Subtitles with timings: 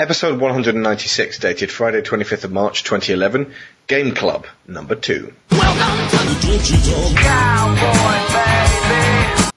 [0.00, 3.52] Episode 196, dated Friday 25th of March 2011,
[3.86, 5.30] Game Club, number 2.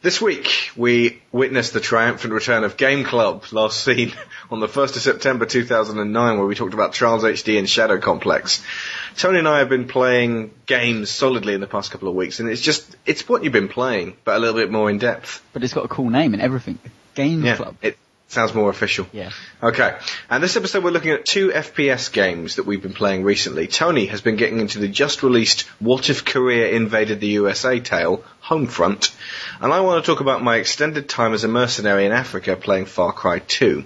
[0.02, 4.12] This week, we witnessed the triumphant return of Game Club, last seen
[4.52, 8.62] on the 1st of September 2009, where we talked about Trials HD and Shadow Complex.
[9.16, 12.50] Tony and I have been playing games solidly in the past couple of weeks, and
[12.50, 15.42] it's just, it's what you've been playing, but a little bit more in depth.
[15.54, 16.80] But it's got a cool name and everything.
[17.16, 17.78] Game Yeah, Club.
[17.82, 17.98] it
[18.34, 19.08] sounds more official.
[19.14, 19.32] Yeah.
[19.62, 19.96] Okay,
[20.30, 23.68] and this episode we're looking at two FPS games that we've been playing recently.
[23.68, 28.24] Tony has been getting into the just released What If Korea Invaded the USA tale,
[28.44, 29.16] Homefront,
[29.62, 32.86] and I want to talk about my extended time as a mercenary in Africa playing
[32.86, 33.86] Far Cry 2.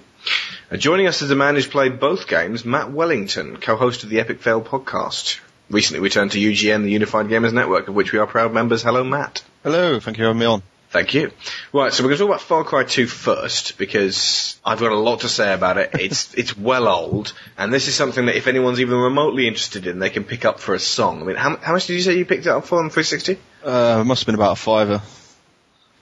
[0.72, 4.20] Uh, joining us is a man who's played both games, Matt Wellington, co-host of the
[4.20, 5.40] Epic Fail podcast.
[5.70, 8.84] Recently returned to UGN, the Unified Gamers Network, of which we are proud members.
[8.84, 9.44] Hello, Matt.
[9.64, 10.64] Hello, thank you for having me on.
[10.90, 11.32] Thank you.
[11.74, 14.98] Right, so we're going to talk about Far Cry 2 first because I've got a
[14.98, 15.92] lot to say about it.
[15.94, 20.00] It's it's well old, and this is something that if anyone's even remotely interested in,
[20.00, 21.22] they can pick up for a song.
[21.22, 23.38] I mean, how, how much did you say you picked it up for on 360?
[23.64, 25.02] Uh, it must have been about a fiver.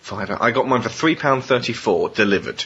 [0.01, 0.29] Five.
[0.29, 2.63] I got mine for three pound thirty-four delivered.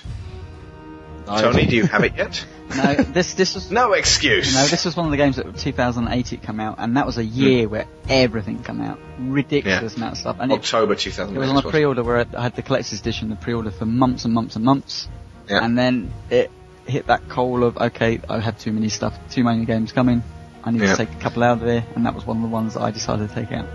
[1.26, 2.46] Tony, do you have it yet?
[2.76, 4.54] No, this this was No excuse.
[4.54, 7.18] no, this was one of the games that 2008 it came out, and that was
[7.18, 7.72] a year hmm.
[7.72, 9.98] where everything came out, ridiculous Yeah.
[9.98, 11.40] amount of stuff, and it, October it 2008.
[11.40, 14.34] was on a pre-order where I had the collector's edition, the pre-order for months and
[14.34, 15.08] months and months,
[15.50, 15.64] Yeah.
[15.64, 16.52] and then it
[16.86, 20.24] hit that call of okay, I have too many stuff, too many games coming,
[20.64, 20.96] I need Yeah.
[20.96, 22.82] to take a couple out of there, and that was one of the ones that
[22.82, 23.68] I decided to take out.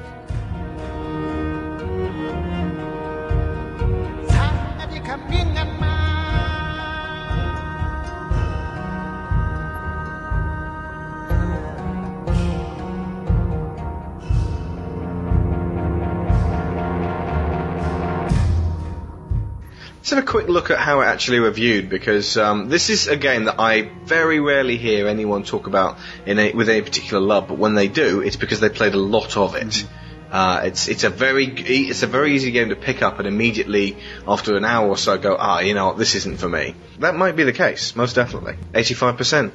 [20.05, 23.17] Let's have a quick look at how it actually reviewed because um, this is a
[23.17, 27.49] game that I very rarely hear anyone talk about in a, with any particular love,
[27.49, 29.87] but when they do, it's because they played a lot of it.
[30.31, 33.97] Uh, it's it's a very it's a very easy game to pick up and immediately
[34.29, 36.75] after an hour or so go ah you know what this isn't for me.
[36.99, 38.59] That might be the case, most definitely.
[38.75, 39.55] Eighty five percent.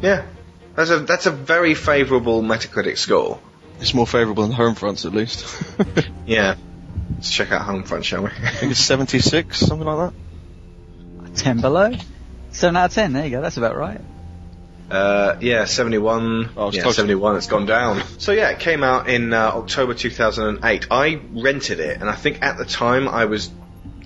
[0.00, 0.24] Yeah,
[0.76, 3.40] that's a that's a very favourable Metacritic score.
[3.80, 5.44] It's more favourable than Homefronts at least.
[6.26, 6.54] Yeah.
[7.18, 8.30] Let's check out Homefront, shall we?
[8.30, 10.12] I think it's 76, something like
[11.24, 11.34] that.
[11.34, 11.92] Ten below,
[12.52, 13.12] seven out of ten.
[13.12, 13.42] There you go.
[13.42, 14.00] That's about right.
[14.88, 16.50] Uh, yeah, 71.
[16.56, 17.36] Oh, yeah, 71.
[17.36, 18.04] It's gone down.
[18.18, 20.86] So yeah, it came out in uh, October 2008.
[20.92, 23.50] I rented it, and I think at the time I was.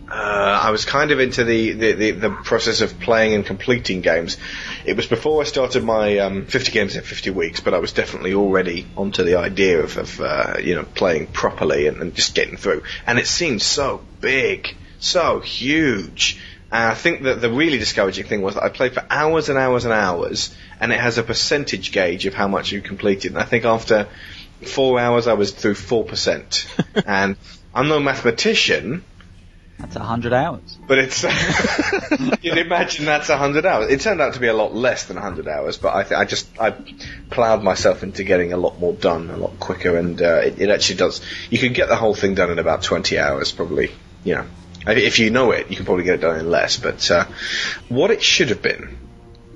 [0.09, 4.03] Uh, I was kind of into the, the, the, the process of playing and completing
[4.03, 4.37] games.
[4.85, 7.93] It was before I started my um, 50 games in 50 weeks, but I was
[7.93, 12.35] definitely already onto the idea of, of uh, you know playing properly and, and just
[12.35, 12.83] getting through.
[13.07, 16.41] And it seemed so big, so huge.
[16.71, 19.59] And I think that the really discouraging thing was that I played for hours and
[19.59, 23.33] hours and hours, and it has a percentage gauge of how much you completed.
[23.33, 24.09] And I think after
[24.63, 26.67] four hours, I was through four percent.
[27.07, 27.37] and
[27.75, 29.05] I'm no mathematician,
[29.83, 30.79] That's a hundred hours.
[30.87, 31.25] but it's
[32.43, 33.91] you'd imagine that's hundred hours.
[33.91, 36.25] It turned out to be a lot less than hundred hours, but I th- I
[36.25, 36.71] just I
[37.31, 40.71] ploughed myself into getting a lot more done a lot quicker, and uh, it, it
[40.71, 41.21] actually does.
[41.51, 43.91] You can get the whole thing done in about twenty hours, probably.
[44.23, 44.47] You know,
[44.87, 46.77] if you know it, you can probably get it done in less.
[46.77, 47.27] But uh,
[47.89, 48.97] what it should have been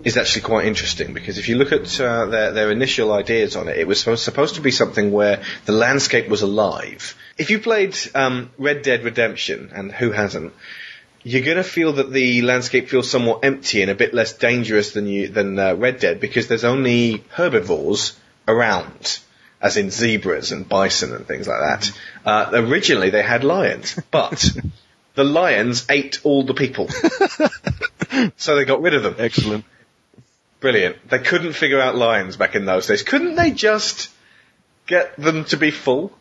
[0.03, 3.69] is actually quite interesting because if you look at uh, their their initial ideas on
[3.69, 7.15] it, it was supposed to be something where the landscape was alive.
[7.39, 10.55] If you played um, Red Dead Redemption, and who hasn't,
[11.23, 14.93] you're going to feel that the landscape feels somewhat empty and a bit less dangerous
[14.93, 19.19] than you than uh, Red Dead because there's only herbivores around,
[19.61, 21.99] as in zebras and bison and things like that.
[22.25, 24.51] Uh, originally, they had lions, but
[25.15, 26.89] the lions ate all the people,
[28.37, 29.17] so they got rid of them.
[29.19, 29.65] Excellent.
[30.61, 31.11] Brilliant.
[31.11, 33.03] They couldn't figure out lions back in those days.
[33.03, 34.11] Couldn't they just
[34.87, 36.13] get them to be full?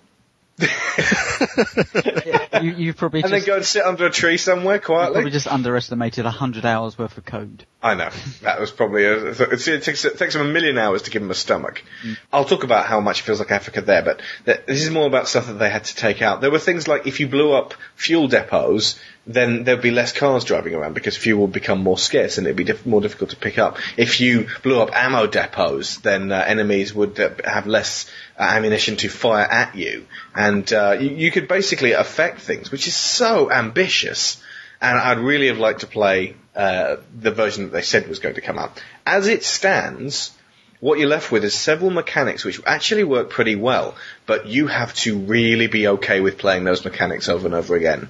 [2.61, 5.31] you, you probably And then go and sit under a tree somewhere you probably quietly?
[5.31, 7.65] just underestimated a hundred hours worth of code.
[7.83, 8.09] I know.
[8.41, 11.31] That was probably a, it, takes it takes them a million hours to give them
[11.31, 11.83] a stomach.
[12.03, 12.17] Mm.
[12.31, 15.07] I'll talk about how much it feels like Africa there, but th- this is more
[15.07, 16.39] about stuff that they had to take out.
[16.39, 20.43] There were things like if you blew up fuel depots, then there'd be less cars
[20.43, 23.35] driving around because fuel would become more scarce and it'd be diff- more difficult to
[23.35, 23.77] pick up.
[23.97, 28.97] If you blew up ammo depots, then uh, enemies would uh, have less uh, ammunition
[28.97, 30.05] to fire at you,
[30.35, 34.41] and uh, you, you could basically affect things, which is so ambitious.
[34.81, 38.35] And I'd really have liked to play uh, the version that they said was going
[38.35, 38.83] to come out.
[39.05, 40.31] As it stands,
[40.79, 43.95] what you're left with is several mechanics which actually work pretty well,
[44.25, 48.09] but you have to really be okay with playing those mechanics over and over again.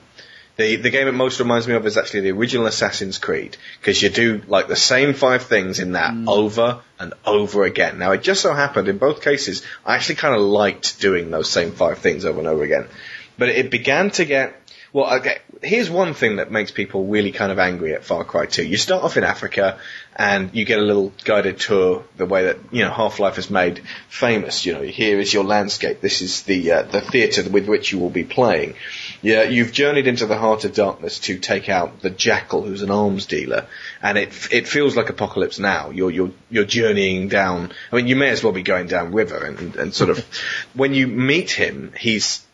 [0.58, 4.02] The the game it most reminds me of is actually the original Assassin's Creed because
[4.02, 8.00] you do like the same five things in that over and over again.
[8.00, 11.50] Now it just so happened in both cases I actually kind of liked doing those
[11.50, 12.88] same five things over and over again,
[13.38, 14.56] but it began to get
[14.96, 18.46] well, okay, here's one thing that makes people really kind of angry at Far Cry
[18.46, 18.64] 2.
[18.66, 19.78] You start off in Africa
[20.16, 23.82] and you get a little guided tour, the way that, you know, Half-Life has made
[24.08, 24.66] famous.
[24.66, 26.00] You know, here is your landscape.
[26.00, 28.76] This is the, uh, the theatre with which you will be playing.
[29.26, 32.92] Yeah, you've journeyed into the heart of darkness to take out the Jackal, who's an
[32.92, 33.66] arms dealer,
[34.00, 35.90] and it it feels like Apocalypse Now.
[35.90, 37.72] You're you're you're journeying down.
[37.92, 40.20] I mean, you may as well be going down river, and and sort of
[40.76, 42.46] when you meet him, he's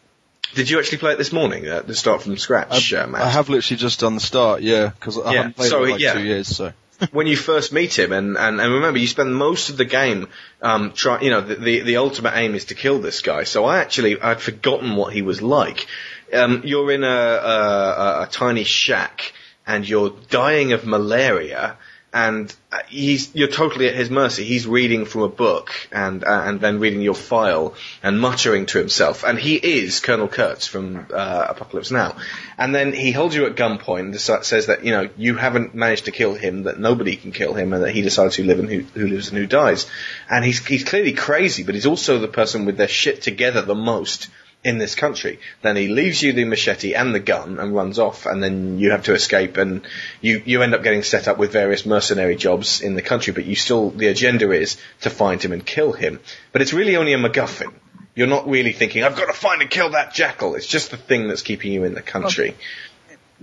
[0.53, 1.67] did you actually play it this morning?
[1.67, 3.21] Uh, to start from scratch, uh, Matt?
[3.21, 5.85] I have literally just done the start, yeah, because I Yeah, haven't played so, it
[5.85, 6.13] in like yeah.
[6.13, 6.73] two years, so.
[7.11, 10.27] when you first meet him, and, and, and remember, you spend most of the game,
[10.61, 13.43] um, try, you know, the, the, the ultimate aim is to kill this guy.
[13.43, 15.87] So I actually, I'd forgotten what he was like.
[16.33, 19.33] Um, you're in a, a, a, tiny shack,
[19.67, 21.77] and you're dying of malaria,
[22.13, 24.43] and uh, he's, you're totally at his mercy.
[24.43, 28.79] He's reading from a book, and, uh, and then reading your file, and muttering to
[28.79, 29.23] himself.
[29.23, 32.17] And he is Colonel Kurtz from, uh, Apocalypse Now.
[32.57, 36.05] And then he holds you at gunpoint and says that, you know, you haven't managed
[36.05, 38.79] to kill him, that nobody can kill him, and that he decides who and who,
[38.81, 39.85] who lives and who dies.
[40.29, 43.75] And he's, he's clearly crazy, but he's also the person with their shit together the
[43.75, 44.27] most
[44.63, 45.39] in this country.
[45.61, 48.91] Then he leaves you the machete and the gun and runs off, and then you
[48.91, 49.81] have to escape, and
[50.21, 53.45] you, you end up getting set up with various mercenary jobs in the country, but
[53.45, 56.19] you still, the agenda is to find him and kill him.
[56.51, 57.73] But it's really only a MacGuffin.
[58.13, 60.55] You're not really thinking, I've got to find and kill that jackal.
[60.55, 62.55] It's just the thing that's keeping you in the country.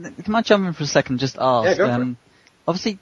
[0.01, 1.67] Can I jump in for a second just ask?
[1.67, 2.17] Yeah, go for um,
[2.69, 2.99] obviously,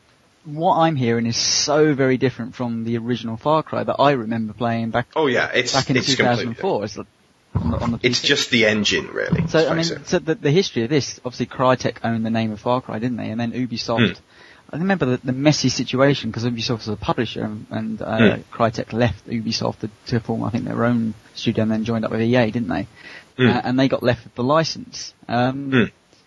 [0.46, 4.52] what I'm hearing is so very different from the original Far Cry that I remember
[4.52, 6.84] playing back Oh yeah, it's, back in it's 2004.
[6.84, 7.06] It's like
[7.56, 8.24] on the, on the It's PC.
[8.24, 9.46] just the engine, really.
[9.48, 10.06] So I mean, it.
[10.06, 13.16] so the, the history of this, obviously, Crytek owned the name of Far Cry, didn't
[13.16, 13.30] they?
[13.30, 14.16] And then Ubisoft.
[14.18, 14.22] Hmm.
[14.68, 18.42] I remember the, the messy situation because Ubisoft was a publisher and, and uh, Hmm.
[18.54, 22.10] Crytek left Ubisoft to, to form, I think, their own studio and then joined up
[22.10, 22.88] with EA, didn't they?
[23.36, 23.46] Hmm.
[23.48, 25.14] Uh, and they got left with the license.
[25.28, 25.84] Um, Hmm.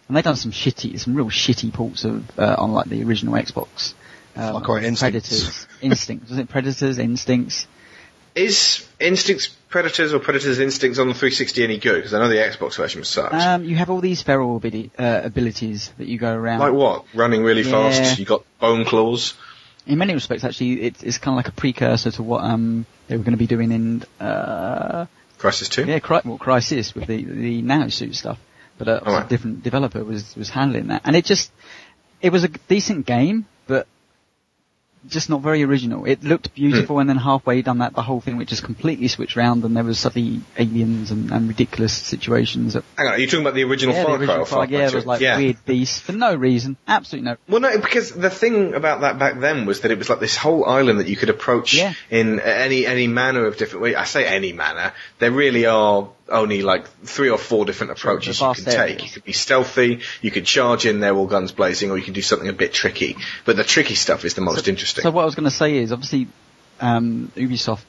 [0.07, 3.35] And they've done some shitty, some real shitty ports of uh, on like the original
[3.35, 3.93] Xbox.
[4.35, 5.29] Um, Far Cry Instincts.
[5.29, 6.29] Predators, Instincts.
[6.31, 7.67] Was it Predators, Instincts?
[8.45, 11.95] Is Instincts Predators or Predators Instincts on the 360 any good?
[11.97, 13.33] Because I know the Xbox version was sucked.
[13.33, 16.59] Um, you have all these feral uh, abilities that you go around.
[16.59, 17.05] like what?
[17.13, 17.71] Running really Yeah.
[17.89, 18.19] fast.
[18.19, 19.33] You got bone claws.
[19.85, 23.17] in many respects, actually, it, it's kind of like a precursor to what um, they
[23.17, 25.05] were going to be doing in uh,
[25.37, 25.85] Crysis Two.
[25.85, 28.37] yeah, Cry- well, Crysis with the the nanosuit stuff.
[28.77, 29.25] But uh, Alright.
[29.25, 31.51] a different developer was was handling that, and it just
[32.21, 33.87] it was a decent game, but
[35.07, 36.05] just not very original.
[36.05, 37.01] It looked beautiful, Hmm.
[37.01, 39.83] and then halfway done that, the whole thing which just completely switched round, and there
[39.83, 42.73] was suddenly aliens and, and ridiculous situations.
[42.73, 44.57] That, Hang on, are you talking about the original yeah, Far Cry original or Far
[44.57, 44.91] Far- Cry yeah, 2?
[44.91, 45.37] there was like yeah.
[45.37, 47.37] weird beasts for no reason, absolutely no.
[47.47, 50.35] Well, no, because the thing about that back then was that it was like this
[50.35, 51.93] whole island that you could approach Yeah.
[52.09, 53.95] in any any manner of different way.
[53.95, 54.93] I say any manner.
[55.19, 58.77] There really are only like three or four different approaches you can take.
[58.77, 59.03] areas.
[59.03, 62.13] You could be stealthy, you could charge in there all guns blazing, or you can
[62.13, 63.17] do something a bit tricky.
[63.45, 65.03] But the tricky stuff is the most interesting.
[65.03, 66.27] So what I was going to say is, obviously,
[66.79, 67.83] um, Ubisoft.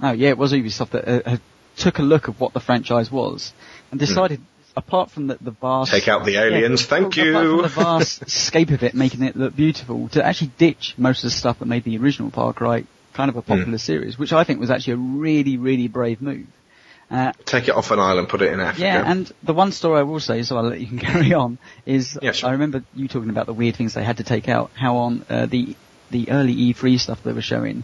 [0.00, 1.36] Oh yeah, it was Ubisoft that uh,
[1.76, 3.52] took a look at what the franchise was
[3.90, 4.40] and decided,
[4.76, 7.32] apart from the, the vast Take out the aliens, thank apart you.
[7.32, 11.30] from the vast scape of it, making it look beautiful, to actually ditch most of
[11.30, 13.46] the stuff that made the original Far Cry kind of a Hmm.
[13.48, 16.46] popular series, which I think was actually a really, really brave move.
[17.10, 18.82] Uh, Take it off an island, put it in Africa.
[18.86, 22.16] yeah, and the one story I will say, so I'll let you carry on, is
[22.22, 22.50] Yeah, sure.
[22.50, 24.70] I remember you talking about the weird things they had to take out.
[24.74, 25.74] How on uh, the
[26.10, 27.82] the early E3 stuff they were showing,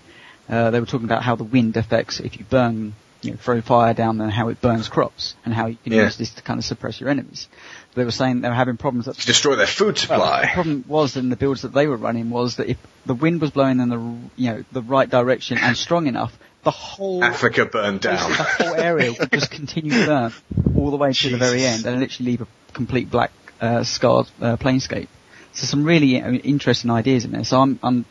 [0.49, 2.93] uh, they were talking about how the wind affects if you burn,
[3.23, 6.05] you know, throw fire down, and how it burns crops, and how you can Yeah.
[6.05, 7.49] use this to kind of suppress your enemies.
[7.95, 10.85] They were saying they were having problems that To destroy their food well, the problem
[10.87, 13.81] was in the builds that they were running was that if the wind was blowing
[13.81, 13.99] in the
[14.37, 16.37] you know the right direction and strong enough,
[16.67, 18.29] the whole Africa burned down.
[18.29, 20.33] the whole area would just continue to burn
[20.77, 23.31] all the way to the very end and literally leave a complete black
[23.61, 25.07] uh, scarred uh, planescape.
[25.53, 27.45] So some really uh, interesting ideas in there.
[27.45, 28.05] So I'm I'm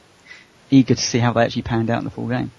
[0.70, 2.52] eager to see how they actually panned out in the full game.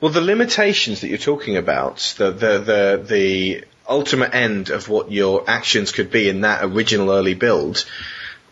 [0.00, 5.12] Well, the limitations that you're talking about, the the the, the ultimate end of what
[5.12, 7.84] your actions could be in that original early build,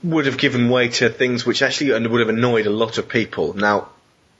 [0.03, 3.55] would have given way to things which actually would have annoyed a lot of people.
[3.55, 3.88] Now,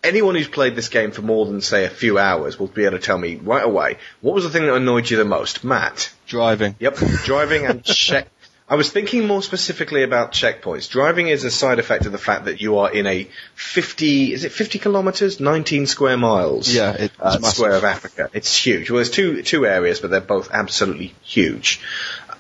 [0.05, 2.99] anyone who's played this game for more than say a few hours will be able
[2.99, 6.13] to tell me right away what was the thing that annoyed you the most, Matt.
[6.27, 6.77] Driving.
[6.79, 8.29] Yep, driving and check.
[8.67, 10.89] I was thinking more specifically about checkpoints.
[10.89, 14.45] Driving is a side effect of the fact that you are in a 50, is
[14.45, 15.39] it 50 kilometers?
[15.39, 16.73] 19 square miles.
[16.75, 17.57] Yeah, it's uh, massive.
[17.57, 18.31] square of Africa.
[18.33, 18.91] It's huge.
[18.91, 21.83] Well, there's two, two areas, but they're both absolutely huge.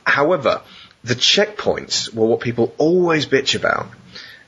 [0.06, 0.62] However,
[1.02, 3.88] the checkpoints were what people always bitch about.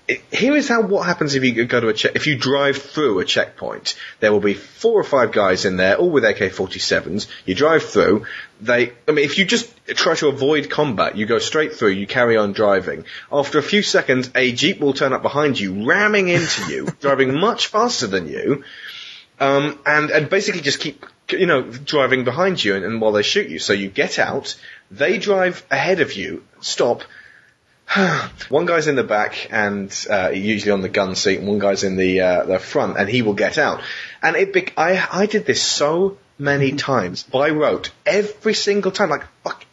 [0.08, 2.76] It, here is how what happens if you go to a check if you drive
[2.76, 3.96] through a checkpoint.
[4.20, 7.26] There will be four or five guys in there, all with AK-47s.
[7.44, 8.26] You drive through.
[8.60, 11.90] They, I mean, if you just try to avoid combat, you go straight through.
[11.90, 13.04] You carry on driving.
[13.32, 17.38] After a few seconds, a jeep will turn up behind you, ramming into you, driving
[17.40, 18.62] much faster than you,
[19.40, 23.22] um, and and basically just keep you know driving behind you, and, and while they
[23.22, 23.58] shoot you.
[23.58, 24.56] So you get out.
[24.88, 27.02] They drive ahead of you, stop,
[28.48, 31.84] one guy's in the back and uh, usually on the gun seat, and one guy's
[31.84, 33.80] in the uh, the front, and he will get out.
[34.22, 39.10] And it be- I I did this so many times by rote, every single time,
[39.10, 39.24] like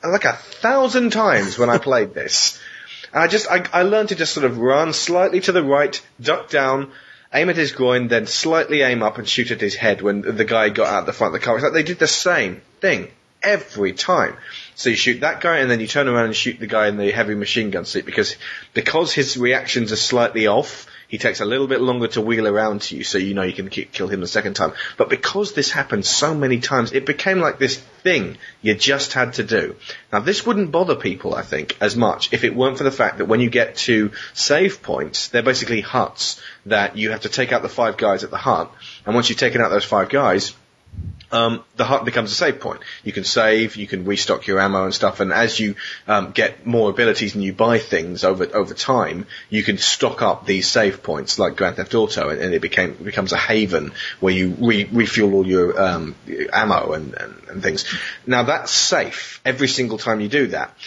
[0.04, 2.60] like a thousand times when I played this.
[3.12, 6.00] And I just I, I learned to just sort of run slightly to the right,
[6.22, 6.92] duck down,
[7.34, 10.46] aim at his groin, then slightly aim up and shoot at his head when the
[10.46, 11.56] guy got out the front of the car.
[11.56, 14.38] It's like they did the same thing every time.
[14.76, 16.98] So you shoot that guy and then you turn around and shoot the guy in
[16.98, 18.36] the heavy machine gun seat because
[18.74, 20.88] because his reactions are slightly off.
[21.08, 23.54] He takes a little bit longer to wheel around to you, so you know you
[23.54, 24.74] can kill him the second time.
[24.98, 29.34] But because this happened so many times, it became like this thing you just had
[29.34, 29.76] to do.
[30.12, 33.20] Now this wouldn't bother people, I think, as much if it weren't for the fact
[33.20, 37.52] that when you get to save points, they're basically huts that you have to take
[37.52, 38.72] out the five guys at the hut,
[39.06, 40.56] and once you've taken out those five guys,
[41.34, 42.82] um, the hut becomes a save point.
[43.04, 45.76] You can save, you can restock your ammo and stuff, and as you
[46.08, 50.46] um, get more abilities and you buy things over over time, you can stock up
[50.46, 54.34] these save points like Grand Theft Auto, and, and it became becomes a haven where
[54.34, 56.16] you re- refuel all your um,
[56.54, 57.86] ammo and, and, and things.
[58.28, 60.78] Now that's safe every single time you do that,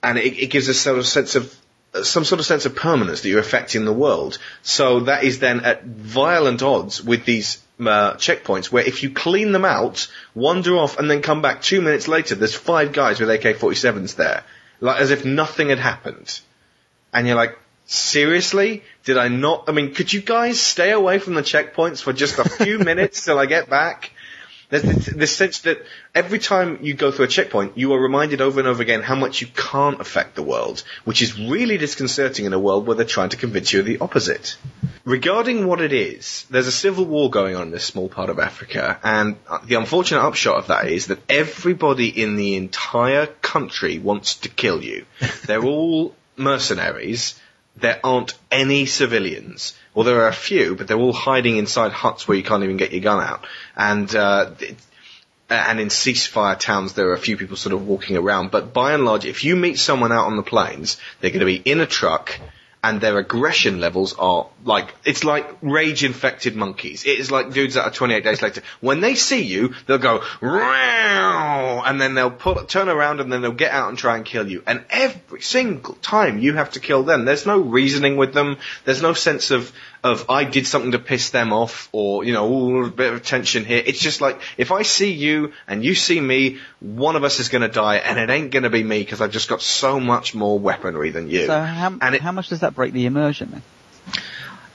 [0.00, 1.52] and it, it gives a sort of sense of
[2.02, 4.38] some sort of sense of permanence that you're affecting the world.
[4.62, 9.52] So that is then at violent odds with these uh, checkpoints where if you clean
[9.52, 13.30] them out, wander off, and then come back two minutes later, there's five guys with
[13.30, 14.44] AK-47s there,
[14.80, 16.40] like as if nothing had happened,
[17.12, 18.82] and you're like, seriously?
[19.04, 19.64] Did I not?
[19.68, 23.24] I mean, could you guys stay away from the checkpoints for just a few minutes
[23.24, 24.12] till I get back?
[24.72, 28.40] There's this, this sense that every time you go through a checkpoint, you are reminded
[28.40, 32.46] over and over again how much you can't affect the world, which is really disconcerting
[32.46, 34.56] in a world where they're trying to convince you of the opposite.
[35.04, 38.38] Regarding what it is, there's a civil war going on in this small part of
[38.38, 43.98] Africa, and uh, the unfortunate upshot of that is that everybody in the entire country
[43.98, 45.04] wants to kill you.
[45.46, 47.38] They're all mercenaries.
[47.76, 49.74] There aren't any civilians.
[49.94, 52.76] Well, there are a few, but they're all hiding inside huts where you can't even
[52.76, 53.46] get your gun out.
[53.76, 54.76] And uh, it,
[55.48, 58.50] and in ceasefire towns, there are a few people sort of walking around.
[58.50, 61.46] But by and large, if you meet someone out on the plains, they're going to
[61.46, 62.38] be in a truck
[62.84, 67.04] and their aggression levels are like it's like rage infected monkeys.
[67.04, 68.62] It is like dudes that are 28 days later.
[68.80, 70.22] When they see you, they'll go
[71.84, 74.48] and then they'll put, turn around and then they'll get out and try and kill
[74.48, 74.64] you.
[74.66, 77.24] And every single time you have to kill them.
[77.24, 78.56] There's no reasoning with them.
[78.84, 79.72] There's no sense of
[80.04, 83.22] of I did something to piss them off or you know ooh, a bit of
[83.24, 83.82] tension here.
[83.84, 87.48] It's just like if I see you and you see me, one of us is
[87.48, 90.00] going to die, and it ain't going to be me because I've just got so
[90.00, 91.46] much more weaponry than you.
[91.46, 93.62] So how, And it- how much does that break the immersion then?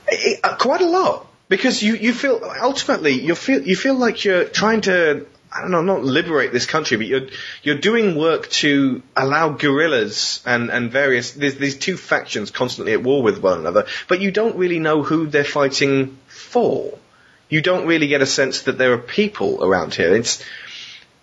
[0.07, 4.23] It- uh, quite a lot because you you feel ultimately you feel you feel like
[4.23, 5.25] you're trying to
[5.57, 7.27] I don't know not liberate this country but you're
[7.63, 13.03] you're doing work to allow guerrillas and and various there's these two factions constantly at
[13.03, 16.97] war with one another but you don't really know who they're fighting for
[17.49, 20.43] you don't really get a sense that there are people around here it's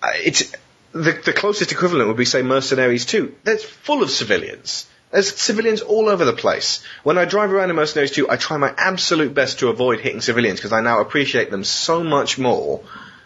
[0.02, 0.52] uh, it's
[0.94, 3.34] the, the closest equivalent would be say Mercenaries 2.
[3.42, 4.86] That's full of civilians.
[5.10, 6.84] There's civilians all over the place.
[7.02, 10.20] When I drive around in Mercenaries 2, I try my absolute best to avoid hitting
[10.20, 12.80] civilians because I now appreciate them so much more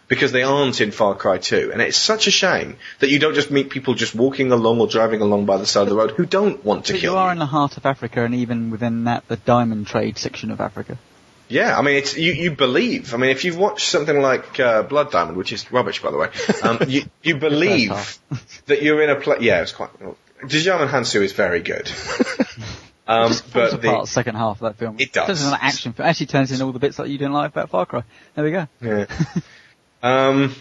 [0.09, 1.71] because they aren't in Far Cry 2.
[1.73, 4.87] And it's such a shame that you don't just meet people just walking along or
[4.87, 7.17] driving along by the side of the road who don't want to But kill you
[7.17, 10.50] You are in the heart of Africa, and even within that, the diamond trade section
[10.50, 10.99] of Africa.
[11.49, 13.15] Yeah, I mean, it's you, you believe.
[13.15, 16.19] I mean, if you've watched something like uh, Blood Diamond, which is rubbish, by the
[16.19, 16.29] way,
[16.62, 18.19] um, you you believe
[18.67, 19.41] that you're in a place.
[19.41, 19.91] Yeah, it's quite.
[20.43, 21.91] Djimon Hounsou is very good,
[23.09, 24.97] um, Falls but apart the the second half of that film.
[24.99, 25.27] It does.
[25.27, 26.07] Turns into an action film.
[26.07, 28.03] Actually turns in all the bits that you didn't like about Far Cry.
[28.35, 28.69] There we go.
[28.83, 29.07] yeah.
[30.02, 30.55] um,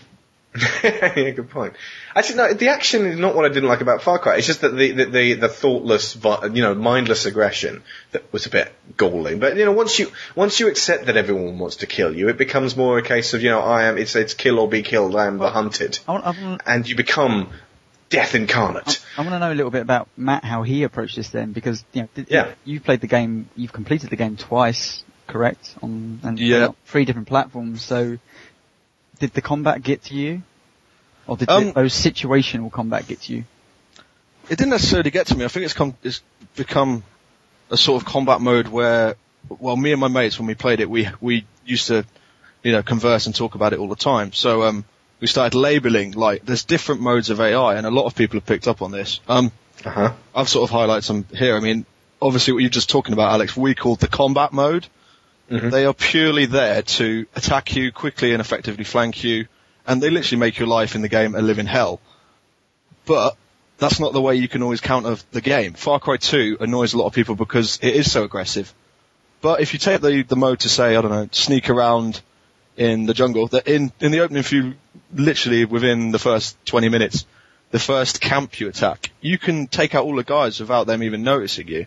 [0.83, 1.73] yeah, good point.
[2.15, 4.37] Actually, no, the action is not what I didn't like about Far Cry.
[4.37, 8.49] It's just that the the the, the thoughtless, you know, mindless aggression that was a
[8.49, 9.39] bit galling.
[9.39, 12.37] But you know, once you once you accept that everyone wants to kill you, it
[12.37, 13.97] becomes more a case of you know, I am.
[13.97, 15.15] It's it's kill or be killed.
[15.15, 15.99] I am the hunted.
[16.07, 17.51] I want, I want, and you become
[18.09, 19.05] death incarnate.
[19.17, 21.83] I want to know a little bit about Matt, how he approached this then, because
[21.93, 22.53] you know, did, Yeah.
[22.63, 25.75] you've played the game, you've completed the game twice, correct?
[25.83, 26.67] On and Yeah.
[26.67, 27.81] on three different platforms.
[27.81, 28.17] So,
[29.17, 30.41] did the combat get to you,
[31.27, 33.43] or did Um, the, those situational combat get to you?
[34.49, 35.43] it didn't necessarily get to me.
[35.43, 36.21] I think it's come, it's
[36.55, 37.03] become
[37.69, 39.15] a sort of combat mode where,
[39.49, 42.05] well, me and my mates, when we played it, we, we used to,
[42.63, 44.31] you know, converse and talk about it all the time.
[44.31, 44.85] So, um,
[45.19, 48.45] we started labeling, like, there's different modes of AI, and a lot of people have
[48.45, 49.19] picked up on this.
[49.27, 49.51] Um,
[49.83, 50.13] Uh-huh.
[50.33, 51.55] I've sort of highlighted some here.
[51.57, 51.85] I mean,
[52.21, 54.87] obviously what you're just talking about, Alex, we called the combat mode.
[55.49, 55.71] Mhm.
[55.71, 59.47] They are purely there to attack you quickly and effectively flank you,
[59.85, 62.01] and they literally make your life in the game a living hell.
[63.05, 63.37] But
[63.77, 65.73] that's not the way you can always counter the game.
[65.73, 68.73] Far Cry 2 annoys a lot of people because it is so aggressive.
[69.39, 72.21] But if you take the, the mode to say, I don't know, sneak around
[72.75, 74.73] in the jungle, that in, in the opening few,
[75.13, 77.25] literally within the first 20 minutes,
[77.71, 81.23] the first camp you attack, you can take out all the guys without them even
[81.23, 81.85] noticing you.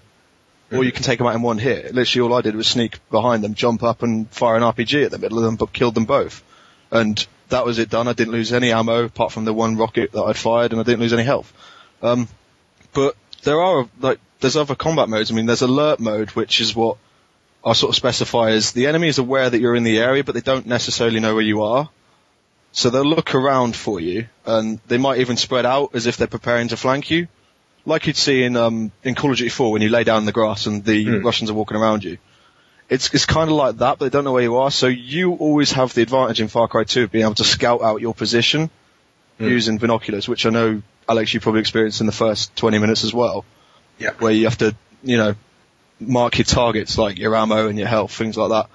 [0.72, 1.94] Or you can take them out in one hit.
[1.94, 5.10] Literally all I did was sneak behind them, jump up and fire an RPG at
[5.10, 6.44] the middle of them, but killed them both.
[6.92, 8.06] And that was it done.
[8.06, 10.84] I didn't lose any ammo apart from the one rocket that I'd fired and I
[10.84, 11.52] didn't lose any health.
[12.02, 12.28] Um,
[12.92, 15.30] but there are, like, there's other combat modes.
[15.30, 16.96] I mean, there's alert mode, which is what
[17.64, 20.34] I sort of specify as the enemy is aware that you're in the area, but
[20.34, 21.90] they don't necessarily know where you are.
[22.72, 26.28] So they'll look around for you, and they might even spread out as if they're
[26.28, 27.26] preparing to flank you,
[27.87, 30.26] like you'd see in um, in Call of Duty 4 when you lay down in
[30.26, 31.25] the grass and the Hmm.
[31.26, 32.18] Russians are walking around you.
[32.88, 34.70] It's it's kind of like that, but they don't know where you are.
[34.70, 37.82] So you always have the advantage in Far Cry 2 of being able to scout
[37.82, 38.70] out your position
[39.38, 39.44] Hmm.
[39.49, 43.14] using binoculars, which I know Alex you probably experienced in the first 20 minutes as
[43.14, 43.44] well
[43.99, 44.10] Yeah.
[44.18, 45.34] where you have to, you know,
[45.99, 48.66] mark your targets like your ammo and your health, things like that.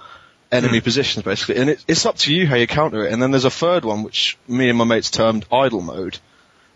[0.52, 1.58] Enemy positions basically.
[1.58, 3.12] And it, it's up to you how you counter it.
[3.14, 6.18] And then there's a third one which me and my mates termed idle mode.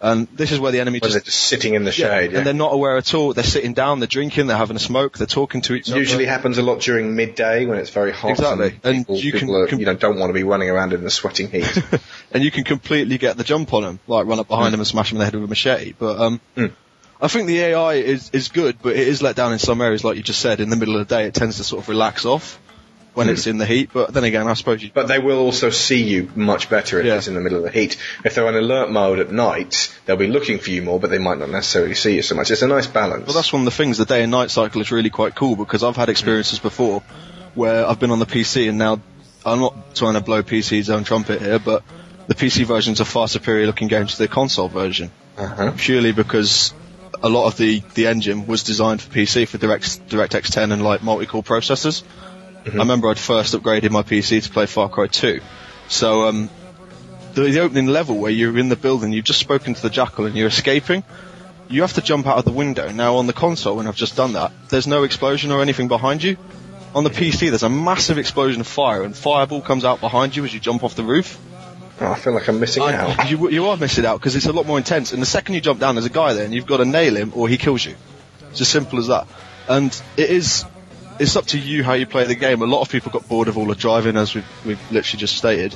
[0.02, 2.32] And this is where the enemy Where they're just, just sitting in the shade.
[2.32, 2.38] yeah.
[2.38, 3.34] and they're not aware at all.
[3.34, 6.00] They're sitting down, they're drinking, they're having a smoke, they're talking to each other.
[6.00, 8.32] Usually happens a lot during midday when it's very hot.
[8.32, 8.68] Exactly.
[8.68, 10.94] And And people, you can are, com- you know, don't want to be running around
[10.94, 11.84] in the sweating heat.
[12.32, 14.88] and you can completely get the jump on them, like run up behind them and
[14.88, 15.94] smash them in the head with a machete.
[16.00, 16.72] But um, Mm.
[17.22, 20.06] I think the AI is is good, but it is let down in some areas,
[20.06, 20.62] like you just said.
[20.62, 22.58] In the middle of the day, it tends to sort of relax off
[23.20, 23.90] when it's in the heat.
[23.94, 24.90] But then again, I suppose you.
[24.94, 27.16] But they will also see you much better if Yeah.
[27.18, 27.98] it's in the middle of the heat.
[28.26, 31.18] If they're on alert mode at night, they'll be looking for you more, but they
[31.20, 32.50] might not necessarily see you so much.
[32.52, 33.26] It's a nice balance.
[33.28, 33.98] Well, that's one of the things.
[33.98, 37.02] The day and night cycle is really quite cool because I've had experiences before
[37.56, 39.00] where I've been on the PC and now
[39.46, 41.84] I'm not trying to blow PC's own trumpet here, but
[42.28, 45.12] the PC versions are far superior looking games to the console version.
[45.38, 45.72] uh-huh.
[45.78, 46.74] purely because
[47.24, 50.82] a lot of the, the engine was designed for PC for Direct DirectX 10 and
[50.84, 52.04] like multi-core processors.
[52.66, 55.42] I remember I'd first upgraded my PC to play Far Cry 2.
[55.88, 56.50] So um,
[57.34, 60.26] the, the opening level where you're in the building, you've just spoken to the jackal
[60.26, 61.04] and you're escaping.
[61.70, 62.92] You have to jump out of the window.
[62.92, 66.24] Now on the console, when I've just done that, there's no explosion or anything behind
[66.24, 66.38] you.
[66.96, 70.44] On the PC, there's a massive explosion of fire and fireball comes out behind you
[70.46, 71.40] as you jump off the roof.
[72.02, 73.30] Oh, I feel like I'm missing out.
[73.30, 75.12] You, you are missing out because it's a lot more intense.
[75.12, 77.16] And the second you jump down, there's a guy there, and you've got to nail
[77.16, 77.96] him or he kills you.
[78.52, 79.28] It's as simple as that.
[79.68, 80.66] And it is,
[81.20, 82.62] it's up to you how you play the game.
[82.62, 85.38] A lot of people got bored of all the driving, as we've, we've literally just
[85.38, 85.76] stated,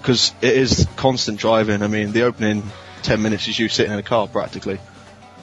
[0.00, 1.82] because it is constant driving.
[1.82, 2.62] I mean, the opening
[3.02, 4.78] 10 minutes is you sitting in a car practically.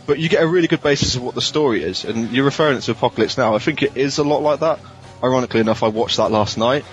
[0.06, 2.79] But you get a really good basis of what the story is, and you're referring
[2.79, 3.56] to Apocalypse Now.
[3.56, 4.79] I think it is a lot like that.
[5.23, 6.84] Ironically enough, I watched that last night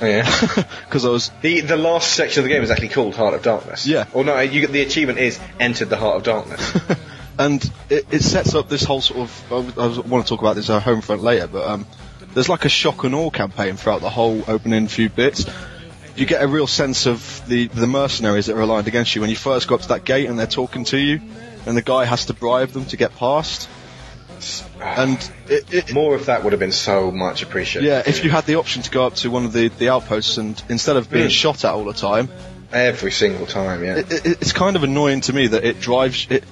[0.00, 0.24] Oh, yeah.
[0.84, 3.42] because I was The the last section of the game is actually called Heart of
[3.42, 3.86] Darkness.
[3.86, 4.06] Yeah.
[4.12, 6.78] Or no, you, get the achievement is entered the Heart of Darkness.
[7.38, 9.52] and it, it sets up this whole sort of.
[9.52, 11.86] I, I want to talk about this uh, Homefront later, but um,
[12.34, 15.46] there's like a shock and awe campaign throughout the whole opening few bits.
[16.16, 19.30] You get a real sense of the the mercenaries that are aligned against you when
[19.30, 21.20] you first go up to that gate and they're talking to you,
[21.66, 23.68] and the guy has to bribe them to get past.
[24.80, 27.88] And it, it, More of that would have been so much appreciated.
[27.88, 30.36] yeah, if you had the option to go up to one of the, the outposts
[30.38, 31.30] and instead of being Mm.
[31.30, 32.28] shot at all the time,
[32.72, 33.96] Every single time, yeah.
[33.96, 36.44] it, it's kind of annoying to me that it drives it.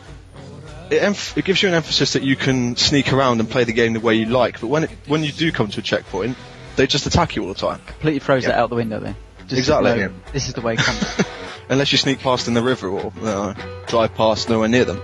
[0.91, 3.73] It, emph- it gives you an emphasis that you can sneak around and play the
[3.73, 6.37] game the way you like, but when it, when you do come to a checkpoint,
[6.77, 7.81] they just attack you all the time.
[7.87, 8.51] Completely throws Yeah.
[8.51, 9.17] that out the window then.
[9.49, 10.33] Just, Exactly, you know, yeah.
[10.33, 11.25] This is the way it comes.
[11.69, 13.55] Unless you sneak past in the river or uh,
[13.87, 15.01] drive past nowhere near them.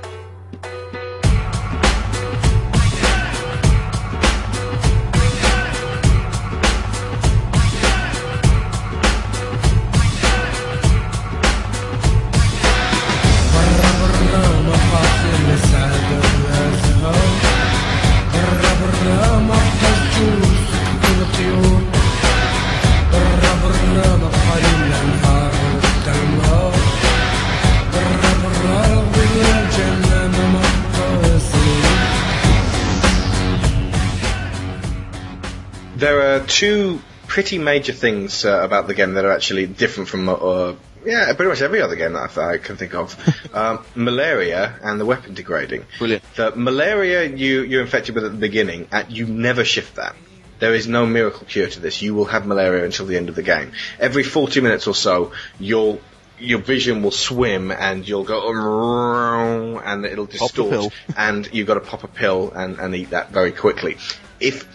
[37.33, 41.49] Pretty major things uh, about the game that are actually different from uh, yeah, pretty
[41.49, 43.17] much every other game that I, I can think of.
[43.55, 45.87] um, malaria and the weapon degrading.
[45.99, 46.23] Brilliant.
[46.35, 50.15] The malaria you you're infected with at the beginning, and you never shift that.
[50.59, 52.03] There is no miracle cure to this.
[52.03, 53.73] You will have malaria until the end of the game.
[53.99, 56.03] Every 40 minutes or so, you'll
[56.39, 60.91] your vision will swim and you'll go and it'll Pop the pill.
[60.91, 63.97] distort and you've got to pop a pill and, and eat that very quickly.
[64.39, 64.67] If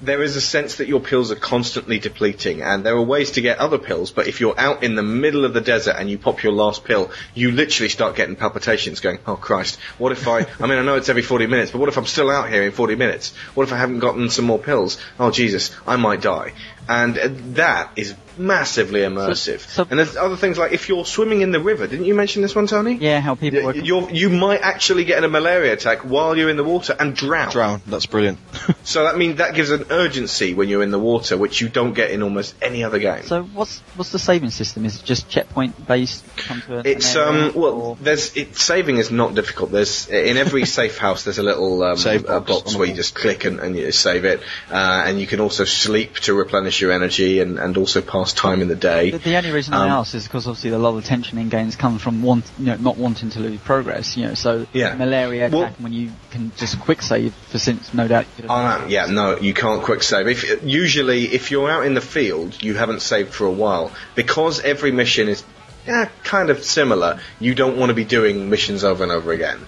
[0.00, 3.40] there is a sense that your pills are constantly depleting and there are ways to
[3.40, 6.18] get other pills, but if you're out in the middle of the desert and you
[6.18, 10.40] pop your last pill, you literally start getting palpitations going, oh Christ, what if I,
[10.60, 12.62] I mean I know it's every 40 minutes, but what if I'm still out here
[12.62, 13.34] in 40 minutes?
[13.54, 14.98] What if I haven't gotten some more pills?
[15.18, 16.52] Oh Jesus, I might die.
[16.88, 19.60] And uh, that is massively immersive.
[19.60, 22.42] so- and there's other things like if you're swimming in the river, didn't you mention
[22.42, 22.94] this one, Tony?
[22.96, 23.76] Yeah, how people Y- work.
[23.82, 27.50] You're, you might actually get a malaria attack while you're in the water and drown.
[27.50, 27.80] Drown.
[27.86, 28.38] That's brilliant.
[28.86, 31.92] So that means that gives an urgency when you're in the water, which you don't
[31.92, 33.24] get in almost any other game.
[33.24, 34.84] So what's what's the saving system?
[34.84, 36.24] Is it just checkpoint based?
[36.48, 39.72] An it's area, um well, or- there's it, saving is not difficult.
[39.72, 43.16] There's in every safe house there's a little um, Save box box where you just
[43.16, 46.92] click and, and you save it, uh, and you can also sleep to replenish your
[46.92, 49.10] energy and, and also pass time in the day.
[49.10, 51.48] The, the only reason I Um, ask is because obviously a lot of tension in
[51.48, 54.16] games comes from want, you know, not wanting to lose progress.
[54.16, 54.94] You know, so Yeah.
[54.94, 58.26] malaria Well- attack when you can just quick save for since no doubt.
[58.36, 60.28] You could Oh have no, yeah, no, you can't quick save.
[60.28, 64.60] If usually, if you're out in the field, you haven't saved for a while because
[64.60, 65.42] every mission is
[65.86, 67.20] yeah, kind of similar.
[67.38, 69.58] You don't want to be doing missions over and over again.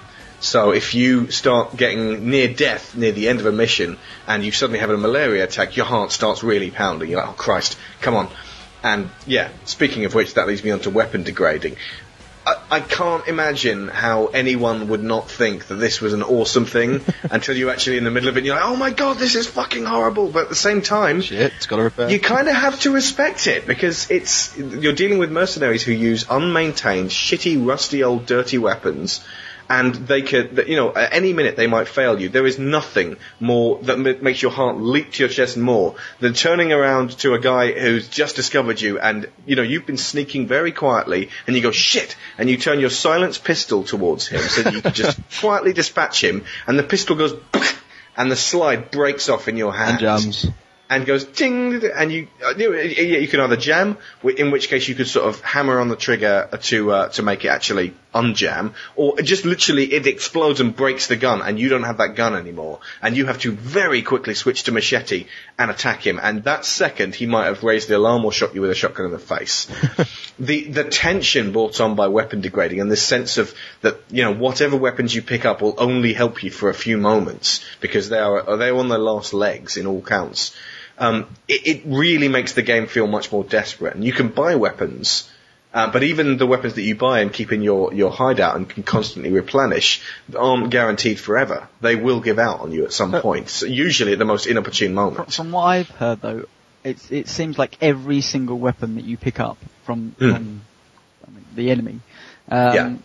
[0.40, 4.52] So if you start getting near death near the end of a mission and you
[4.52, 7.10] suddenly have a malaria attack, your heart starts really pounding.
[7.10, 8.28] You're like, oh Christ, come on.
[8.82, 11.76] And yeah, speaking of which, that leads me on to weapon degrading.
[12.46, 17.00] I, I can't imagine how anyone would not think that this was an awesome thing
[17.30, 19.34] until you're actually in the middle of it and you're like, oh my god, this
[19.34, 20.28] is fucking horrible.
[20.30, 22.08] But at the same time, Shit, it's got to repair.
[22.08, 26.24] you kind of have to respect it because it's you're dealing with mercenaries who use
[26.26, 29.20] unmaintained, shitty, rusty, old, dirty weapons,
[29.68, 32.28] and they could, you know, at any minute they might fail you.
[32.28, 36.32] There is nothing more that m- makes your heart leap to your chest more than
[36.32, 40.46] turning around to a guy who's just discovered you, and you know you've been sneaking
[40.46, 44.62] very quietly, and you go shit, and you turn your silenced pistol towards him so
[44.62, 47.34] that you can just quietly dispatch him, and the pistol goes.
[48.20, 50.46] And the slide breaks off in your hand and jams.
[50.90, 54.66] and goes ding, and you uh, you, know, yeah, you can either jam, in which
[54.66, 57.94] case you could sort of hammer on the trigger to uh, to make it actually
[58.14, 62.16] unjam, or just literally it explodes and breaks the gun, and you don't have that
[62.16, 65.26] gun anymore, and you have to very quickly switch to machete
[65.58, 68.60] and attack him, and that second he might have raised the alarm or shot you
[68.60, 69.66] with a shotgun in the face.
[70.38, 74.32] the the tension brought on by weapon degrading and this sense of that you know
[74.32, 78.18] whatever weapons you pick up will only help you for a few moments because they
[78.18, 80.54] are they're on their last legs in all counts.
[80.98, 84.56] Um, it, it really makes the game feel much more desperate, and you can buy
[84.56, 85.30] weapons.
[85.72, 88.68] Uh, but even the weapons that you buy and keep in your, your hideout and
[88.68, 90.00] can constantly replenish
[90.36, 91.68] aren't guaranteed forever.
[91.82, 94.94] They will give out on you at some point, so usually at the most inopportune
[94.94, 95.32] moment.
[95.32, 96.44] from what I've heard though,
[96.84, 100.32] it's, it seems like every single weapon that you pick up from, Hmm.
[100.32, 100.60] from
[101.26, 102.00] I mean, the enemy
[102.48, 102.96] um, Yeah.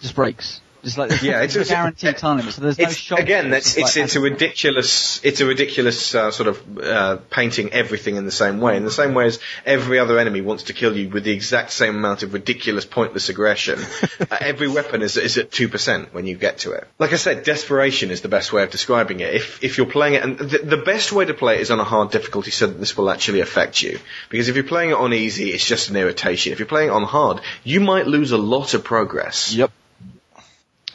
[0.00, 0.60] just breaks.
[0.84, 3.18] Just like there's Yeah, no it's a- guaranteed time limit, so there's no It's, shot.
[3.18, 7.72] again, that's, it's, like- it's a ridiculous, it's a ridiculous uh, sort of uh, painting
[7.72, 10.72] everything in the same way, in the same way as every other enemy wants to
[10.72, 13.80] kill you with the exact same amount of ridiculous, pointless aggression.
[14.20, 16.86] uh, every weapon is, is at two percent when you get to it.
[16.98, 19.34] Like I said, desperation is the best way of describing it.
[19.34, 21.80] If if you're playing it, and the, the best way to play it is on
[21.80, 23.98] a hard difficulty, so that this will actually affect you.
[24.28, 26.52] Because if you're playing it on easy, it's just an irritation.
[26.52, 29.52] If you're playing it on hard, you might lose a lot of progress.
[29.54, 29.70] Yep.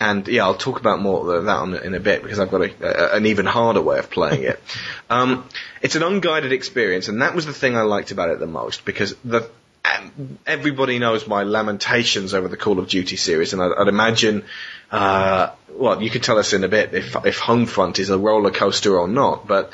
[0.04, 3.14] And yeah, I'll talk about more of that in a bit because I've got a,
[3.14, 4.62] a, an even harder way of playing it.
[5.10, 5.48] um,
[5.82, 8.84] it's an unguided experience, and that was the thing I liked about it the most
[8.84, 9.50] because the
[9.86, 14.44] um, everybody knows my lamentations over the Call of Duty series, and I'd, I'd imagine,
[14.92, 18.52] uh, well, you could tell us in a bit if if Homefront is a roller
[18.52, 19.72] coaster or not, but.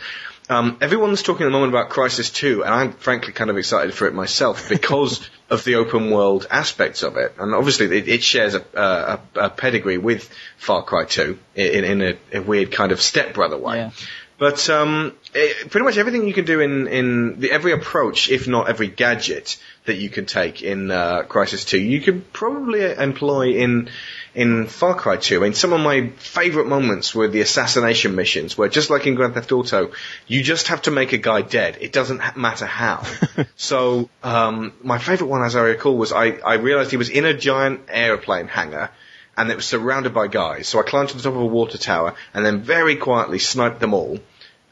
[0.49, 3.93] Um, everyone's talking at the moment about Crysis 2, and I'm frankly kind of excited
[3.93, 7.35] for it myself because of the open world aspects of it.
[7.37, 12.01] And obviously, it, it shares a, a, a pedigree with Far Cry 2 in, in
[12.01, 13.77] a, a weird kind of stepbrother way.
[13.77, 13.91] Yeah.
[14.39, 18.47] But um, it, pretty much everything you can do in in the, every approach, if
[18.47, 23.55] not every gadget that you can take in uh, Crysis Two, you can probably employ
[23.55, 23.89] in
[24.35, 25.39] in Far Cry 2.
[25.39, 29.15] I mean, some of my favourite moments were the assassination missions, where just like in
[29.15, 29.91] Grand Theft Auto,
[30.27, 31.77] you just have to make a guy dead.
[31.81, 33.03] It doesn't ha- matter how.
[33.55, 37.25] so um, my favourite one, as I recall, was I I realised he was in
[37.25, 38.91] a giant aeroplane hangar
[39.39, 40.67] and it was surrounded by guys.
[40.67, 43.79] So I climbed to the top of a water tower and then very quietly sniped
[43.79, 44.19] them all.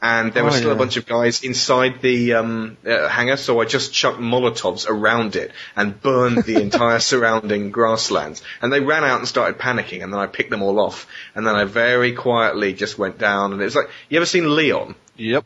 [0.00, 3.60] And there were Oh, still a bunch of guys inside the um, uh, hangar, so
[3.60, 8.42] I just chucked Molotovs around it and burned the entire surrounding grasslands.
[8.62, 11.46] And they ran out and started panicking, and then I picked them all off, and
[11.46, 14.94] then I very quietly just went down, and it was like, you ever seen Leon?
[15.16, 15.44] Yep.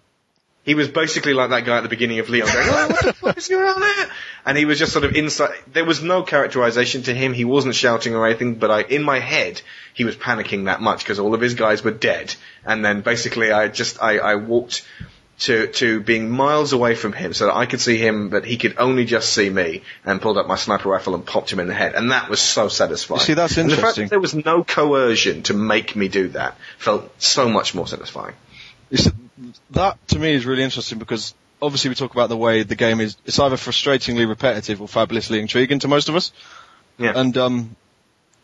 [0.65, 3.13] He was basically like that guy at the beginning of Leon going, oh, what the
[3.15, 4.11] fuck is going on there?
[4.47, 7.75] And he was just sort of inside, there was no characterization to him, he wasn't
[7.75, 9.61] shouting or anything, but I, in my head,
[9.93, 12.35] he was panicking that much because all of his guys were dead.
[12.65, 14.87] And then basically I just, I, I walked
[15.41, 18.57] to, to being miles away from him so that I could see him, but he
[18.57, 21.67] could only just see me and pulled up my sniper rifle and popped him in
[21.67, 21.97] the head.
[21.97, 23.19] And that was so satisfying.
[23.19, 24.05] You see, that's And the fact interesting.
[24.05, 28.35] that there was no coercion to make me do that felt so much more satisfying.
[29.71, 33.01] That to me is really interesting because obviously we talk about the way the game
[33.01, 33.17] is.
[33.25, 36.33] It's either frustratingly repetitive or fabulously intriguing to most of us.
[36.99, 37.13] Yeah.
[37.17, 37.77] And um,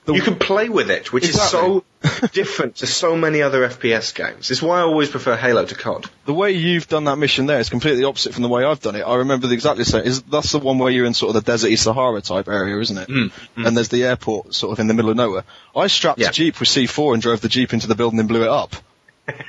[0.07, 1.85] you can play with it, which is so
[2.33, 4.51] different to so many other FPS games.
[4.51, 6.07] It's why I always prefer Halo to COD.
[6.25, 8.97] the way you've done that mission there is completely opposite from the way I've done
[8.97, 9.03] it.
[9.03, 10.05] I remember the exactly same.
[10.05, 12.97] Is that's the one where you're in sort of the deserty Sahara type area, isn't
[12.97, 13.09] it?
[13.09, 15.45] Mm, And there's the airport sort of in the middle of nowhere.
[15.77, 16.29] I strapped Yeah.
[16.31, 18.77] a jeep with C4 and drove the jeep into the building and blew it up.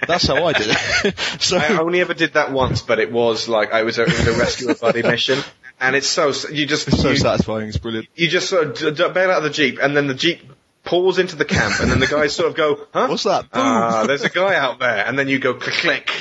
[0.08, 1.20] That's how I did it.
[1.40, 4.28] so I only ever did that once, but it was like I was a, was
[4.28, 5.40] a rescue buddy mission,
[5.80, 7.70] and it's so you just it's so you, satisfying.
[7.70, 8.08] It's brilliant.
[8.16, 10.42] you just sort of bail out of the jeep, and then the jeep
[10.84, 13.08] pulls into the camp, and then the guys sort of go, "Huh?
[13.08, 13.46] What's that?
[13.54, 16.12] Ah, there's a guy out there," and then you go click click.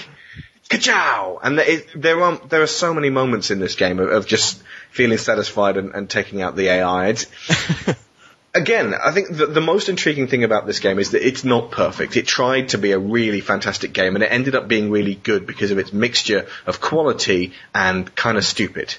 [0.69, 1.41] Ka-chow!
[1.43, 4.27] And there, is, there are there are so many moments in this game of, of
[4.27, 7.15] just feeling satisfied and, and taking out the AI.
[8.55, 11.71] Again, I think the, the most intriguing thing about this game is that it's not
[11.71, 12.17] perfect.
[12.17, 15.47] It tried to be a really fantastic game, and it ended up being really good
[15.47, 18.95] because of its mixture of quality and kind of stupid.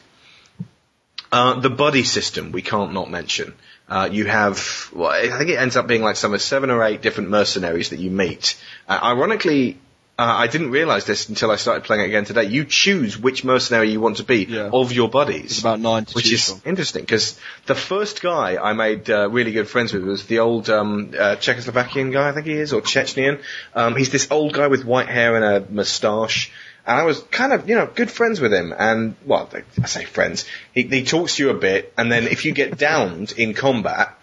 [1.32, 3.54] Uh, the buddy system we can't not mention.
[3.88, 6.84] Uh, you have, well, I think it ends up being like some of seven or
[6.84, 8.56] eight different mercenaries that you meet.
[8.88, 9.80] Uh, ironically,
[10.20, 12.44] uh, I didn't realize this until I started playing it again today.
[12.56, 14.70] You choose which mercenary you want to be Yeah.
[14.82, 16.62] of your buddies It's about nine to which is from.
[16.72, 20.70] interesting because the first guy I made uh, really good friends with was the old
[20.70, 23.40] um, uh, Czechoslovakian guy, I think he is, or Chechenian.
[23.74, 26.52] Um, he's this old guy with white hair and a moustache.
[26.88, 28.74] And I was kind of, you know, good friends with him.
[28.78, 29.50] And, well,
[29.84, 30.46] I say friends.
[30.74, 34.18] He, he talks to you a bit, and then if you get downed in combat,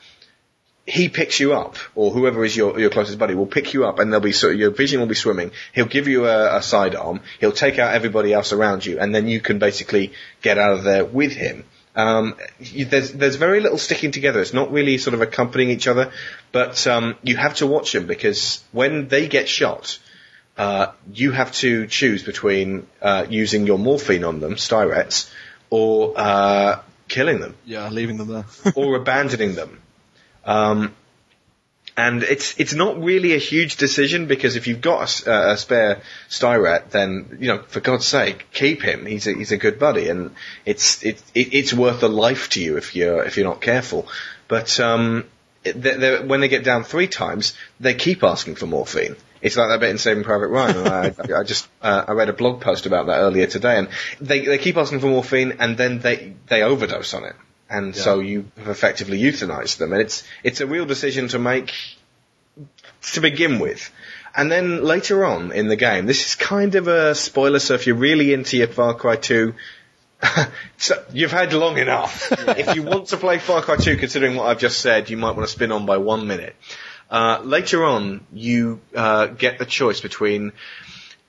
[0.87, 3.99] he picks you up, or whoever is your, your closest buddy will pick you up,
[3.99, 5.51] and there'll be sort of, your vision will be swimming.
[5.75, 7.21] He'll give you a, a sidearm.
[7.41, 10.85] He'll take out everybody else around you, and then you can basically get out of
[10.85, 11.65] there with him.
[11.97, 14.41] Um, you, there's there's very little sticking together.
[14.41, 16.13] It's not really sort of accompanying each other,
[16.53, 19.99] but um, you have to watch them because when they get shot,
[20.59, 25.31] uh, you have to choose between uh, using your morphine on them, syrettes,
[25.71, 28.45] or uh, killing them Yeah, leaving them there.
[28.75, 29.81] or abandoning them.
[30.47, 30.95] Um,
[31.97, 36.03] and it's it's not really a huge decision because if you've got a a, spare
[36.29, 39.07] Syrette, then you know for God's sake keep him.
[39.07, 40.35] He's a, he's a good buddy, and
[40.67, 44.09] it's it, it it's worth a life to you if you're if you're not careful.
[44.47, 45.25] But um,
[45.63, 49.17] they they when they get down three times, they keep asking for morphine.
[49.41, 50.87] It's like that bit in Saving Private Ryan.
[51.31, 53.89] I, I just uh, I read a blog post about that earlier today, and
[54.21, 57.37] they they keep asking for morphine, and then they they overdose on it,
[57.69, 61.73] and so you have effectively euthanized them, and it's it's a real decision to make
[63.13, 63.91] to begin with.
[64.35, 67.87] And then later on in the game, this is kind of a spoiler, so if
[67.87, 69.55] you're really into your Far Cry 2,
[70.77, 72.31] so you've had long enough.
[72.49, 75.33] if you want to play Far Cry 2, considering what I've just said, you might
[75.37, 76.55] want to spin on by one minute.
[77.11, 80.53] Uh, later on, you uh, get the choice between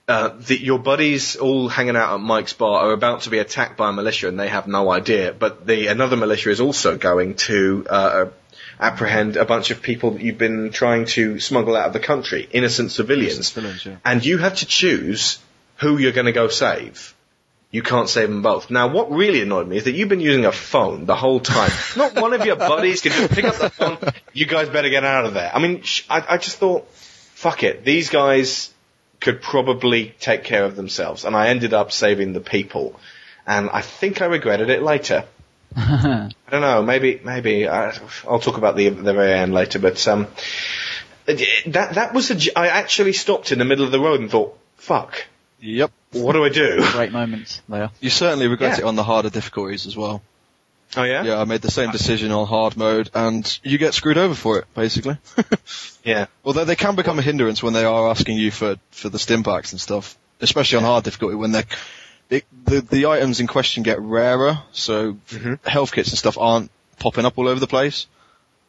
[0.08, 3.78] uh, the, your buddies all hanging out at Mike's bar are about to be attacked
[3.78, 7.36] by a militia and they have no idea, but the another militia is also going
[7.36, 8.26] to uh,
[8.80, 12.48] apprehend a bunch of people that you've been trying to smuggle out of the country,
[12.52, 13.54] innocent civilians,
[13.86, 13.98] yeah.
[14.06, 15.40] and you have to choose
[15.78, 17.14] who you're going to go save.
[17.70, 18.72] You can't save them both.
[18.72, 21.70] Now, what really annoyed me is that you've been using a phone the whole time.
[21.98, 23.98] Not one of your buddies can just pick up the phone.
[24.32, 25.52] You guys better get out of there.
[25.54, 27.84] I mean, sh- I, I just thought, fuck it.
[27.84, 28.74] These guys
[29.20, 31.26] could probably take care of themselves.
[31.26, 33.00] And I ended up saving the people.
[33.46, 35.26] And I think I regretted it later.
[35.76, 36.82] I don't know.
[36.84, 37.94] Maybe, maybe I,
[38.28, 39.80] I'll talk about the the very end later.
[39.80, 40.28] But um,
[41.26, 42.36] that that was a.
[42.36, 45.26] j- I actually stopped in the middle of the road and thought, "Fuck,
[45.60, 45.92] Yep.
[46.14, 47.90] what do I do?" Great moments there.
[48.00, 48.86] You certainly regret Yeah.
[48.86, 50.22] it on the harder difficulties as well.
[50.96, 54.18] Oh yeah, Yeah, I made the same decision on hard mode, and you get screwed
[54.18, 55.18] over for it, basically.
[56.04, 56.28] yeah.
[56.46, 59.44] Although they can become a hindrance when they are asking you for, for the stim
[59.44, 61.66] packs and stuff, especially on hard difficulty when they're,
[62.30, 65.66] it, the, the items in question get rarer, so Mhm.
[65.68, 68.08] health kits and stuff aren't popping up all over the place.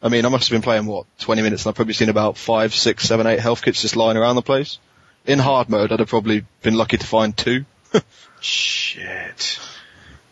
[0.03, 2.37] I mean, I must have been playing, what, 20 minutes and I've probably seen about
[2.37, 4.79] five, six, seven, eight health kits just lying around the place.
[5.27, 7.65] In hard mode, I'd have probably been lucky to find two.
[8.41, 9.59] Shit.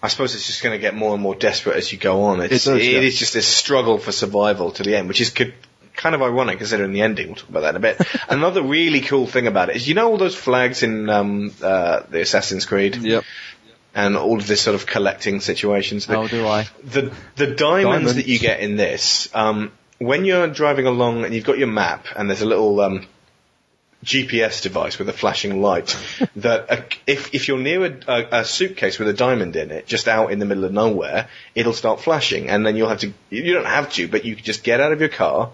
[0.06, 2.40] I suppose it's just going to get more and more desperate as you go on.
[2.40, 2.98] It's, It does, it yeah.
[3.00, 6.92] is just this struggle for survival to the end, which is kind of ironic considering
[6.92, 7.26] the ending.
[7.26, 8.00] We'll talk about that in a bit.
[8.28, 12.02] Another really cool thing about it is, you know, all those flags in um, uh,
[12.08, 13.24] the Assassin's Creed Yep.
[13.96, 16.06] and all of this sort of collecting situations.
[16.08, 16.68] Oh, do I?
[16.84, 18.14] the the diamonds, Diamonds.
[18.14, 22.06] that you get in this, um, when you're driving along and you've got your map
[22.14, 23.06] and there's a little um,
[24.06, 25.96] GPS device with a flashing light,
[26.36, 29.86] that uh, if if you're near a, a, a suitcase with a diamond in it,
[29.86, 33.12] just out in the middle of nowhere, it'll start flashing, and then you'll have to.
[33.30, 35.50] You don't have to, but you can just get out of your car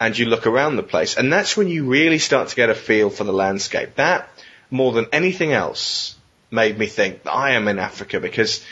[0.00, 2.74] and you look around the place, and that's when you really start to get a
[2.74, 3.94] feel for the landscape.
[3.96, 4.28] That
[4.70, 6.16] more than anything else
[6.50, 8.64] made me think I am in Africa because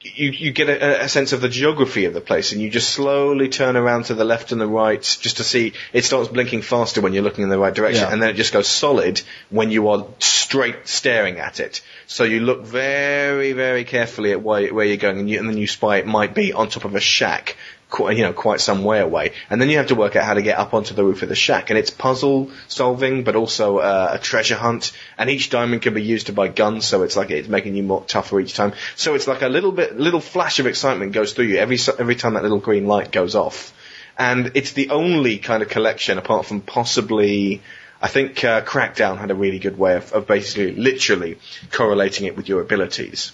[0.00, 2.90] you, you get a, a sense of the geography of the place and you just
[2.90, 6.62] slowly turn around to the left and the right just to see it starts blinking
[6.62, 8.12] faster when you're looking in the right direction Yeah.
[8.12, 11.82] and then it just goes solid when you are straight staring at it.
[12.06, 15.58] So you look very, very carefully at where, where you're going and, you, and then
[15.58, 17.56] you spy it might be on top of a shack
[17.90, 19.32] quite, you know, quite some way away.
[19.48, 21.28] And then you have to work out how to get up onto the roof of
[21.28, 21.70] the shack.
[21.70, 24.92] And it's puzzle solving, but also uh, a treasure hunt.
[25.16, 27.82] And each diamond can be used to buy guns, so it's like it's making you
[27.82, 28.74] more tougher each time.
[28.96, 32.16] So it's like a little bit, little flash of excitement goes through you every every
[32.16, 33.74] time that little green light goes off.
[34.18, 37.62] And it's the only kind of collection, apart from possibly.
[38.00, 41.38] I think uh, Crackdown had a really good way of, of basically, literally
[41.72, 43.32] correlating it with your abilities.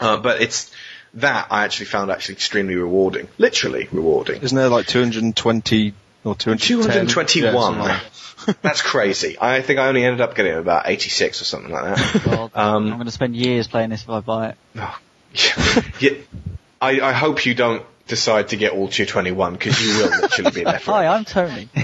[0.00, 0.70] Uh, but it's
[1.14, 4.42] that I actually found actually extremely rewarding, literally rewarding.
[4.42, 5.94] Isn't there like 220
[6.24, 7.06] or 210?
[7.06, 7.74] 221.
[7.74, 8.02] Yeah, like.
[8.62, 9.36] That's crazy.
[9.40, 12.22] I think I only ended up getting about 86 or something like that.
[12.24, 14.56] God, Um, I'm going to spend years playing this if I buy it.
[14.76, 14.98] Oh,
[16.00, 16.14] yeah,
[16.80, 20.64] I, I hope you don't decide to get all 221 because you will literally be
[20.64, 21.68] there Hi, I'm Tony.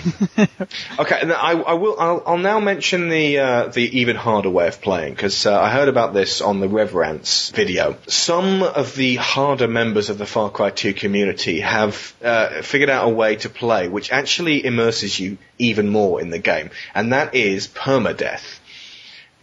[0.98, 1.96] Okay, and I, I will.
[1.98, 5.70] I'll, I'll now mention the uh, the even harder way of playing because uh, I
[5.70, 7.96] heard about this on the Reverence video.
[8.08, 13.06] Some of the harder members of the Far Cry 2 community have uh, figured out
[13.06, 17.34] a way to play which actually immerses you even more in the game, and that
[17.34, 18.58] is permadeath.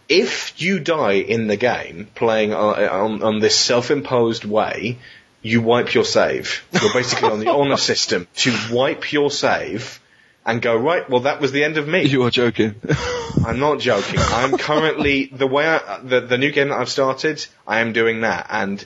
[0.08, 4.98] If you die in the game playing on, on, on this self-imposed way,
[5.46, 6.64] you wipe your save.
[6.72, 10.00] You're basically on the honor system to wipe your save
[10.44, 12.02] and go, right, well that was the end of me.
[12.02, 12.74] You are joking.
[13.44, 14.18] I'm not joking.
[14.18, 18.22] I'm currently, the way I, the, the new game that I've started, I am doing
[18.22, 18.84] that and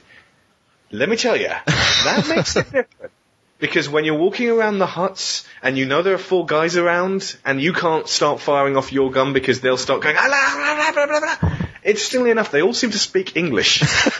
[0.90, 3.12] let me tell you, that makes it difference.
[3.58, 7.36] Because when you're walking around the huts and you know there are four guys around
[7.44, 11.06] and you can't start firing off your gun because they'll start going, "Ah, blah, blah,
[11.06, 13.82] blah, blah, blah." Interestingly enough, they all seem to speak English.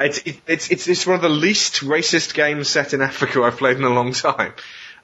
[0.00, 3.56] it's, it, it's, it's, it's one of the least racist games set in Africa I've
[3.56, 4.54] played in a long time.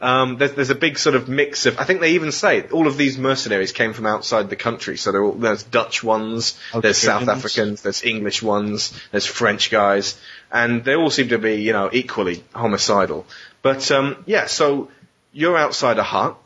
[0.00, 2.86] Um, there's, there's a big sort of mix of, I think they even say all
[2.86, 4.96] of these mercenaries came from outside the country.
[4.96, 10.20] So all, there's Dutch ones, there's South Africans, there's English ones, there's French guys,
[10.52, 13.26] and they all seem to be, you know, equally homicidal.
[13.60, 14.88] But, um, yeah, so
[15.32, 16.38] you're outside a hut,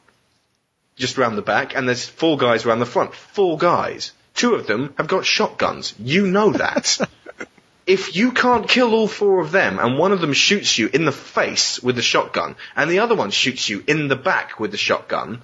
[0.97, 3.15] just round the back, and there's four guys around the front.
[3.15, 4.13] Four guys.
[4.43, 5.95] Two of them have got shotguns.
[6.01, 6.99] You know that.
[7.87, 11.05] if you can't kill all four of them, and one of them shoots you in
[11.05, 14.73] the face with the shotgun, and the other one shoots you in the back with
[14.73, 15.43] the shotgun,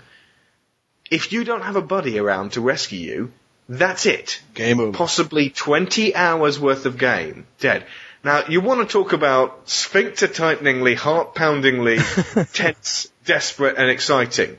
[1.13, 3.33] if you don't have a buddy around to rescue you,
[3.69, 4.43] that's it.
[4.55, 4.99] Game over.
[4.99, 7.87] Possibly 20 hours worth of game dead.
[8.25, 11.99] Now, you want to talk about sphincter tighteningly, heart poundingly,
[12.53, 14.59] tense, desperate, and exciting.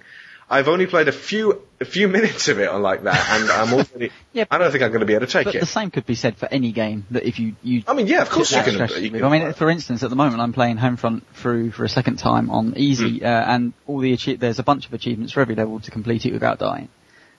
[0.49, 4.11] I've only played a few a few minutes of it like that, and I'm already.
[4.33, 5.59] Yeah, I don't think I'm going to be able to take But it.
[5.59, 8.21] the same could be said for any game that if you, you I mean, yeah,
[8.21, 8.73] of course you can.
[8.73, 11.83] strategy You can I mean, for instance, at the moment I'm playing Homefront through for
[11.83, 13.25] a second time on easy, Hmm.
[13.25, 16.25] uh, and all the achie- there's a bunch of achievements for every level to complete
[16.25, 16.89] it without dying.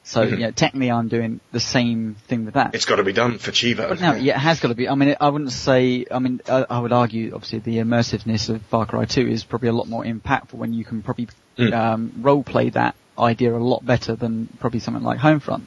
[0.02, 0.30] So, Mhm.
[0.30, 2.74] you know, technically I'm doing the same thing with that.
[2.74, 3.88] it's got to be done for Chivo.
[3.90, 4.88] But no, yeah, it has got to be.
[4.88, 6.06] I mean, I wouldn't say.
[6.10, 9.68] I mean, I, I would argue, obviously, the immersiveness of Far Cry 2 is probably
[9.68, 11.28] a lot more impactful when you can probably
[11.60, 11.74] Mm.
[11.74, 15.62] um, role play that idea a lot better than probably something like Homefront.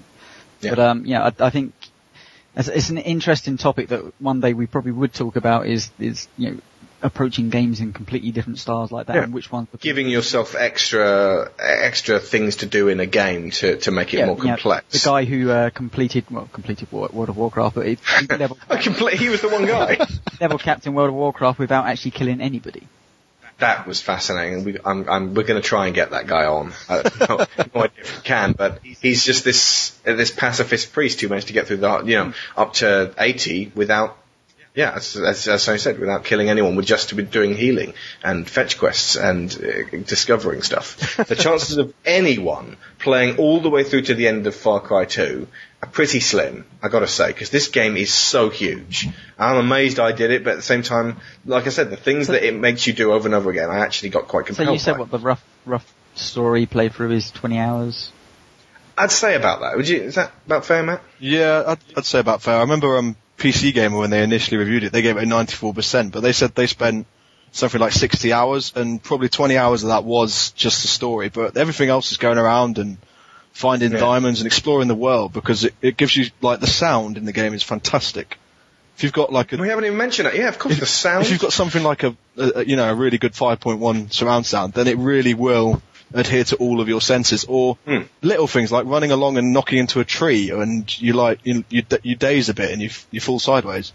[0.62, 0.71] Yeah.
[0.71, 1.73] But um, yeah, I, I think
[2.56, 5.67] it's, it's an interesting topic that one day we probably would talk about.
[5.67, 6.58] Is is you know
[7.03, 9.23] approaching games in completely different styles like that, Yeah.
[9.23, 13.91] and which ones Giving yourself extra extra things to do in a game to, to
[13.91, 15.04] make it yeah, more complex.
[15.04, 19.19] the guy who uh, completed well completed World of Warcraft, but he, he level, complete,
[19.19, 19.98] he was the one guy.
[20.41, 22.87] level capped in World of Warcraft without actually killing anybody.
[23.60, 24.63] That was fascinating.
[24.63, 26.73] We, I'm, I'm, we're going to try and get that guy on.
[26.89, 27.37] Uh, no,
[27.75, 31.54] no idea if we can, but he's just this this pacifist priest who managed to
[31.54, 34.17] get through the you know up to 80 without
[34.75, 37.93] Yeah, as, as, as I said, without killing anyone, we're just doing healing
[38.23, 41.17] and fetch quests and uh, discovering stuff.
[41.17, 45.06] the chances of anyone playing all the way through to the end of Far Cry
[45.06, 45.47] 2
[45.84, 49.10] are pretty slim, I gotta say, because this game is so huge.
[49.38, 52.27] I'm amazed I did it, but at the same time, like I said, the things
[52.27, 54.71] that it makes you do over and over again, I actually got quite compelled So
[54.73, 55.00] you said by.
[55.00, 58.13] what the rough rough story playthrough is 20 hours.
[58.98, 59.75] I'd say about that.
[59.75, 60.04] Would you?
[60.04, 61.02] Is that about fair, Matt?
[61.19, 62.56] Yeah, I'd, I'd say about fair.
[62.56, 66.13] I remember um, PC Gamer when they initially reviewed it, they gave it a 94%,
[66.13, 67.08] but they said they spent
[67.52, 71.58] something like 60 hours, and probably 20 hours of that was just the story, but
[71.58, 72.98] everything else is going around and
[73.54, 73.99] finding Yeah.
[73.99, 77.31] diamonds and exploring the world because it, it gives you like the sound in the
[77.31, 78.37] game is fantastic.
[78.97, 80.35] If you've got like a We haven't even mentioned it.
[80.35, 81.25] Yeah, of course, the sound.
[81.25, 84.73] if you've got something like a, a you know a really good 5.1 surround sound,
[84.73, 85.81] then it really will
[86.13, 87.43] adhere to all of your senses.
[87.47, 88.04] Or Hmm.
[88.21, 91.83] little things like running along and knocking into a tree, and you like you you,
[92.04, 93.93] you daze a bit and you you fall sideways.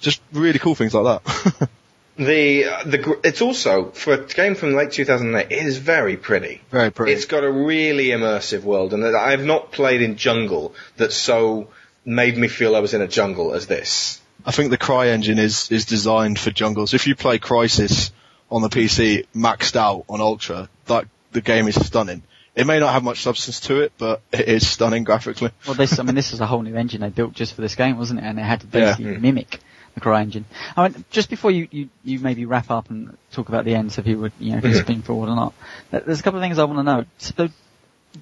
[0.00, 1.68] Just really cool things like that.
[2.16, 5.50] The the it's also for a game from late 2008.
[5.50, 6.60] It is very pretty.
[6.70, 7.12] Very pretty.
[7.12, 11.68] It's got a really immersive world, and I have not played in jungle that so
[12.04, 14.20] made me feel I was in a jungle as this.
[14.44, 16.92] I think the Cry engine is is designed for jungles.
[16.92, 18.10] If you play Crysis
[18.50, 22.22] on the PC maxed out on Ultra, that the game is stunning.
[22.54, 25.52] It may not have much substance to it, but it is stunning graphically.
[25.66, 27.74] Well, this, I mean, this is a whole new engine they built just for this
[27.74, 28.24] game, wasn't it?
[28.24, 29.18] And they had to basically Yeah.
[29.18, 29.58] mimic
[29.94, 30.44] the Cry engine.
[30.76, 33.92] I mean, just before you, you, you maybe wrap up and talk about the end,
[33.92, 35.54] so if you would, you know, if it's been forward or not,
[35.90, 37.04] there's a couple of things I want to know.
[37.18, 37.48] So,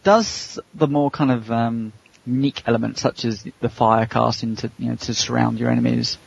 [0.03, 1.93] does the more kind of, um,
[2.27, 6.19] unique elements such as the fire casting to, you know, to surround your enemies,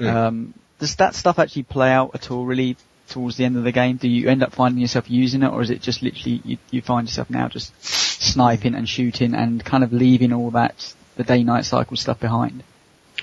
[0.00, 2.76] um, does that stuff actually play out at all really
[3.08, 3.96] towards the end of the game?
[3.96, 6.82] Do you end up finding yourself using it or is it just literally you, you
[6.82, 11.64] find yourself now just sniping and shooting and kind of leaving all that, the day-night
[11.64, 12.64] cycle stuff behind?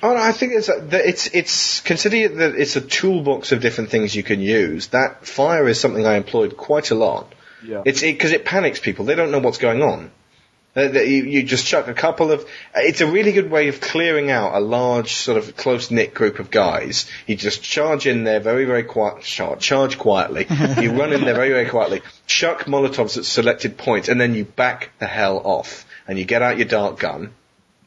[0.01, 3.61] Oh, no, I think it's a, that it's it's consider that it's a toolbox of
[3.61, 4.87] different things you can use.
[4.87, 7.33] That fire is something I employed quite a lot.
[7.63, 7.83] Yeah.
[7.85, 9.05] It's because it, panics people.
[9.05, 10.11] They don't know what's going on.
[10.75, 12.47] Uh, that you, you just chuck a couple of.
[12.75, 16.37] It's a really good way of clearing out a large, sort of close knit group
[16.37, 17.09] of guys.
[17.25, 19.23] You just charge in there very, very quiet.
[19.23, 20.45] Charge, charge quietly.
[20.81, 22.01] you run in there very, very quietly.
[22.27, 25.85] Chuck molotovs at selected points, and then you back the hell off.
[26.07, 27.33] And you get out your dart gun.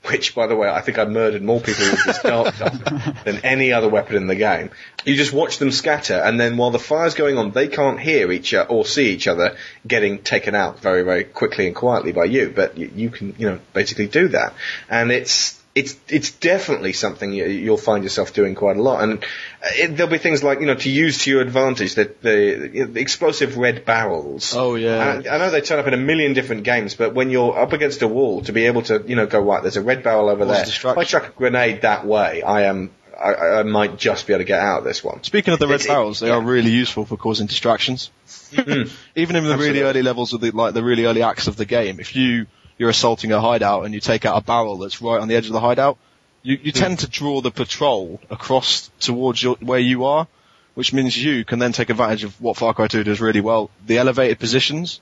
[0.07, 3.39] Which, by the way, I think I murdered more people with this dart gun than
[3.45, 4.71] any other weapon in the game.
[5.05, 8.33] You just watch them scatter, and then while the fire's going on, they can't hear
[8.33, 12.25] each other or see each other getting taken out very, very quickly and quietly by
[12.25, 12.53] you.
[12.55, 14.55] But you, you can, you know, basically do that,
[14.89, 19.03] and it's it's it's definitely something you, you'll find yourself doing quite a lot.
[19.03, 22.21] And uh, it, there'll be things like you know to use to your advantage that
[22.21, 24.55] the, the explosive red barrels.
[24.55, 25.23] Oh, yeah.
[25.25, 27.73] I, I know they turn up in a million different games, but when you're up
[27.73, 30.29] against a wall, to be able to you know go right, there's a red barrel
[30.29, 30.63] over there.
[30.63, 30.85] If.
[30.85, 32.91] I chuck a grenade that way, I am.
[33.19, 35.23] I, I might just be able to get out of this one.
[35.23, 36.35] Speaking of the red It's- it- barrels, they yeah.
[36.35, 38.11] are really useful for causing distractions.
[38.53, 38.93] Mm-hmm.
[39.15, 41.65] Even in the really early levels of the like the really early acts of the
[41.65, 42.47] game, if you
[42.79, 45.47] you're assaulting a hideout and you take out a barrel that's right on the edge
[45.47, 45.99] of the hideout,
[46.43, 50.27] you you tend to draw the patrol across towards your, where you are,
[50.75, 53.71] which means you can then take advantage of what Far Cry 2 does really well:
[53.87, 55.01] the elevated positions,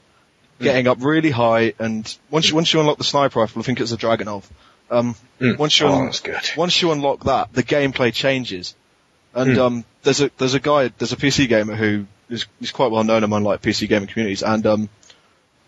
[0.60, 3.80] getting up really high, and once you once you unlock the sniper rifle, I think
[3.80, 4.44] it's a Dragunov.
[4.90, 5.56] Um, Mm.
[5.56, 6.12] once you Oh, un-
[6.56, 8.74] once you unlock that, the gameplay changes.
[9.32, 9.60] And Hmm.
[9.62, 13.04] um, there's a there's a guy there's a PC gamer who is he's quite well
[13.04, 14.88] known among like PC gaming communities, and um,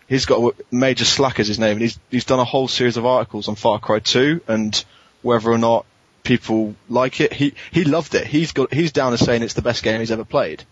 [0.07, 3.05] he's got Major Slack is his name, and he's he's done a whole series of
[3.05, 4.83] articles on Far Cry 2 and
[5.21, 5.85] whether or not
[6.23, 7.33] people like it.
[7.33, 8.25] He he loved it.
[8.27, 10.63] He's got he's down as saying it's the best game he's ever played,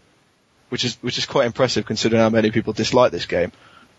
[0.70, 3.52] which is which is quite impressive considering how many people dislike this game.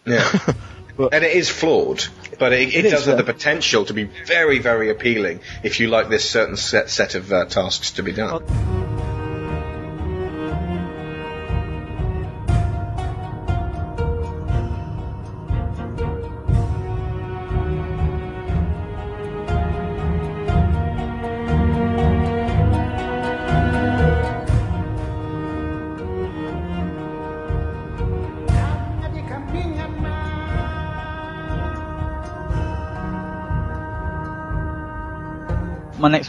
[0.06, 0.30] Yeah.
[0.94, 2.04] But- and it is flawed,
[2.38, 3.22] but it, it, It does is, have yeah.
[3.24, 7.32] the potential to be very, very appealing if you like this certain set, set of
[7.32, 8.81] uh, tasks to be done.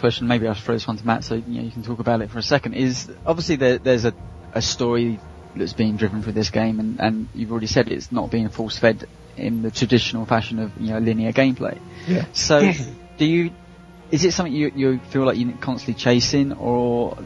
[0.04, 2.22] Question, maybe I'll throw this one to Matt so you, know, you can talk about
[2.22, 4.14] it for a second, is obviously there, there's a,
[4.54, 5.18] a story
[5.56, 8.78] that's being driven through this game and, and you've already said it's not being force
[8.78, 11.80] fed in the traditional fashion of, you know, linear gameplay.
[12.06, 12.26] Yeah.
[12.34, 12.74] So,
[13.18, 13.52] do you,
[14.12, 17.18] is it something you, you feel like you're constantly chasing or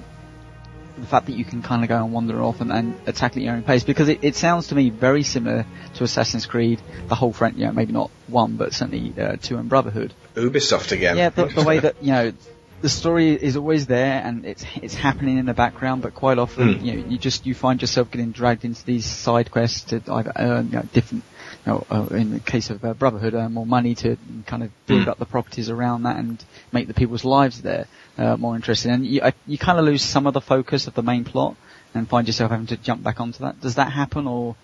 [1.00, 3.42] the fact that you can kind of go and wander off and, and attack at
[3.42, 3.84] your own pace?
[3.84, 5.66] Because it, it sounds to me very similar
[5.96, 9.58] to Assassin's Creed, the whole front, you know, maybe not one, but certainly uh, two
[9.58, 10.14] and Brotherhood.
[10.36, 11.18] Ubisoft again.
[11.18, 12.34] Yeah, the, the way that you know
[12.82, 16.76] the story is always there and it's it's happening in the background, but quite often
[16.76, 16.84] Mm.
[16.84, 20.32] you know you just you find yourself getting dragged into these side quests to either
[20.36, 21.24] earn you know, different.
[21.66, 24.70] You know, uh, in the case of uh, Brotherhood, earn more money to kind of
[24.86, 25.08] build Mm.
[25.10, 28.92] up the properties around that and make the people's lives there uh, more interesting.
[28.92, 31.56] And you, I, you kind of lose some of the focus of the main plot
[31.94, 33.60] and find yourself having to jump back onto that.
[33.60, 34.56] Does that happen, or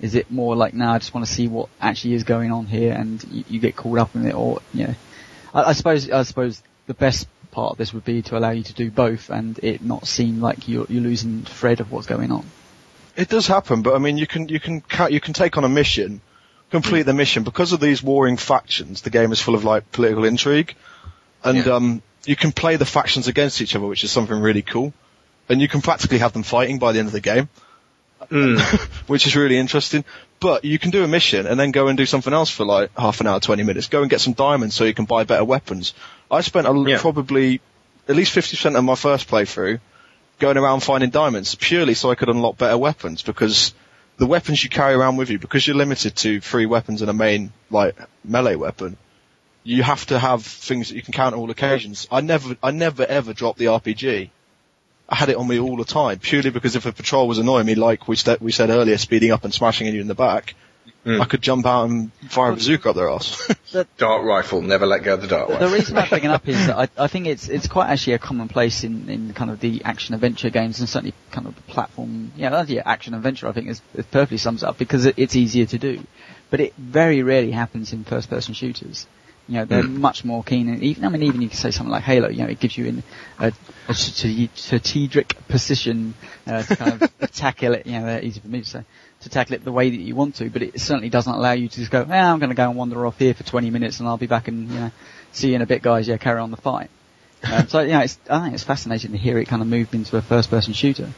[0.00, 2.66] is it more like, now I just want to see what actually is going on
[2.66, 4.94] here, and you, you get caught up in it, or you know,
[5.54, 8.62] I, I suppose I suppose the best part of this would be to allow you
[8.62, 12.30] to do both, and it not seem like you're, you're losing thread of what's going
[12.32, 12.44] on.
[13.16, 15.64] It does happen, but I mean, you can you can ca- you can take on
[15.64, 16.20] a mission,
[16.70, 19.02] complete the mission because of these warring factions.
[19.02, 20.74] The game is full of like political intrigue,
[21.42, 21.74] and Yeah.
[21.74, 24.92] um, you can play the factions against each other, which is something really cool.
[25.48, 27.48] And you can practically have them fighting by the end of the game,
[28.30, 28.58] Mm.
[29.08, 30.04] which is really interesting.
[30.40, 32.90] But you can do a mission and then go and do something else for like
[32.98, 33.86] half an hour, 20 minutes.
[33.88, 35.94] Go and get some diamonds so you can buy better weapons.
[36.30, 36.98] I spent a, Yeah.
[37.00, 37.60] probably
[38.08, 39.80] at least 50% of my first playthrough
[40.38, 43.74] going around finding diamonds purely so I could unlock better weapons because
[44.18, 47.14] the weapons you carry around with you, because you're limited to three weapons and a
[47.14, 48.96] main, like, melee weapon,
[49.64, 52.08] you have to have things that you can count on all occasions.
[52.10, 54.30] I never, I never ever dropped the RPG.
[55.08, 57.66] I had it on me all the time, purely because if a patrol was annoying
[57.66, 60.54] me, like we, st- we said earlier, speeding up and smashing you in the back,
[61.08, 61.20] Mm.
[61.22, 63.46] I could jump out and fire a bazooka up their ass.
[63.72, 65.70] the, Dart rifle, never let go of the dart The rifle.
[65.70, 68.84] reason I'm bringing up is that I, I think it's it's quite actually a commonplace
[68.84, 72.32] in, in kind of the action adventure games and certainly kind of the platform.
[72.36, 73.48] Yeah, yeah, action adventure.
[73.48, 76.00] I think is it perfectly sums up because it, it's easier to do,
[76.50, 79.06] but it very rarely happens in first person shooters.
[79.50, 79.94] You know, they're Mm.
[79.96, 80.68] much more keen.
[80.68, 82.28] And even I mean, even you can say something like Halo.
[82.28, 83.02] You know, it gives you in
[83.38, 83.50] a,
[83.88, 86.12] a strate- strategic position
[86.46, 87.86] uh, to kind of tackle it.
[87.86, 88.84] You know, they're easy for me to say
[89.22, 91.68] to tackle it the way that you want to, but it certainly doesn't allow you
[91.68, 93.98] to just go, eh, I'm going to go and wander off here for 20 minutes
[93.98, 94.90] and I'll be back and, you know,
[95.32, 96.90] see you in a bit guys, yeah, carry on the fight.
[97.40, 99.94] Um, so, you know, it's, I think it's fascinating to hear it kind of moved
[99.94, 101.12] into a first person shooter.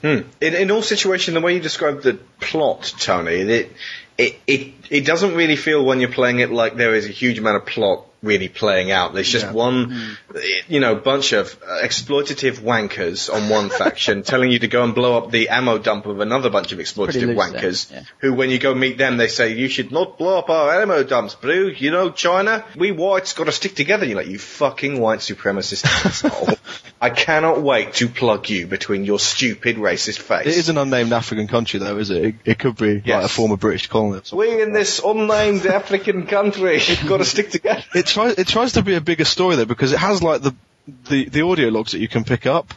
[0.00, 0.20] Hmm.
[0.40, 3.72] In, in all situations, the way you describe the plot, Tony, it,
[4.16, 7.38] it it it doesn't really feel when you're playing it like there is a huge
[7.38, 9.12] amount of plot really playing out.
[9.12, 9.52] There's just Yeah.
[9.52, 10.16] one,
[10.68, 15.18] you know, bunch of exploitative wankers on one faction telling you to go and blow
[15.18, 17.90] up the ammo dump of another bunch of exploitative wankers.
[17.90, 18.04] yeah.
[18.18, 21.02] Who, when you go meet them, they say you should not blow up our ammo
[21.02, 21.68] dumps, Blue.
[21.68, 24.06] You know, China, we whites got to stick together.
[24.06, 26.56] You're like, you fucking white supremacist asshole.
[27.02, 30.46] I cannot wait to plug you between your stupid racist face.
[30.46, 32.24] it is an unnamed African country though, is it?
[32.24, 34.22] It, it could be like a former British colony.
[34.32, 36.78] We in this unnamed African country
[37.08, 37.82] got to stick together.
[37.92, 40.54] It tries it tries to be a bigger story though because it has like the
[41.08, 42.74] the the audio logs that you can pick up.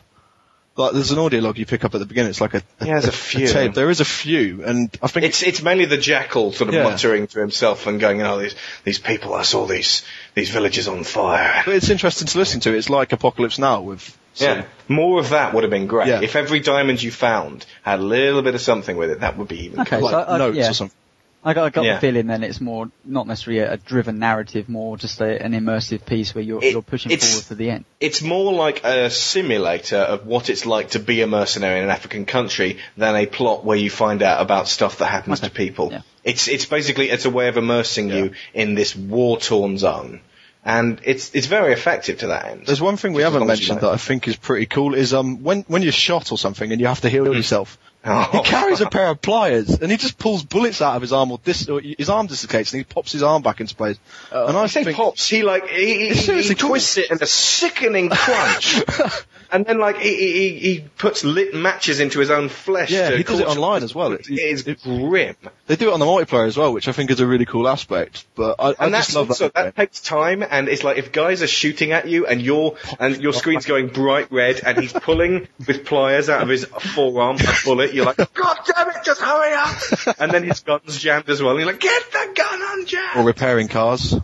[0.77, 2.31] Like there's an audio log you pick up at the beginning.
[2.31, 3.47] It's like a, a, Yeah, there's a few.
[3.47, 3.73] tape.
[3.75, 6.83] There is a few, and I think It's it's mainly the jackal sort of Yeah.
[6.83, 11.05] muttering to himself and going, "Oh, these these people, I saw these these villages on
[11.05, 12.73] fire." but it's interesting to listen to.
[12.73, 16.09] It's like Apocalypse Now with Yeah, more of that would have been great.
[16.09, 16.19] Yeah.
[16.21, 19.47] If every diamond you found had a little bit of something with it, that would
[19.47, 19.79] be even.
[19.79, 20.11] Okay, cooler.
[20.11, 20.69] like so I- notes yeah.
[20.71, 20.97] or something.
[21.45, 21.93] I got, I got Yeah.
[21.95, 25.53] the feeling then it's more, not necessarily a, a driven narrative, more just a, an
[25.53, 27.85] immersive piece where you're, It- you're pushing it's- forward to the end.
[27.99, 31.91] It's more like a simulator of what it's like to be a mercenary in an
[31.91, 35.49] African country than a plot where you find out about stuff that happens Okay.
[35.49, 35.89] to people.
[35.91, 36.01] Yeah.
[36.23, 40.21] It's it's basically it's a way of immersing you in this war torn zone,
[40.63, 42.65] and it's it's very effective to that end.
[42.65, 43.89] There's one thing we Just haven't long as you mentioned know.
[43.89, 46.81] that I think is pretty cool is um when when you're shot or something and
[46.81, 47.77] you have to heal yourself.
[48.07, 48.29] Oh.
[48.31, 51.31] He carries a pair of pliers and he just pulls bullets out of his arm
[51.31, 53.97] or, dis- or his arm dislocates and he pops his arm back into place.
[54.31, 56.69] Uh, and I I say think pops, he like he, he, he, seriously he cool.
[56.71, 58.83] twists it in a sickening crunch,
[59.51, 62.91] and then like he, he, he puts lit matches into his own flesh.
[62.91, 64.13] Yeah, he does it online as well.
[64.13, 65.35] It It- is it- grim,
[65.67, 67.67] they do it on the multiplayer as well, which I think is a really cool
[67.67, 68.25] aspect.
[68.35, 69.53] But I, I and just love also that.
[69.53, 70.43] that takes time.
[70.47, 73.87] And it's like if guys are shooting at you and your and your screen's going
[73.87, 78.17] bright red, and he's pulling with pliers out of his forearm a bullet, you're like,
[78.33, 80.19] God damn it, just hurry up!
[80.19, 81.51] And then his gun's jammed as well.
[81.51, 83.15] And you're like, get the gun unjammed.
[83.17, 84.15] or repairing cars.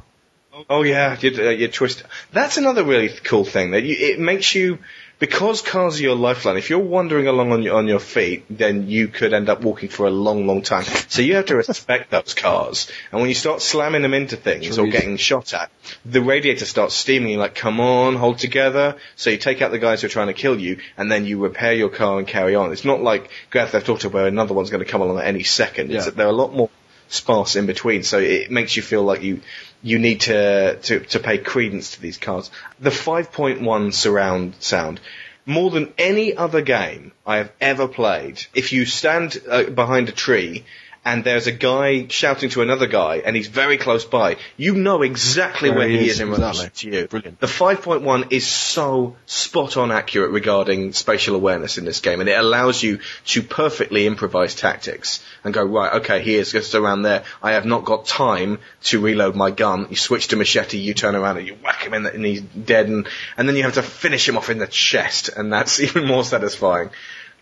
[0.70, 2.04] Oh yeah, you, uh, you twist.
[2.34, 4.78] That's another really cool thing that you, it makes you
[5.22, 6.58] because cars are your lifeline.
[6.58, 9.88] If you're wandering along on your, on your feet, then you could end up walking
[9.88, 10.84] for a long, long time.
[11.10, 12.92] So you have to respect those cars.
[13.12, 15.70] And when you start slamming them into things or getting shot at,
[16.04, 17.34] the radiator starts steaming.
[17.34, 18.96] You're like, come on, hold together.
[19.16, 21.38] So you take out the guys who are trying to kill you, and then you
[21.38, 22.72] repair your car and carry on.
[22.72, 25.44] It's not like Grand Theft Auto where another one's going to come along at any
[25.44, 25.92] second.
[25.92, 26.72] It's that there are a lot more
[27.10, 29.42] sparse in between, so it makes you feel like you
[29.82, 32.52] you need to to, to pay credence to these cards.
[32.80, 35.00] The 5.1 surround sound.
[35.46, 40.12] More than any other game I have ever played, if you stand uh, behind a
[40.12, 40.66] tree
[41.04, 45.02] and there's a guy shouting to another guy, and he's very close by, you know
[45.02, 46.60] exactly Where where he is, is in exactly.
[46.60, 47.08] relation to you.
[47.08, 47.40] Brilliant.
[47.40, 52.38] The 5.1 is so spot on accurate regarding spatial awareness in this game, and it
[52.38, 57.24] allows you to perfectly improvise tactics and go, right, okay, he is just around there.
[57.42, 59.88] I have not got time to reload my gun.
[59.90, 62.42] You switch to machete, you turn around and you whack him in the, and he's
[62.42, 65.80] dead, and, and then you have to finish him off in the chest, and that's
[65.80, 66.92] even more satisfying.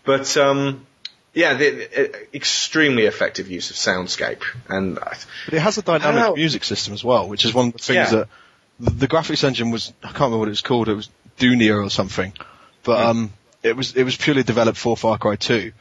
[0.02, 0.86] But, um,
[1.34, 6.64] yeah, the, the, extremely effective use of soundscape, and But it has a dynamic music
[6.64, 8.24] system as well, which is one of the things Yeah.
[8.80, 9.92] that the, graphics engine was.
[10.02, 10.88] I can't remember what it was called.
[10.88, 11.08] It was
[11.38, 12.32] Dunia or something,
[12.82, 13.06] but Hmm.
[13.10, 15.72] um, it was it was purely developed for Far Cry 2,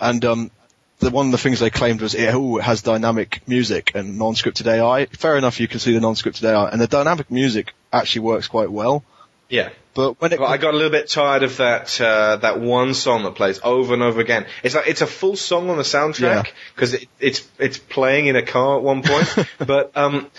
[0.00, 0.50] and um,
[0.98, 4.18] the one of the things they claimed was it, oh, it has dynamic music and
[4.18, 5.06] non-scripted AI.
[5.06, 8.70] Fair enough, you can see the non-scripted AI, and the dynamic music actually works quite
[8.70, 9.02] well.
[9.48, 9.70] yeah.
[9.94, 12.94] But when it Well, I got a little bit tired of that uh, that one
[12.94, 14.46] song that plays over and over again.
[14.62, 18.36] It's like it's a full song on the soundtrack because it, it's it's playing in
[18.36, 19.48] a car at one point.
[19.58, 20.30] but um,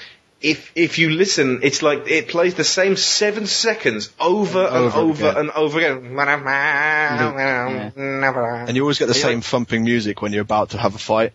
[0.41, 4.99] if if you listen, it's like it plays the same seven seconds over and Over
[4.99, 6.15] over, and over again.
[8.67, 11.33] and you always get the same thumping music when you're about to have a fight.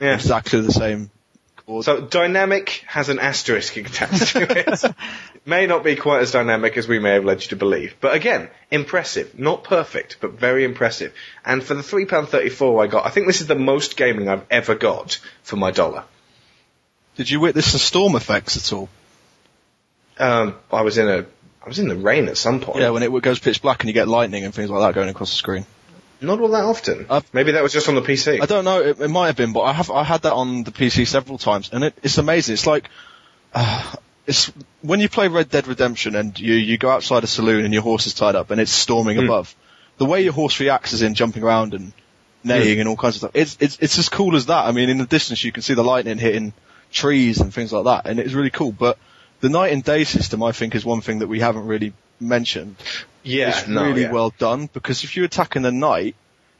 [0.00, 0.14] Yeah.
[0.14, 1.10] Exactly the same.
[1.66, 1.86] Chords.
[1.86, 4.84] So dynamic has an asterisk attached to it.
[4.84, 4.94] it
[5.46, 8.14] may not be quite as dynamic as we may have led you to believe, but
[8.14, 9.38] again, impressive.
[9.38, 11.12] Not perfect, but very impressive.
[11.44, 13.96] And for the three pound thirty four I got, I think this is the most
[13.96, 16.04] gaming I've ever got for my dollar.
[17.16, 18.88] Did you witness the storm effects at all?
[20.18, 21.26] Um, I was in a,
[21.62, 22.80] I was in the rain at some point.
[22.80, 25.08] Yeah, when it goes pitch black and you get lightning and things like that going
[25.08, 25.66] across the screen.
[26.20, 27.06] Not all that often.
[27.10, 28.40] I've- Maybe that was just on the PC.
[28.40, 28.80] I don't know.
[28.80, 31.38] It, it might have been, but I have I had that on the PC several
[31.38, 32.54] times, and it, it's amazing.
[32.54, 32.88] It's like
[33.54, 33.94] uh,
[34.26, 34.46] it's
[34.82, 37.82] when you play Red Dead Redemption and you you go outside a saloon and your
[37.82, 39.24] horse is tied up and it's storming Hmm.
[39.24, 39.54] above.
[39.98, 41.92] The way your horse reacts is in jumping around and
[42.42, 43.30] neighing and all kinds of stuff.
[43.34, 44.64] It's it's it's as cool as that.
[44.66, 46.52] I mean, in the distance you can see the lightning hitting
[46.90, 48.72] trees and things like that, and it's really cool.
[48.72, 48.98] But
[49.40, 52.76] the night and day system, I think, is one thing that we haven't really mentioned.
[53.24, 54.12] Yeah, it's no, really yeah.
[54.12, 56.14] well done because if you attack in the night,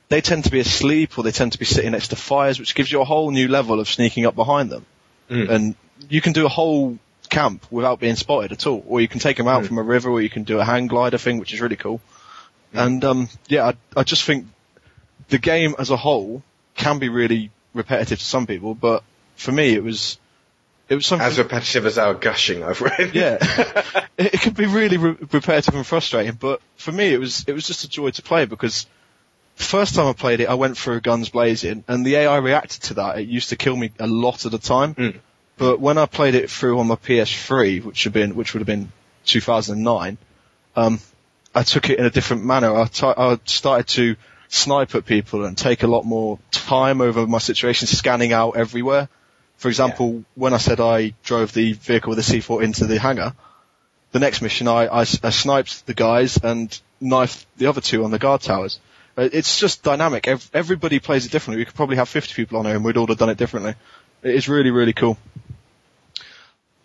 [0.08, 2.74] they tend to be asleep or they tend to be sitting next to fires, which
[2.74, 4.84] gives you a whole new level of sneaking up behind them.
[5.30, 5.50] Mm.
[5.50, 5.74] And
[6.08, 6.98] you can do a whole
[7.30, 9.68] camp without being spotted at all, or you can take them out Mm.
[9.68, 12.00] from a river, or you can do a hang glider thing, which is really cool.
[12.72, 14.46] And um, yeah, I, I just think
[15.28, 16.42] the game as a whole
[16.74, 19.04] can be really repetitive to some people, but
[19.36, 20.18] for me, it was
[20.88, 21.26] it was something.
[21.26, 23.14] As repetitive as our gushing, I've read.
[23.14, 23.38] Yeah,
[24.18, 27.52] it, it can be really re- repetitive and frustrating, but for me it was it
[27.52, 28.86] was just a joy to play because
[29.56, 32.82] the first time I played it, I went through guns blazing, and the AI reacted
[32.84, 33.18] to that.
[33.18, 35.18] It used to kill me a lot of the time, Mm.
[35.56, 38.66] but when I played it through on my PS3, which had been which would have
[38.66, 38.90] been
[39.26, 40.18] 2009,
[40.76, 41.00] um,
[41.54, 42.74] I took it in a different manner.
[42.76, 44.16] I ti- I started to
[44.48, 49.08] snipe at people and take a lot more time over my situation, scanning out everywhere.
[49.56, 53.34] For example, when I said I drove the vehicle with the C4 into the hangar,
[54.12, 58.10] the next mission I, I, I sniped the guys and knifed the other two on
[58.10, 58.78] the guard towers.
[59.16, 60.26] Uh, It's just dynamic.
[60.28, 61.60] Ev- everybody plays it differently.
[61.60, 63.74] We could probably have 50 people on here and we'd all have done it differently.
[64.22, 65.18] It is really, really cool.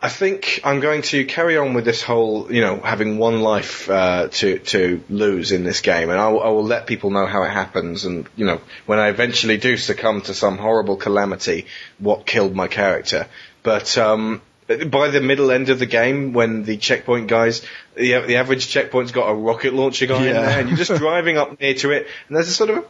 [0.01, 3.89] I think I'm going to carry on with this whole, you know, having one life
[3.89, 7.25] uh, to to lose in this game, and I will, I will let people know
[7.25, 11.65] how it happens, and you know, when I eventually do succumb to some horrible calamity,
[11.97, 13.27] what killed my character.
[13.61, 17.61] But um, by the middle end of the game, when the checkpoint guys,
[17.95, 21.37] the, the average checkpoint's got a rocket launcher guy in there, and you're just driving
[21.37, 22.81] up near to it, and there's a sort of a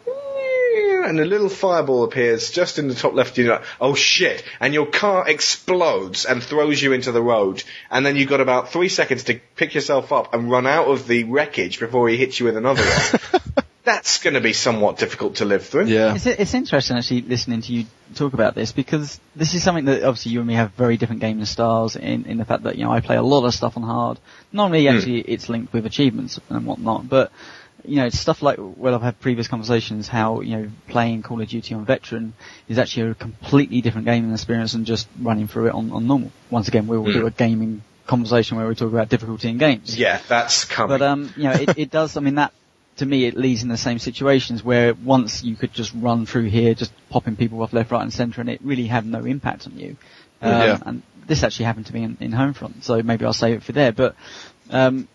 [1.06, 3.38] and a little fireball appears just in the top left.
[3.38, 4.44] You're like, oh shit!
[4.60, 7.64] And your car explodes and throws you into the road.
[7.90, 11.08] And then you've got about three seconds to pick yourself up and run out of
[11.08, 13.42] the wreckage before he hits you with another one.
[13.84, 15.86] That's going to be somewhat difficult to live through.
[15.86, 16.14] Yeah.
[16.14, 20.04] It's, it's interesting actually listening to you talk about this because this is something that
[20.04, 22.84] obviously you and me have very different gaming styles in, in the fact that, you
[22.84, 24.20] know, I play a lot of stuff on hard.
[24.52, 24.96] Normally Hmm.
[24.96, 27.32] actually it's linked with achievements and whatnot, but,
[27.86, 31.42] you know, it's stuff like, well I've had previous conversations how, you know, playing Call
[31.42, 32.34] of Duty on Veteran
[32.68, 36.32] is actually a completely different gaming experience than just running through it on, on normal.
[36.50, 37.20] Once again, we will Hmm.
[37.20, 39.98] do a gaming conversation where we talk about difficulty in games.
[39.98, 40.98] Yeah, that's coming.
[40.98, 42.18] But um, you know, it, it does.
[42.18, 42.54] I mean, that
[42.98, 46.46] to me, it leads in the same situations where once you could just run through
[46.46, 49.68] here, just popping people off left, right, and centre, and it really have no impact
[49.68, 49.96] on you.
[50.42, 50.80] Um, Yeah.
[50.86, 53.72] And this actually happened to me in, in Homefront, so maybe I'll save it for
[53.72, 53.92] there.
[53.92, 54.16] But
[54.72, 55.08] um,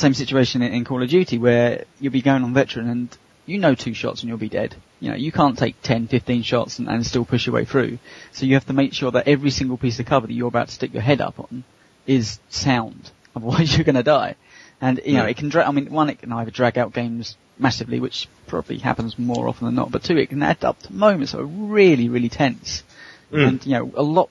[0.00, 3.58] same situation in, in Call of Duty where you'll be going on veteran and you
[3.58, 4.74] know two shots and you'll be dead.
[5.00, 7.98] You know, you can't take 10, 15 shots and, and still push your way through.
[8.32, 10.68] So you have to make sure that every single piece of cover that you're about
[10.68, 11.64] to stick your head up on
[12.06, 13.10] is sound.
[13.36, 14.36] Otherwise you're going to die.
[14.80, 17.36] And, you know, it can drag, I mean, one, it can either drag out games
[17.58, 20.92] massively, which probably happens more often than not, but two, it can add up to
[20.92, 22.82] moments that are really, really tense.
[23.30, 23.46] Mm.
[23.46, 24.30] And, you know, a lot,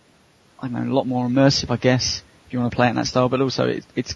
[0.59, 2.91] I don't know, a lot more immersive, I guess, if you want to play it
[2.91, 4.15] in that style, but also it, it's,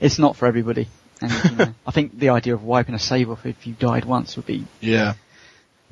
[0.00, 0.88] it's not for everybody.
[1.20, 4.04] And, you know, I think the idea of wiping a save off if you died
[4.04, 5.14] once would be, Yeah.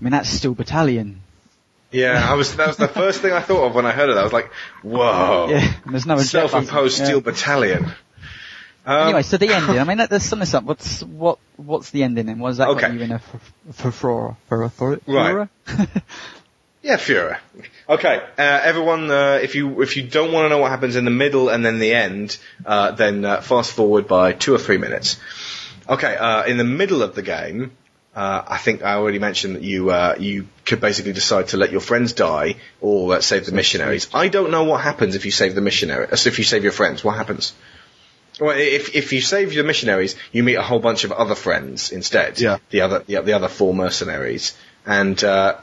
[0.01, 1.21] I mean, that's Steel Battalion.
[1.93, 2.57] Yeah, I was.
[2.57, 4.17] That was the first thing I thought of when I heard it.
[4.17, 4.51] I was like,
[4.83, 7.21] "Whoa!" Yeah, there's no Self-imposed steel Yeah.
[7.21, 7.85] battalion.
[8.87, 9.79] Um, anyway, so the ending.
[9.79, 10.65] I mean, let- let's sum this up.
[10.65, 11.39] What's what?
[11.59, 12.31] What's the ending?
[12.31, 12.81] And what does that Okay.
[12.81, 13.19] got you in a
[13.73, 15.49] for for for for Right.
[16.83, 17.39] Yeah, Führer.
[17.89, 21.05] Okay, uh, everyone, uh, if you if you don't want to know what happens in
[21.05, 24.78] the middle and then the end, uh, then uh, fast forward by two or three
[24.78, 25.16] minutes.
[25.89, 27.70] Okay, uh, in the middle of the game,
[28.16, 31.70] uh, I think I already mentioned that you uh, you could basically decide to let
[31.70, 34.09] your friends die or uh, save the missionaries.
[34.12, 36.09] I don't know what happens if you save the missionary.
[36.11, 37.53] If you save your friends, what happens?
[38.41, 41.93] Well, if if you save your missionaries, you meet a whole bunch of other friends
[41.93, 42.41] instead.
[42.41, 42.59] Yeah.
[42.70, 45.59] The other the, the other four mercenaries, and uh,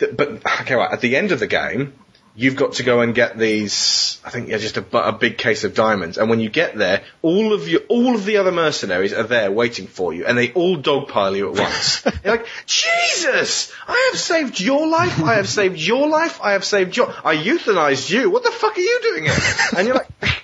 [0.00, 1.94] th- but okay, right, at the end of the game,
[2.34, 4.20] you've got to go and get these.
[4.24, 6.18] I think yeah, just a, a big case of diamonds.
[6.18, 9.50] And when you get there, all of you, all of the other mercenaries are there
[9.50, 12.04] waiting for you, and they all dogpile you at once.
[12.24, 13.72] You're like, Jesus!
[13.86, 15.22] I have saved your life.
[15.22, 16.40] I have saved your life.
[16.42, 17.12] I have saved your.
[17.24, 18.30] I euthanized you.
[18.30, 19.34] What the fuck are you doing here?
[19.76, 20.08] And you're like.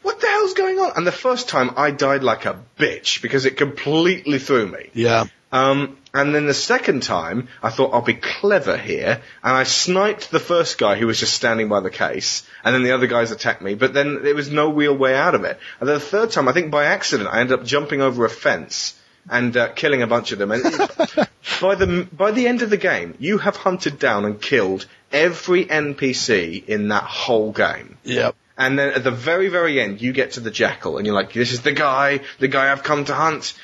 [0.00, 0.92] What the hell's going on?
[0.96, 4.88] And the first time I died like a bitch because it completely threw me.
[4.94, 5.24] Yeah.
[5.50, 10.30] Um, and then the second time, I thought I'll be clever here, and I sniped
[10.30, 13.30] the first guy who was just standing by the case, and then the other guys
[13.30, 15.58] attacked me, but then there was no real way out of it.
[15.80, 18.30] And then the third time, I think by accident, I ended up jumping over a
[18.30, 18.98] fence
[19.30, 20.52] and uh, killing a bunch of them.
[20.52, 20.62] And
[21.60, 25.64] by the by the end of the game, you have hunted down and killed every
[25.64, 27.96] NPC in that whole game.
[28.04, 28.34] Yep.
[28.56, 31.32] And then at the very, very end, you get to the jackal, and you're like,
[31.32, 33.54] this is the guy, the guy I've come to hunt.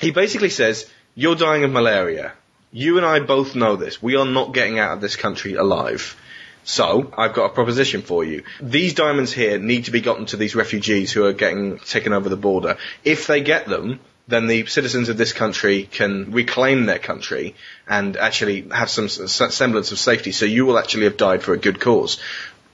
[0.00, 2.32] He basically says, you're dying of malaria.
[2.72, 4.02] You and I both know this.
[4.02, 6.16] We are not getting out of this country alive.
[6.64, 8.44] So, I've got a proposition for you.
[8.62, 12.28] These diamonds here need to be gotten to these refugees who are getting taken over
[12.28, 12.78] the border.
[13.04, 17.54] If they get them, then the citizens of this country can reclaim their country
[17.88, 20.32] and actually have some semblance of safety.
[20.32, 22.18] So you will actually have died for a good cause.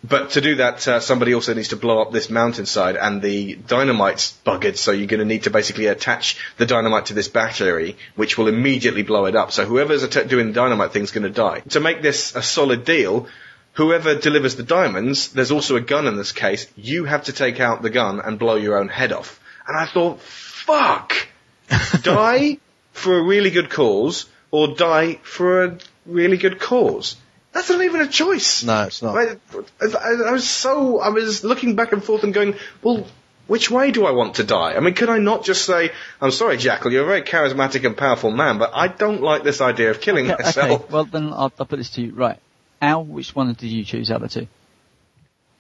[0.09, 3.57] But to do that, uh, somebody also needs to blow up this mountainside, and the
[3.57, 7.97] dynamite's buggered, so you're going to need to basically attach the dynamite to this battery,
[8.15, 9.51] which will immediately blow it up.
[9.53, 11.61] So whoever's att- doing the dynamite thing's going to die.
[11.71, 13.27] To make this a solid deal,
[13.73, 17.59] whoever delivers the diamonds, there's also a gun in this case, you have to take
[17.59, 19.41] out the gun and blow your own head off.
[19.67, 21.15] And I thought, fuck!
[22.03, 22.59] die
[22.93, 27.17] for a really good cause, or die for a really good cause.
[27.57, 28.63] That's not even a choice.
[28.65, 29.17] No, it's not.
[29.17, 29.37] I,
[29.81, 33.07] I, I was so, I was looking back and forth and going, well,
[33.47, 34.75] which way do I want to die?
[34.75, 35.91] I mean, could I not just say,
[36.21, 39.63] I'm sorry, Jackal, you're a very charismatic and powerful man, but I don't like this
[39.63, 40.83] idea of killing Okay, myself.
[40.83, 42.13] okay, well then I'll, I'll put this to you.
[42.13, 42.39] Right.
[42.83, 44.49] Al, which one did you choose out of the two?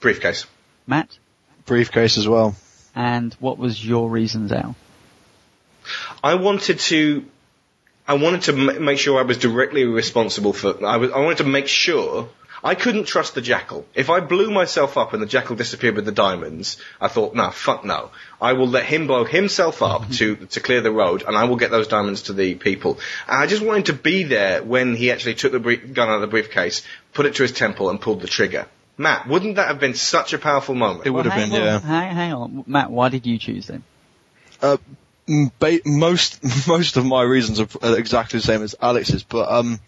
[0.00, 0.44] Briefcase.
[0.86, 1.16] Matt?
[1.64, 2.54] Briefcase as well.
[2.94, 4.76] And what was your reasons, Al?
[6.22, 7.24] I wanted to,
[8.08, 11.38] I wanted to m- make sure I was directly responsible for, I, was, I wanted
[11.38, 12.28] to make sure
[12.62, 13.84] I couldn't trust the jackal.
[13.94, 17.50] If I blew myself up and the jackal disappeared with the diamonds, I thought, no,
[17.50, 18.10] fuck no.
[18.40, 21.56] I will let him blow himself up to, to clear the road and I will
[21.56, 22.98] get those diamonds to the people.
[23.28, 26.16] And I just wanted to be there when he actually took the brief, gun out
[26.16, 26.82] of the briefcase,
[27.12, 28.66] put it to his temple and pulled the trigger.
[28.98, 31.06] Matt, wouldn't that have been such a powerful moment?
[31.06, 31.80] It would have been, on, yeah.
[31.80, 32.64] Hang, hang on.
[32.66, 33.82] Matt, why did you choose then?
[34.62, 34.80] Uh, ba-
[35.28, 39.80] most most of my reasons are exactly the same as Alex's, but um,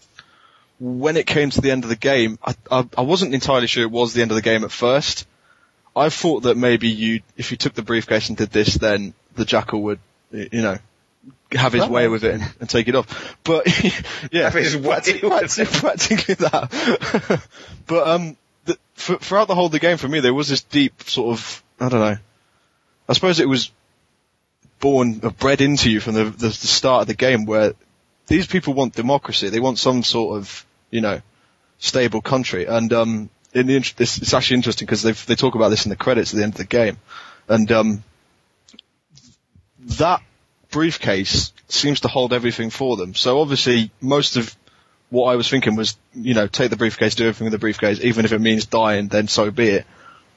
[0.81, 3.83] when it came to the end of the game, I, I I wasn't entirely sure
[3.83, 5.27] it was the end of the game at first.
[5.97, 9.45] I thought that maybe you, if you took the briefcase and did this, then the
[9.45, 9.99] jackal would,
[10.31, 10.79] you know,
[11.53, 13.37] have his Well, way with it and, and take it off.
[13.43, 13.67] But
[14.33, 17.43] yeah, Have his way practi- with practi- practically that.
[17.87, 18.37] but um,
[18.67, 21.37] the, for, throughout the whole of the game, for me, there was this deep sort
[21.37, 22.19] of, I don't know.
[23.09, 23.73] I suppose it was
[24.81, 27.75] born, bred into you from the, the, the start of the game where
[28.27, 29.49] these people want democracy.
[29.49, 31.21] They want some sort of, you know,
[31.79, 32.67] stable country.
[32.67, 35.91] And, um, in the, it's, it's actually interesting because they they talk about this in
[35.91, 36.99] the credits at the end of the game.
[37.49, 38.05] And, um,
[39.99, 40.23] that
[40.71, 43.15] briefcase seems to hold everything for them.
[43.15, 44.55] So obviously most of
[45.11, 48.01] what I was thinking was, you know, take the briefcase, do everything with the briefcase,
[48.03, 49.87] even if it means dying, then so be it.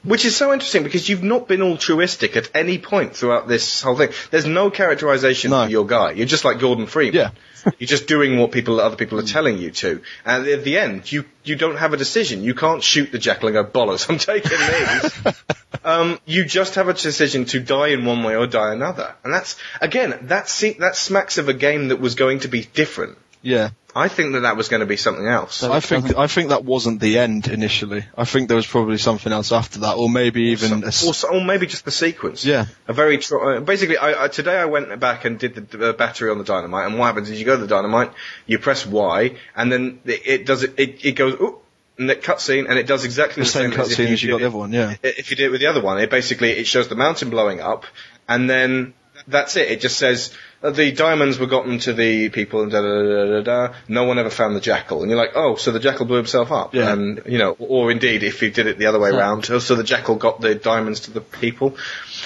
[0.03, 3.95] Which is so interesting because you've not been altruistic at any point throughout this whole
[3.95, 4.09] thing.
[4.31, 5.65] There's no characterization No.
[5.65, 6.11] for your guy.
[6.13, 7.15] You're just like Gordon Freeman.
[7.15, 7.29] Yeah.
[7.77, 10.01] You're just doing what people, other people are telling you to.
[10.25, 12.43] And at the end, you, you don't have a decision.
[12.43, 15.43] You can't shoot the jackal and go, bollocks, I'm taking these.
[15.83, 19.13] um, you just have a decision to die in one way or die another.
[19.23, 22.63] And that's, again, that, se- that smacks of a game that was going to be
[22.63, 23.19] different.
[23.41, 23.69] Yeah.
[23.93, 25.55] I think that that was going to be something else.
[25.55, 28.05] So- I think doesn't- I think that wasn't the end initially.
[28.17, 31.13] I think there was probably something else after that, or maybe even a s- or,
[31.13, 32.45] so- or maybe just the sequence.
[32.45, 32.67] Yeah.
[32.87, 33.97] A very tr- uh, basically.
[33.97, 36.97] I, I, today I went back and did the, the battery on the dynamite, and
[36.97, 38.11] what happens is you go to the dynamite,
[38.45, 40.73] you press Y, and then it, it does it.
[40.77, 41.33] It, it goes.
[41.33, 41.57] Ooh,
[41.97, 44.27] and it cutscene, and it does exactly the the, same as if cutscene as you
[44.29, 44.71] did got the other one.
[44.71, 44.95] Yeah.
[45.03, 47.59] If you did it with the other one, it basically it shows the mountain blowing
[47.59, 47.85] up,
[48.29, 48.93] and then
[49.27, 49.69] that's it.
[49.69, 53.41] It just says the diamonds were gotten to the people, and da da da da
[53.67, 53.73] da.
[53.87, 56.51] No one ever found the jackal, and you're like, oh, so the jackal blew himself
[56.51, 56.93] up, Yeah.
[56.93, 59.59] and you know, or indeed, if he did it the other way So- round, oh,
[59.59, 61.77] so the jackal got the diamonds to the people.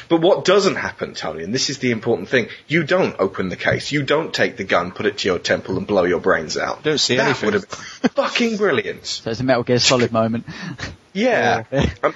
[0.10, 3.56] But what doesn't happen, Tony, and this is the important thing, you don't open the
[3.56, 6.58] case, you don't take the gun, put it to your temple, and blow your brains
[6.58, 6.84] out.
[6.84, 7.48] Don't see that anything.
[7.48, 9.06] would have been fucking brilliant.
[9.06, 10.46] So it's a Metal Gear Solid moment.
[11.14, 11.64] Yeah.
[11.72, 11.86] Yeah.
[12.04, 12.14] Um,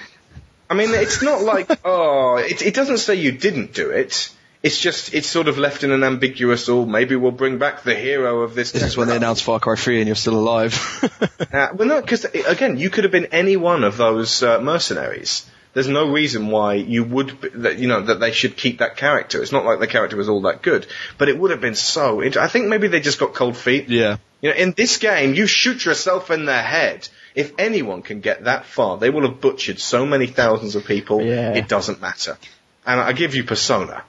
[0.68, 4.30] I mean, it's not like, oh, it, it doesn't say you didn't do it.
[4.62, 7.94] It's just, it's sort of left in an ambiguous, or maybe we'll bring back the
[7.94, 8.72] hero of this.
[8.72, 10.74] This is when they announced Far Cry 3 and you're still alive.
[11.52, 15.44] Uh, well, no, because again, you could have been any one of those uh, mercenaries.
[15.72, 18.96] There's no reason why you would, be, that, you know, that they should keep that
[18.96, 19.42] character.
[19.42, 20.86] It's not like the character was all that good,
[21.18, 22.20] but it would have been so.
[22.20, 23.88] Int- I think maybe they just got cold feet.
[23.88, 24.18] yeah.
[24.42, 27.08] You know, in this game, you shoot yourself in the head.
[27.34, 31.20] If anyone can get that far, they will have butchered so many thousands of people.
[31.22, 31.54] Yeah.
[31.54, 32.38] It doesn't matter.
[32.86, 34.04] And I give you Persona.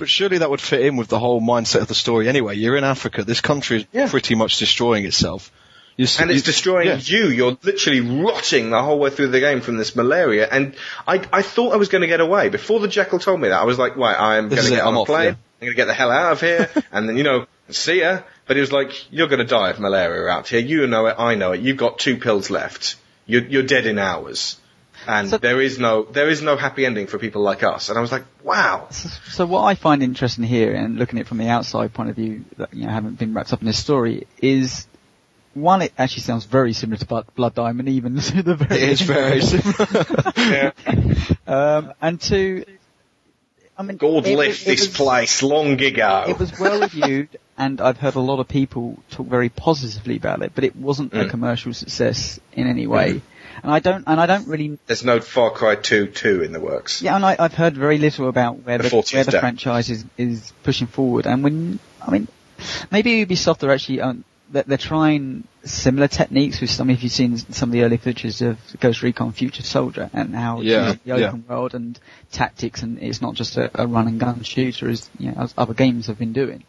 [0.00, 2.56] But surely that would fit in with the whole mindset of the story anyway.
[2.56, 3.22] You're in Africa.
[3.22, 4.08] This country is Yeah.
[4.08, 5.52] pretty much destroying itself.
[5.96, 6.96] You s- And it's destroying yeah.
[7.00, 7.28] you.
[7.28, 10.48] You're literally rotting the whole way through the game from this malaria.
[10.50, 10.74] And
[11.06, 12.48] I, I thought I was going to get away.
[12.48, 14.94] Before the jackal told me that, I was like, right, I'm going to get on
[14.94, 15.24] I'm a plane.
[15.24, 15.30] yeah.
[15.60, 16.70] I'm going to get the hell out of here.
[16.92, 18.20] and then, you know, see ya.
[18.46, 20.60] But he was like, you're going to die of malaria out here.
[20.60, 21.16] You know it.
[21.18, 21.60] I know it.
[21.60, 22.96] You've got two pills left.
[23.26, 24.56] You're, you're dead in hours.
[25.06, 27.88] And So- there is no, there is no happy ending for people like us.
[27.88, 28.88] And I was like, wow.
[28.90, 32.16] So what I find interesting here, and looking at it from the outside point of
[32.16, 34.86] view, that you know haven't been wrapped up in this story, is
[35.54, 38.80] one, it actually sounds very similar to Blood, Diamond, even to the very.
[38.82, 39.86] It is very similar.
[40.36, 40.72] Yeah.
[41.46, 42.64] Um, and two,
[43.76, 46.24] I mean, God it left it this was- place long ago.
[46.28, 50.42] It was well reviewed, and I've heard a lot of people talk very positively about
[50.42, 51.30] it, but it wasn't a Mm.
[51.30, 53.22] commercial success in any way.
[53.62, 56.60] And I don't, and I don't really There's no Far Cry 2 2 in the
[56.60, 57.02] works.
[57.02, 59.40] Yeah, and I, I've heard very little about where The the, where the day.
[59.40, 61.26] franchise is, is pushing forward.
[61.26, 62.28] And when, I mean,
[62.90, 67.36] maybe Ubisoft are actually, um, they're, they're trying similar techniques with some, if you've seen
[67.36, 71.00] some of the early footage of Ghost Recon Future Soldier and how it's Yeah, using
[71.04, 71.28] the yeah.
[71.28, 71.98] open world and
[72.32, 75.54] tactics and it's not just a, a run and gun shooter as, you know, as
[75.58, 76.64] other games have been doing.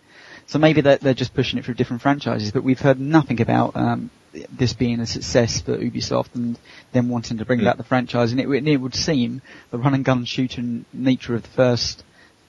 [0.51, 3.73] So maybe they're, they're just pushing it through different franchises, but we've heard nothing about,
[3.77, 4.09] um,
[4.51, 6.59] this being a success for Ubisoft and
[6.91, 7.63] them wanting to bring Mm.
[7.63, 8.33] back the franchise.
[8.33, 12.03] And it, it would seem the run and gun shooting nature of the first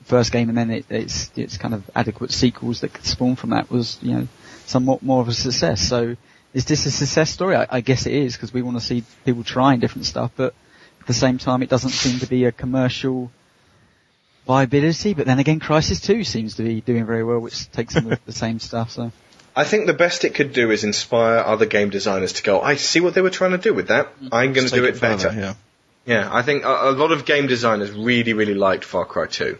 [0.05, 3.51] first game, and then it, it's it's kind of adequate sequels that could spawn from
[3.51, 4.29] that was you know
[4.67, 5.81] somewhat more of a success.
[5.81, 6.17] So
[6.53, 7.55] is this a success story?
[7.55, 10.55] I, I guess it is because we want to see people trying different stuff, but
[11.01, 13.31] at the same time, it doesn't seem to be a commercial
[14.47, 15.15] viability.
[15.15, 18.25] But then again, Crysis Two seems to be doing very well, which takes some of
[18.25, 18.91] the same stuff.
[18.91, 19.13] So.
[19.55, 22.77] I think the best it could do is inspire other game designers to go, I
[22.77, 24.09] see what they were trying to do with that.
[24.33, 25.39] I'm going to do it further, better.
[25.39, 25.55] Yeah.
[26.05, 29.59] Yeah, I think a, a lot of game designers really, really liked Far Cry 2.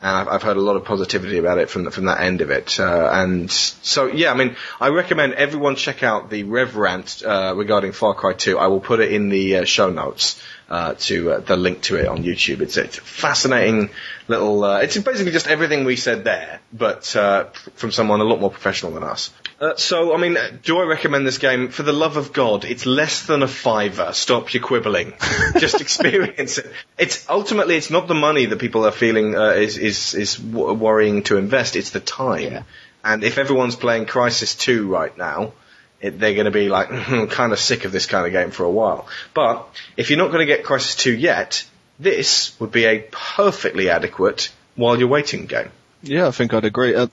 [0.00, 2.40] And I've, I've heard a lot of positivity about it from the, from that end
[2.40, 2.78] of it.
[2.78, 7.52] Uh, and so, yeah, I mean, I recommend everyone check out the Rev Rant uh,
[7.56, 8.58] regarding Far Cry 2.
[8.58, 11.96] I will put it in the uh, show notes uh, to uh, the link to
[11.96, 12.60] it on YouTube.
[12.60, 13.90] It's, it's a fascinating
[14.26, 14.64] little.
[14.64, 17.44] Uh, it's basically just everything we said there, but uh,
[17.74, 19.32] from someone a lot more professional than us.
[19.58, 21.68] Uh, so, I mean, do I recommend this game?
[21.68, 24.12] For the love of God, it's less than a fiver.
[24.12, 25.14] Stop your quibbling.
[25.58, 26.70] Just experience it.
[26.98, 30.74] It's ultimately it's not the money that people are feeling uh, is is is w-
[30.74, 31.76] worrying to invest.
[31.76, 32.42] It's the time.
[32.42, 32.62] Yeah.
[33.02, 35.52] And if everyone's playing Crysis 2 right now,
[36.00, 36.88] it, they're going to be like
[37.30, 39.06] kind of sick of this kind of game for a while.
[39.34, 41.64] But if you're not going to get Crysis 2 yet,
[41.98, 45.70] this would be a perfectly adequate while you're waiting game.
[46.02, 46.94] Yeah, I think I'd agree.
[46.94, 47.08] Uh,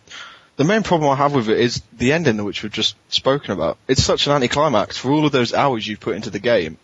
[0.55, 3.77] the main problem I have with it is the ending, which we've just spoken about.
[3.87, 6.77] It's such an anticlimax for all of those hours you've put into the game.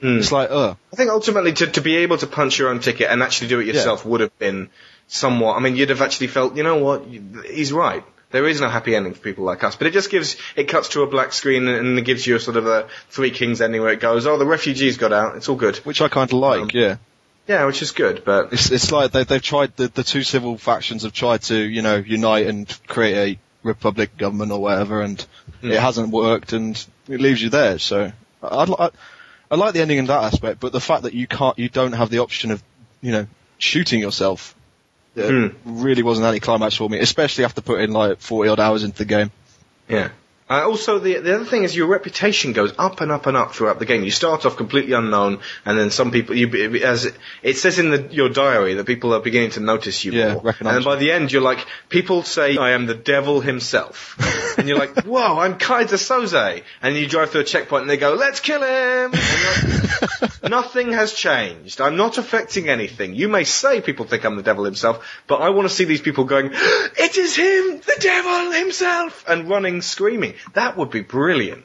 [0.00, 0.18] Mm.
[0.18, 3.10] It's like, uh, I think ultimately to, to be able to punch your own ticket
[3.10, 4.68] and actually do it yourself would have been
[5.08, 5.56] somewhat.
[5.56, 8.04] I mean, you'd have actually felt, you know what, he's right.
[8.32, 10.88] There is no happy ending for people like us, but it just gives, it cuts
[10.90, 13.80] to a black screen and it gives you a sort of a Three Kings ending
[13.80, 15.76] where it goes, oh, the refugees got out, it's all good.
[15.78, 16.96] Which I kind of like, Um, yeah.
[17.46, 20.58] Yeah, which is good, but It's, it's like they, they've tried, the, the two civil
[20.58, 25.24] factions have tried to, you know, unite and create a republic government or whatever, and
[25.62, 27.78] it hasn't worked, and it leaves you there.
[27.78, 28.10] So
[28.42, 28.90] I, I'd, li- I,
[29.52, 31.92] I like the ending in that aspect, but the fact that you can't, you don't
[31.92, 32.60] have the option of,
[33.00, 34.55] you know, shooting yourself,
[35.16, 35.46] uh, Hmm.
[35.64, 39.04] really wasn't any climax for me, especially after putting like 40 odd hours into the
[39.04, 39.30] game.
[39.88, 40.10] Yeah.
[40.48, 43.52] Uh, also, the the other thing is your reputation goes up and up and up
[43.52, 44.04] throughout the game.
[44.04, 46.48] You start off completely unknown, and then some people, you,
[46.84, 50.12] as it, it says in the, your diary, that people are beginning to notice you
[50.12, 50.54] Yeah, more.
[50.60, 54.14] And by the end, you're like, people say, "I am the devil himself,"
[54.58, 57.96] and you're like, "Whoa, I'm Keyser Söze," and you drive through a checkpoint, and they
[57.96, 61.80] go, "Let's kill him." Like, Nothing has changed.
[61.80, 63.14] I'm not affecting anything.
[63.14, 66.00] You may say people think I'm the devil himself, but I want to see these
[66.00, 70.35] people going, it is him, the devil himself, and running screaming.
[70.54, 71.64] That would be brilliant.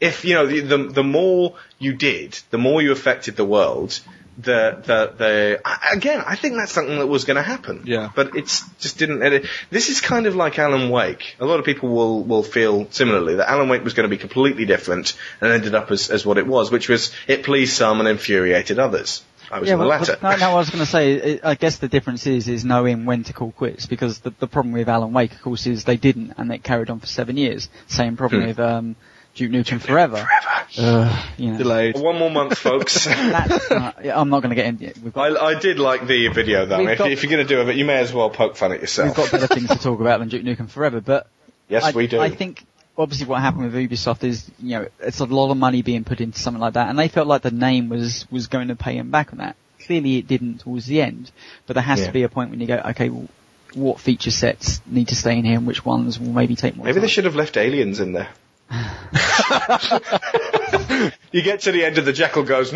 [0.00, 4.00] If, you know, the, the, the more you did, the more you affected the world,
[4.36, 5.60] the, the, the,
[5.92, 7.84] again, I think that's something that was going to happen.
[7.86, 8.10] Yeah.
[8.14, 11.36] But it's just didn't, it, this is kind of like Alan Wake.
[11.38, 14.18] A lot of people will, will feel similarly that Alan Wake was going to be
[14.18, 18.00] completely different and ended up as, as what it was, which was, it pleased some
[18.00, 19.22] and infuriated others.
[19.52, 20.18] I was in the well, latter.
[20.22, 23.24] no, no, I was going to say, I guess the difference is, is knowing when
[23.24, 26.32] to call quits, because the, the problem with Alan Wake, of course, is they didn't,
[26.38, 27.68] and it carried on for seven years.
[27.86, 28.48] Same problem Hmm.
[28.48, 28.96] with, um,
[29.34, 30.28] Duke Nukem Forever.
[30.76, 31.96] Uh, you know, Delayed.
[31.98, 33.04] One more month, folks.
[33.06, 34.98] that's, uh, I'm not going to get into it.
[35.02, 36.86] We've got, I, I did like the video though.
[36.86, 38.80] If, got- if you're going to do it, you may as well poke fun at
[38.82, 39.08] yourself.
[39.16, 41.28] we've got better things to talk about than Duke Nukem Forever, but
[41.68, 42.20] yes, I, we do.
[42.20, 42.62] I think
[42.96, 46.20] obviously what happened with Ubisoft is, you know, it's a lot of money being put
[46.20, 48.96] into something like that, and they felt like the name was was going to pay
[48.96, 49.56] them back on that.
[49.86, 51.30] Clearly, it didn't towards the end,
[51.66, 52.06] but there has Yeah.
[52.06, 53.28] to be a point when you go, okay, well,
[53.74, 56.86] what feature sets need to stay in here, and which ones will maybe take more.
[56.86, 58.28] Maybe they should have left aliens in there.
[61.32, 62.72] you get to the end of the Jekyll goes,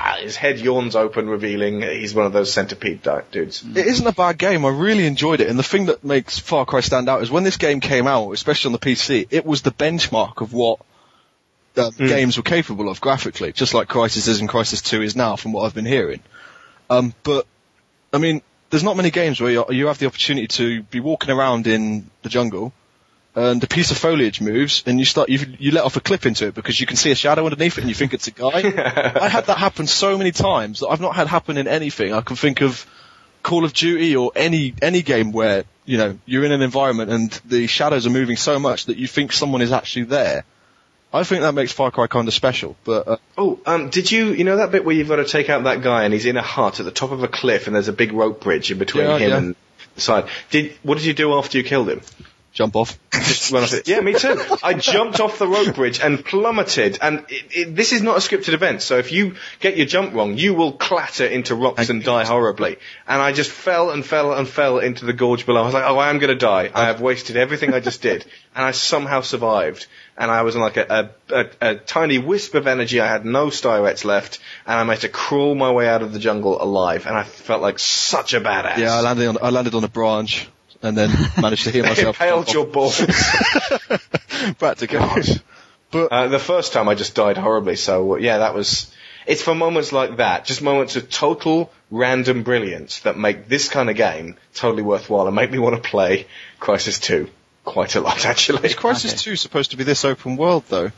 [0.00, 3.64] "Nyah!" his head yawns open, revealing he's one of those centipede dudes.
[3.64, 4.64] It isn't a bad game.
[4.64, 5.48] I really enjoyed it.
[5.48, 8.32] And the thing that makes Far Cry stand out is when this game came out,
[8.32, 10.80] especially on the PC, it was the benchmark of what
[11.76, 15.36] uh, games were capable of graphically, just like Crysis is and Crysis 2 is now
[15.36, 16.20] from what I've been hearing.
[16.88, 17.46] Um, but,
[18.12, 21.66] I mean, there's not many games where you have the opportunity to be walking around
[21.66, 22.72] in the jungle
[23.34, 26.26] and a piece of foliage moves and you start, you, you let off a clip
[26.26, 28.32] into it because you can see a shadow underneath it and you think it's a
[28.32, 28.48] guy.
[29.20, 32.12] I had that happen so many times that I've not had happen in anything.
[32.12, 32.84] I can think of
[33.42, 37.30] Call of Duty or any, any game where, you know, you're in an environment and
[37.46, 40.44] the shadows are moving so much that you think someone is actually there.
[41.12, 44.26] I think that makes Far Cry kind of special, but uh, Oh, um, did you,
[44.32, 46.36] you know that bit where you've got to take out that guy and he's in
[46.36, 48.78] a hut at the top of a cliff and there's a big rope bridge in
[48.78, 49.36] between Yeah, him yeah.
[49.38, 49.56] and
[49.96, 50.28] the side.
[50.50, 52.00] Did, what did you do after you killed him?
[52.52, 52.98] Jump off.
[53.12, 53.86] Just run off it.
[53.86, 54.42] Yeah, me too.
[54.62, 56.98] I jumped off the rope bridge and plummeted.
[57.00, 60.14] And it, it, this is not a scripted event, so if you get your jump
[60.14, 62.78] wrong, you will clatter into rocks and die horribly.
[63.06, 65.62] And I just fell and fell and fell into the gorge below.
[65.62, 66.70] I was like, oh, I am going to die.
[66.74, 68.24] I have wasted everything I just did.
[68.52, 69.86] And I somehow survived.
[70.18, 72.98] And I was in like a, a, a, a tiny wisp of energy.
[72.98, 74.40] I had no syrettes left.
[74.66, 77.06] And I managed to crawl my way out of the jungle alive.
[77.06, 78.78] And I felt like such a badass.
[78.78, 80.48] Yeah, I landed on, I landed on a branch
[80.82, 81.10] and then
[81.40, 82.20] managed to heal myself.
[82.20, 83.00] Impaled your balls.
[84.58, 84.98] Practically.
[85.92, 88.92] But Uh, the first time I just died horribly, so uh, yeah, that was.
[89.26, 93.90] It's for moments like that, just moments of total random brilliance that make this kind
[93.90, 96.26] of game totally worthwhile and make me want to play
[96.60, 97.28] Crysis 2
[97.64, 98.64] quite a lot, actually.
[98.68, 99.16] is Crysis Okay.
[99.32, 100.92] 2 supposed to be this open world though?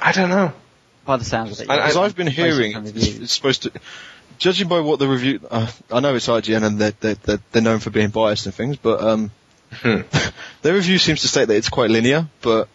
[0.00, 0.52] I don't know.
[1.04, 1.82] By the sounds of it, I- yeah.
[1.82, 3.72] Because I've been hearing it's, it's supposed to,
[4.42, 7.62] judging by what the review, uh, I know it's IGN and they're, they're, they're, they're
[7.62, 9.30] known for being biased and things, but um,
[9.80, 10.00] Hmm.
[10.62, 12.68] their review seems to state that it's quite linear, but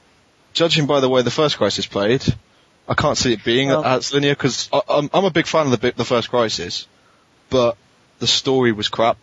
[0.53, 2.23] judging by the way the first Crysis played,
[2.87, 5.79] I can't see it being Well- as linear because I'm, I'm a big fan of
[5.79, 6.87] the, the first Crysis,
[7.49, 7.75] but
[8.19, 9.17] the story was crap.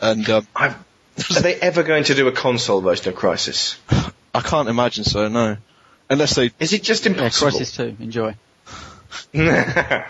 [0.00, 0.74] And um, I've,
[1.36, 3.78] are they ever going to do a console version of Crysis?
[4.34, 5.56] I can't imagine so, no.
[6.10, 7.52] Unless they Is it just Yeah, impossible?
[7.52, 8.34] Crysis 2, enjoy.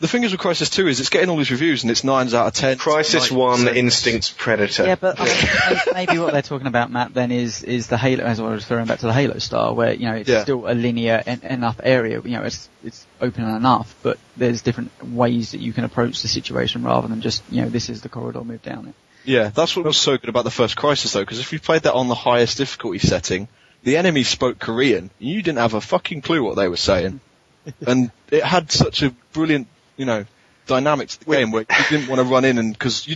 [0.00, 2.32] The thing is with Crysis 2 is it's getting all these reviews and it's 9s
[2.32, 2.78] out of 10.
[2.78, 3.66] Crysis 90%.
[3.66, 4.86] 1 Instincts Predator.
[4.86, 8.24] Yeah, but I mean, maybe what they're talking about, Matt, then is is the Halo,
[8.24, 10.42] as I was referring back to the Halo style, where you know it's Yeah.
[10.42, 12.20] still a linear en- enough area.
[12.24, 16.28] You know, it's it's open enough, but there's different ways that you can approach the
[16.28, 18.94] situation rather than just you know this is the corridor, move down it.
[19.26, 21.82] Yeah, that's what was so good about the first Crysis though, because if you played
[21.82, 23.48] that on the highest difficulty setting,
[23.82, 27.20] the enemy spoke Korean, and you didn't have a fucking clue what they were saying.
[27.86, 29.68] and it had such a brilliant,
[30.00, 30.24] you know,
[30.66, 33.06] dynamic to the game where you didn't want to run in and because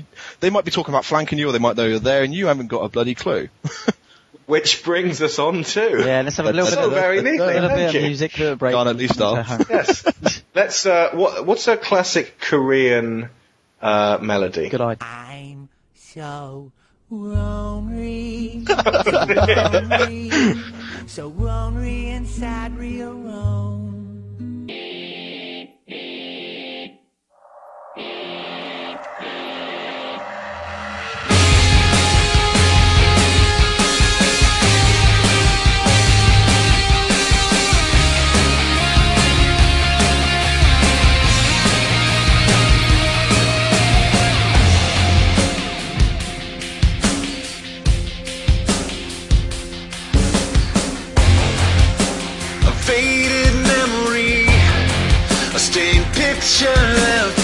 [0.41, 2.49] they might be talking about flanking you or they might know you're there and you
[2.49, 3.49] haven't got a bloody clue.
[4.47, 7.23] Which brings us on to Yeah, let's have a little bit so of very a
[7.23, 8.03] little bit of you.
[8.03, 8.75] music, little break.
[8.75, 9.47] Can't at least start.
[9.47, 9.65] Home.
[9.71, 10.43] Yes.
[10.55, 10.85] Let's.
[10.85, 13.31] Uh, what, what's a classic Korean
[13.81, 14.69] uh, melody?
[14.69, 15.09] Good idea.
[15.09, 16.73] I'm so
[17.09, 20.31] lonely, so lonely,
[21.07, 23.64] so lonely inside real alone.
[56.65, 57.44] Picture left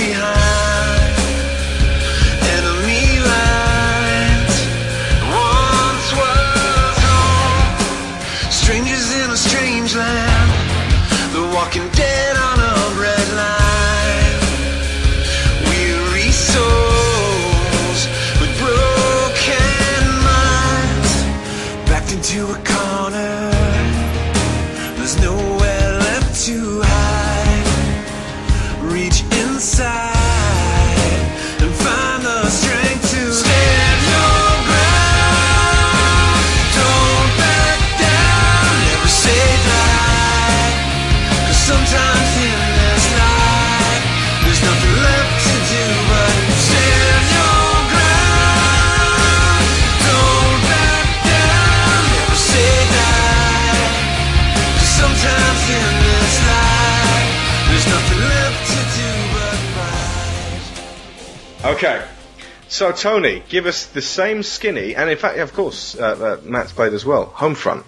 [62.80, 66.72] So Tony, give us the same skinny, and in fact, of course, uh, uh, Matt's
[66.72, 67.26] played as well.
[67.26, 67.84] Homefront.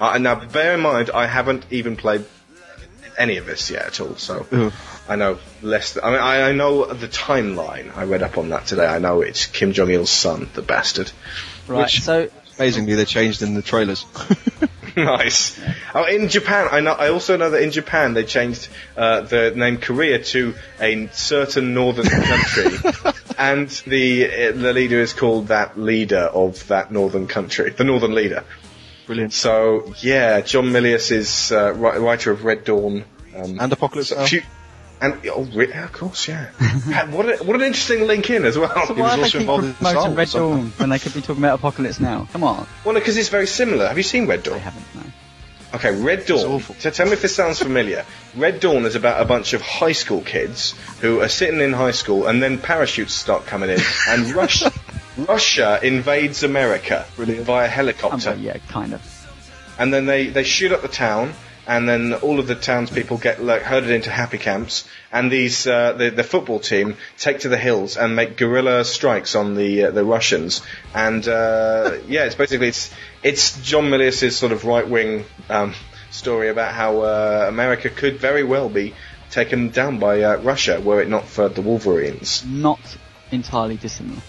[0.00, 2.24] Uh, and now, bear in mind, I haven't even played
[3.16, 4.16] any of this yet at all.
[4.16, 4.72] So
[5.08, 5.92] I know less.
[5.92, 7.96] Th- I mean, I, I know the timeline.
[7.96, 8.84] I read up on that today.
[8.84, 11.12] I know it's Kim Jong Il's son, the bastard.
[11.68, 14.06] Right, Which- so Amazingly, they changed in the trailers.
[14.96, 15.60] nice.
[15.94, 16.92] Oh, in Japan, I know.
[16.92, 21.74] I also know that in Japan they changed uh, the name Korea to a certain
[21.74, 22.64] northern country,
[23.38, 28.14] and the uh, the leader is called that leader of that northern country, the northern
[28.14, 28.44] leader.
[29.06, 29.32] Brilliant.
[29.32, 33.04] So yeah, John Milius is uh, writer of Red Dawn.
[33.36, 34.26] Um, And Apocalypse Now.
[34.26, 34.42] few-
[34.98, 36.48] and oh, re- of course, yeah.
[37.10, 38.70] What a, what an interesting link in as well.
[38.86, 40.28] He was why they also involved in Star Red.
[40.30, 42.26] Dawn when they could be talking about Apocalypse Now?
[42.32, 43.88] Come on, Well, because it's very similar.
[43.88, 44.60] Have you seen Red they Dawn?
[44.60, 44.86] haven't.
[44.94, 45.02] No.
[45.76, 46.60] Okay, Red Dawn.
[46.60, 48.04] So tell me if this sounds familiar.
[48.34, 51.90] Red Dawn is about a bunch of high school kids who are sitting in high
[51.92, 54.72] school and then parachutes start coming in and Russia,
[55.16, 57.44] Russia invades America Brilliant.
[57.46, 58.30] via Um, helicopter.
[58.30, 59.02] well, yeah, kind of.
[59.78, 61.34] And then they, they shoot up the town
[61.66, 65.92] and then all of the townspeople get like, herded into happy camps and these uh,
[65.92, 69.90] the, the football team take to the hills and make guerrilla strikes on the uh,
[69.90, 70.62] the Russians
[70.94, 72.92] and uh, yeah it's basically it's
[73.22, 75.74] it's John Milius's sort of right wing um,
[76.10, 78.94] story about how uh, America could very well be
[79.30, 82.44] taken down by uh, Russia were it not for the Wolverines.
[82.46, 82.80] Not
[83.30, 84.22] entirely dissimilar.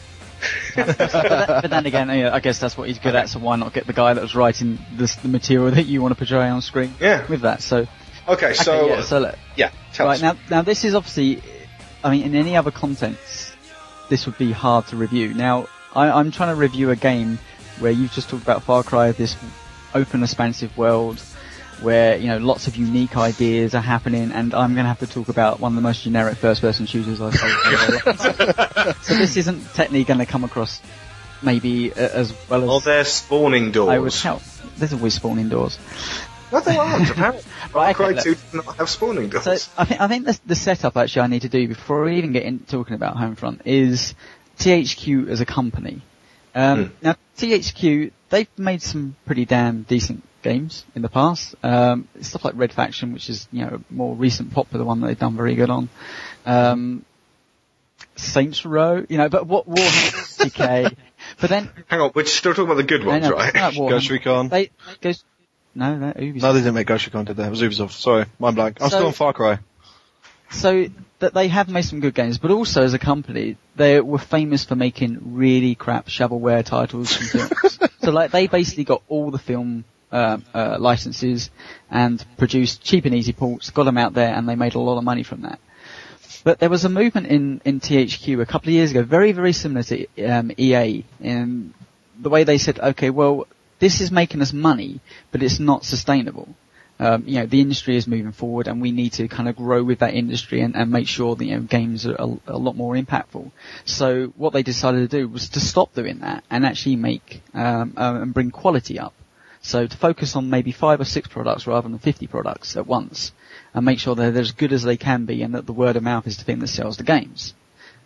[0.75, 3.29] But, that, but then again, yeah, I guess that's what he's good at.
[3.29, 6.11] So why not get the guy that was writing this, the material that you want
[6.11, 6.93] to portray on screen?
[6.99, 7.27] Yeah.
[7.27, 7.87] With that, so
[8.27, 10.21] Okay, so okay, yeah, so let, yeah, tell right us.
[10.21, 11.41] now, now this is obviously,
[12.03, 13.53] I mean, in any other contents,
[14.09, 15.33] this would be hard to review.
[15.33, 17.39] Now, I, I'm trying to review a game
[17.79, 19.37] where you've just talked about Far Cry, this
[19.95, 21.23] open, expansive world
[21.81, 25.07] where you know lots of unique ideas are happening, and I'm going to have to
[25.07, 28.95] talk about one of the most generic first-person shooters I suppose.
[29.05, 30.81] so this isn't technically going to come across
[31.41, 33.89] maybe uh, as well as Well, they're spawning doors.
[33.89, 34.41] I would help.
[34.77, 35.77] There's always spawning doors.
[36.51, 37.09] No, there aren't.
[37.11, 39.43] Apparently, Far Right, Cry 2 does not have spawning doors.
[39.43, 42.17] So I think I think the, the setup actually I need to do before we
[42.17, 44.15] even get into talking about Homefront is
[44.59, 46.01] THQ as a company.
[46.55, 47.05] Um, Hmm.
[47.05, 51.55] Now THQ they've made some pretty damn decent games in the past.
[51.63, 55.07] Um, stuff like Red Faction, which is you know a more recent popular one that
[55.07, 55.89] they've done very good on.
[56.45, 57.05] Um,
[58.15, 60.95] Saints Row, you know, but what Warhammer 40k.
[61.39, 63.73] But then Hang on, we're still talking about the good I ones, know, right?
[63.75, 64.49] Ghost Recon.
[64.49, 64.71] They
[65.01, 65.23] goes
[65.75, 66.41] no, no, Ubisoft.
[66.41, 67.43] No, they didn't make Ghost Recon, did they?
[67.45, 67.91] It was Ubisoft.
[67.91, 68.77] Sorry, mind blank.
[68.81, 69.59] I'm So- still on Far Cry.
[70.49, 70.87] so
[71.19, 74.63] that they have made some good games, but also as a company, they were famous
[74.65, 77.79] for making really crap shovelware titles and films.
[78.01, 81.49] so like they basically got all the film uh, uh, licenses
[81.89, 84.97] and produced cheap and easy ports, got them out there, and they made a lot
[84.97, 85.59] of money from that.
[86.43, 89.53] But there was a movement in, in THQ a couple of years ago, very, very
[89.53, 91.73] similar to um, EA, in
[92.19, 93.47] the way they said, okay, well,
[93.79, 95.01] this is making us money,
[95.31, 96.47] but it's not sustainable.
[96.99, 99.83] Um, you know, the industry is moving forward and we need to kind of grow
[99.83, 102.75] with that industry and, and make sure that, you know, games are a, a lot
[102.75, 103.51] more impactful.
[103.85, 107.93] So what they decided to do was to stop doing that and actually make, um,
[107.97, 109.13] uh, and bring quality up.
[109.67, 113.33] So to focus on maybe five or six products rather than 50 products at once
[113.73, 115.97] and make sure that they're as good as they can be and that the word
[115.97, 117.53] of mouth is the thing that sells the games.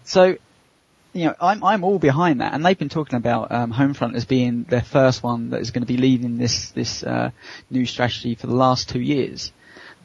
[0.03, 0.37] So,
[1.13, 4.25] you know, I'm, I'm all behind that and they've been talking about, um, Homefront as
[4.25, 7.29] being their first one that is going to be leading this, this, uh,
[7.69, 9.51] new strategy for the last two years.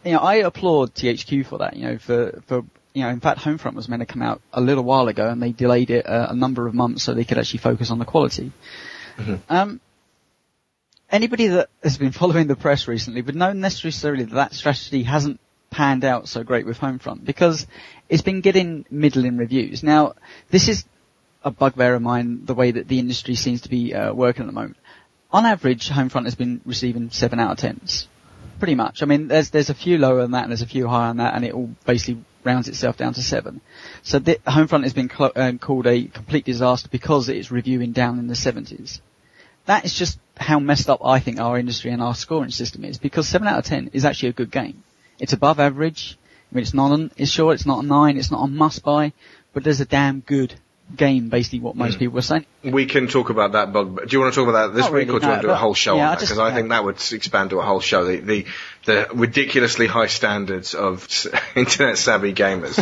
[0.04, 3.40] You know, I applaud THQ for that, you know, for, for, you know, in fact
[3.40, 6.32] Homefront was meant to come out a little while ago and they delayed it a,
[6.32, 8.52] a number of months so they could actually focus on the quality.
[9.48, 9.80] Um,
[11.10, 15.40] anybody that has been following the press recently would know necessarily that that strategy hasn't
[15.70, 17.66] panned out so great with Homefront because
[18.08, 19.82] it's been getting middling reviews.
[19.82, 20.14] Now,
[20.50, 20.84] this is
[21.42, 24.46] a bugbear of mine, the way that the industry seems to be uh, working at
[24.46, 24.76] the moment.
[25.30, 28.06] On average, Homefront has been receiving 7 out of 10s.
[28.58, 29.02] Pretty much.
[29.02, 31.18] I mean, there's, there's a few lower than that and there's a few higher than
[31.18, 33.60] that and it all basically rounds itself down to 7.
[34.02, 38.18] So the, Homefront has been cl- uh, called a complete disaster because it's reviewing down
[38.18, 39.00] in the 70s
[39.66, 42.98] that is just how messed up I think our industry and our scoring system is
[42.98, 44.82] because 7 out of 10 is actually a good game.
[45.18, 46.18] It's above average.
[46.50, 48.84] I mean, it's not an, it's sure it's not a 9, it's not a must
[48.84, 49.12] buy,
[49.52, 50.54] but there's a damn good
[50.94, 52.00] game, basically what most mm.
[52.00, 52.46] people are saying.
[52.62, 54.08] We can talk about that bug.
[54.08, 55.42] Do you want to talk about that this Not week, really, or do you want
[55.42, 56.20] to do a whole show yeah, on I that?
[56.20, 56.54] Because I yeah.
[56.54, 58.04] think that would expand to a whole show.
[58.04, 58.46] The the,
[58.84, 61.08] the ridiculously high standards of
[61.56, 62.78] internet savvy gamers.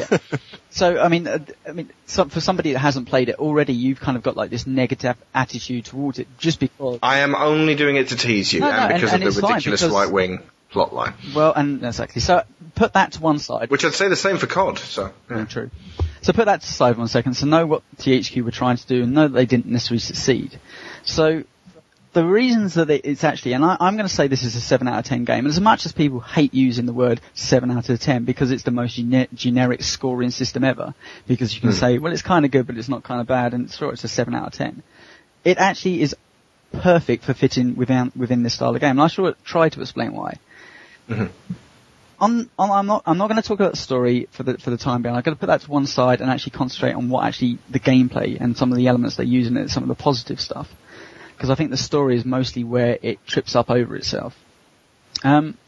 [0.75, 1.39] So, I mean, uh,
[1.69, 4.51] I mean, some, for somebody that hasn't played it already, you've kind of got like
[4.51, 8.59] this negative attitude towards it just because, I am only doing it to tease you,
[8.59, 10.41] No, no, and and- because and of the ridiculous right wing
[10.73, 11.15] plotline.
[11.33, 12.21] well, and exactly.
[12.21, 12.43] So,
[12.75, 13.71] put that to one side.
[13.71, 14.79] Which I'd say the same for COD.
[14.81, 15.45] So yeah.
[15.45, 15.71] True.
[16.23, 17.35] So put that to the side one second.
[17.35, 20.59] So know what THQ were trying to do and know that they didn't necessarily succeed.
[21.05, 21.45] So
[22.15, 24.87] the reasons that it's actually, and I, I'm going to say this is a 7
[24.89, 27.89] out of 10 game, and as much as people hate using the word 7 out
[27.89, 30.95] of 10 because it's the most gene- generic scoring system ever,
[31.27, 31.77] because you can hmm.
[31.77, 34.05] say, well it's kind of good but it's not kind of bad, and sure it's
[34.05, 34.83] a 7 out of 10.
[35.45, 36.17] It actually is
[36.73, 40.13] perfect for fitting within, within this style of game, and I shall try to explain
[40.15, 40.39] why
[41.09, 41.27] mm-hmm.
[42.21, 44.71] on, on, I'm not, I'm not going to talk about the story for the, for
[44.71, 45.15] the time being.
[45.17, 47.81] I'm going to put that to one side and actually concentrate on what actually the
[47.81, 50.69] gameplay and some of the elements they use in it, some of the positive stuff.
[51.45, 54.35] Because I think the story is mostly where it trips up over itself.
[55.23, 55.59] Um,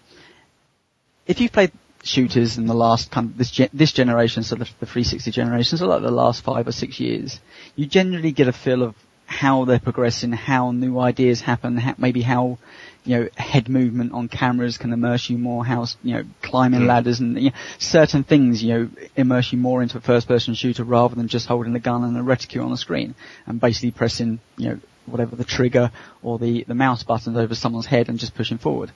[1.26, 1.70] if you've played
[2.02, 5.76] shooters in the last kind of this ge- this generation, so the, the 360 generation,
[5.76, 7.40] so like the last five or six years,
[7.74, 8.94] you generally get a feel of
[9.26, 12.56] how they're progressing, how new ideas happen, how, maybe how
[13.04, 17.20] you know head movement on cameras can immerse you more, how you know climbing ladders
[17.20, 21.14] and you know, certain things you know immerse you more into a first-person shooter rather
[21.14, 24.70] than just holding a gun and a reticule on the screen and basically pressing you
[24.70, 25.90] know whatever the trigger
[26.22, 28.90] or the the mouse buttons over someone's head and just pushing forward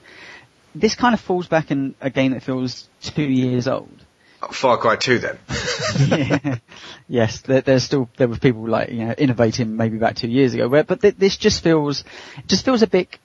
[0.75, 4.05] this kind of falls back in a game that feels two years old.
[4.51, 5.37] Far Cry 2 then.
[6.07, 6.57] Yeah.
[7.07, 10.53] yes, there, there's still there were people like you know innovating maybe about two years
[10.53, 12.03] ago, where, but th- this just feels
[12.47, 13.17] just feels a bit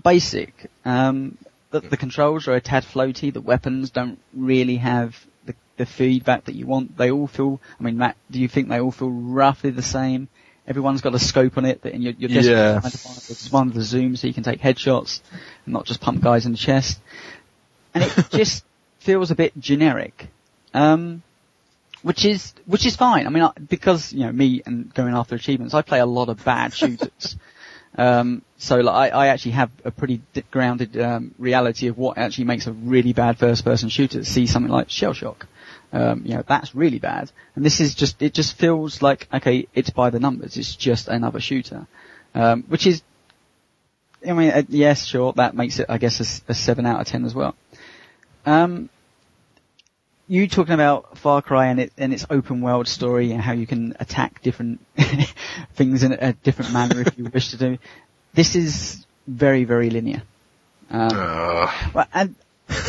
[0.00, 0.70] basic.
[0.84, 1.36] Um,
[1.70, 3.32] the, the controls are a tad floaty.
[3.32, 6.96] The weapons don't really have the, the feedback that you want.
[6.96, 7.60] They all feel.
[7.78, 10.28] I mean, Matt, do you think they all feel roughly the same?
[10.66, 12.80] Everyone's got a scope on it, that- and you're, you're desperately Yeah.
[12.80, 15.20] trying to find the one with the zoom so you can take headshots,
[15.66, 17.00] and not just pump guys in the chest.
[17.94, 18.64] And it just
[18.98, 20.28] feels a bit generic.
[20.72, 21.22] Um,
[22.02, 23.26] which is which is fine.
[23.26, 26.28] I mean, I, because you know me and going after achievements, I play a lot
[26.28, 27.36] of bad shooters.
[27.96, 30.20] um, so like, I, I actually have a pretty
[30.50, 34.24] grounded um, reality of what actually makes a really bad first-person shooter.
[34.24, 35.46] See something like Shell Shock,
[35.94, 37.30] um, you know, that's really bad.
[37.54, 40.56] And this is just it just feels like okay, it's by the numbers.
[40.56, 41.86] It's just another shooter,
[42.34, 43.02] um, which is.
[44.26, 47.26] I mean, uh, yes, sure, that makes it, I guess, a seven out of ten
[47.26, 47.54] as well.
[48.46, 48.88] Um,
[50.26, 53.66] you talking about Far Cry and, it, and its open world story and how you
[53.66, 54.80] can attack different
[55.74, 57.78] things in a different manner if you wish to do.
[58.32, 60.22] This is very, very linear.
[60.90, 62.34] Um, Uh, well, and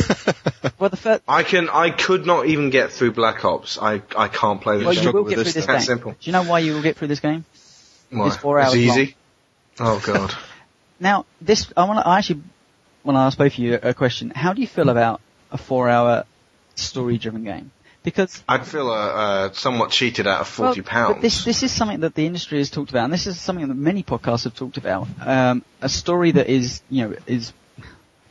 [0.78, 1.68] well, the first, I can.
[1.68, 3.78] I could not even get through Black Ops.
[3.80, 4.84] I I can't play this.
[4.84, 5.04] well, this.
[5.04, 5.76] you will with get this through this stuff.
[5.76, 5.86] game.
[5.86, 6.12] Simple.
[6.12, 7.44] Do you know why you will get through this game?
[8.10, 8.28] Why?
[8.28, 9.16] it's four hours easy.
[9.80, 10.34] Oh god.
[10.98, 12.08] Now, this I want to.
[12.08, 12.42] I actually
[13.04, 14.30] want to ask both of you a question.
[14.30, 15.20] How do you feel about
[15.50, 16.24] a four-hour
[16.74, 17.70] story-driven game?
[18.02, 21.14] Because I'd feel uh, uh, somewhat cheated out of forty Well, pounds.
[21.16, 23.66] But this this is something that the industry has talked about, and this is something
[23.66, 25.08] that many podcasts have talked about.
[25.20, 27.52] Um, a story that is you know is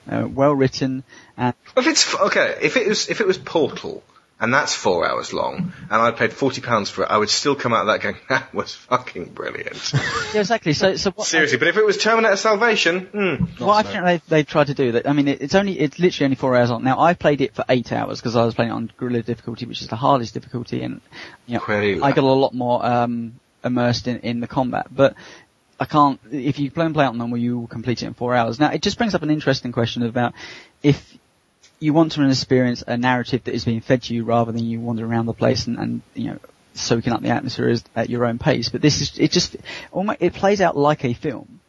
[0.10, 1.04] uh, well written
[1.38, 4.04] and If it's okay, if it was if it was Portal,
[4.40, 7.56] and that's four hours long, and I paid forty pounds for it, I would still
[7.56, 9.94] come out of that going, that was fucking brilliant.
[10.34, 10.74] Yeah, exactly.
[10.74, 14.38] So, so what, Seriously, but if it was Terminator Salvation, hmm, what I think they
[14.38, 15.08] they tried to do that.
[15.08, 16.84] I mean, it, it's only it's literally only four hours on.
[16.84, 19.66] Now I played it for eight hours because I was playing it on Guerrilla difficulty,
[19.66, 21.00] which is the hardest difficulty, and
[21.48, 21.64] you know,
[22.04, 24.88] I got a lot more um, immersed in in the combat.
[24.92, 25.16] But
[25.80, 26.20] I can't.
[26.32, 28.60] If you play and play on normal, you will complete it in four hours.
[28.60, 30.34] Now it just brings up an interesting question about
[30.82, 31.18] if
[31.80, 34.80] you want to experience a narrative that is being fed to you rather than you
[34.80, 36.40] wander around the place and, and you know
[36.74, 38.70] soaking up the atmosphere at your own pace.
[38.70, 39.58] But this is it just
[39.92, 41.60] almost it plays out like a film.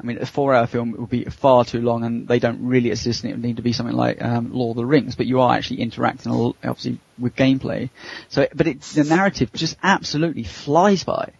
[0.00, 3.22] I mean, a four-hour film would be far too long, and they don't really exist.
[3.22, 5.40] And it would need to be something like um, Lord of the Rings, but you
[5.42, 7.90] are actually interacting, obviously, with gameplay.
[8.30, 11.32] So, but it, the narrative just absolutely flies by,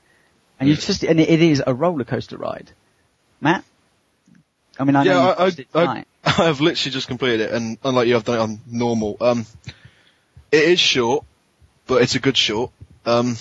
[0.61, 2.71] and you just and it, is a roller coaster ride.
[3.41, 3.65] Matt,
[4.79, 6.07] I mean, I know yeah, I, I, tonight.
[6.25, 9.17] I, I've literally just completed it, and unlike you, I've done it on normal.
[9.21, 9.47] Um,
[10.53, 11.25] it is short,
[11.87, 12.73] but it's a good short.
[13.07, 13.37] Um,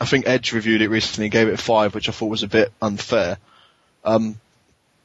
[0.00, 2.42] I think Edge reviewed it recently and gave it a five, which I thought was
[2.42, 3.38] a bit unfair.
[4.04, 4.40] Um,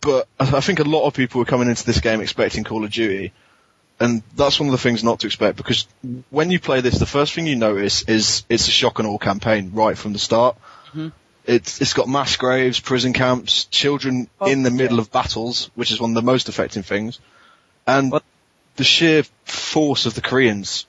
[0.01, 2.83] but I I think a lot of people were coming into this game expecting Call
[2.83, 3.31] of Duty,
[3.99, 5.87] and that's one of the things not to expect because
[6.31, 9.19] when you play this, the first thing you notice is it's a shock and awe
[9.19, 10.57] campaign right from the start.
[11.49, 15.01] It's it's got mass graves, prison camps, children Oh, in the middle yeah.
[15.01, 17.19] of battles, which is one of the most affecting things,
[17.87, 18.23] and What-
[18.75, 20.85] the sheer force of the Koreans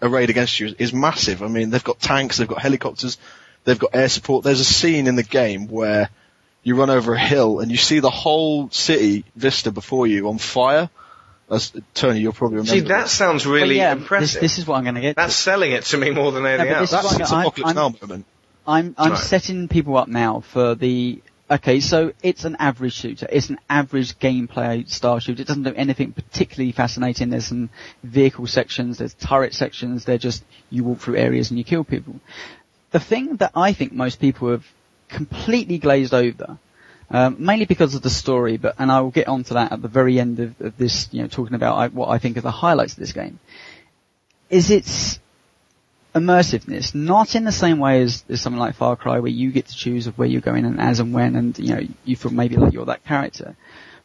[0.00, 1.42] arrayed against you is massive.
[1.42, 3.18] I mean, they've got tanks, they've got helicopters,
[3.64, 4.44] they've got air support.
[4.44, 6.08] There's a scene in the game where
[6.62, 10.38] you run over a hill and you see the whole city vista before you on
[10.38, 10.88] fire.
[11.50, 12.72] As, Tony, you'll probably remember.
[12.80, 14.40] see, that sounds really Well, yeah, impressive.
[14.40, 15.08] This, this is what I'm going to get.
[15.10, 15.14] to.
[15.16, 16.90] That's selling it to me more than anything but else.
[16.92, 18.24] That's is its I'm- apocalypse I'm- now moment.
[18.70, 19.18] I'm I'm Right.
[19.18, 21.20] setting people up now for the
[21.50, 21.80] okay.
[21.80, 23.26] So it's an average shooter.
[23.30, 25.42] It's an average gameplay style shooter.
[25.42, 27.30] It doesn't do anything particularly fascinating.
[27.30, 27.70] There's some
[28.04, 28.98] vehicle sections.
[28.98, 30.04] There's turret sections.
[30.04, 32.14] They're just you walk through areas and you kill people.
[32.92, 34.66] The thing that I think most people have
[35.08, 36.58] completely glazed over.
[37.12, 39.88] Um, mainly because of the story, but and I will get onto that at the
[39.88, 42.52] very end of, of this, you know, talking about I, what I think are the
[42.52, 43.40] highlights of this game.
[44.48, 45.18] Is its
[46.14, 49.66] immersiveness, not in the same way as, as something like Far Cry where you get
[49.66, 52.32] to choose of where you're going and as and when and, you know, you feel
[52.32, 53.56] maybe like you're that character,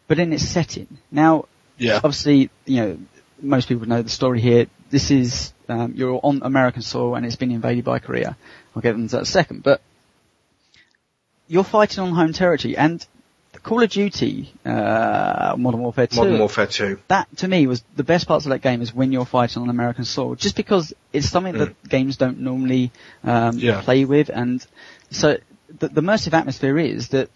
[0.07, 0.87] but in its setting.
[1.11, 1.45] Now,
[1.77, 1.95] Yeah.
[1.97, 2.97] obviously, you know,
[3.41, 4.67] most people know the story here.
[4.89, 8.37] This is, um, you're on American soil and it's been invaded by Korea.
[8.75, 9.81] I'll get into that in a second, but
[11.47, 13.05] you're fighting on home territory and
[13.63, 16.99] Call of Duty, uh, Modern Warfare 2 Modern Warfare 2.
[17.07, 19.69] that to me was the best parts of that game is when you're fighting on
[19.69, 22.91] American soil, just because it's something that games don't normally
[23.23, 23.81] um, Yeah.
[23.81, 24.65] play with, and
[25.11, 25.37] so
[25.79, 27.29] the, the immersive atmosphere is that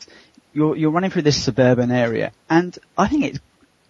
[0.53, 3.39] you're you're running through this suburban area, and I think it's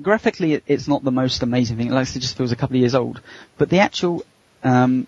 [0.01, 1.87] graphically it, it's not the most amazing thing.
[1.87, 3.21] It like it just feels a couple of years old,
[3.57, 4.23] but the actual
[4.63, 5.07] um,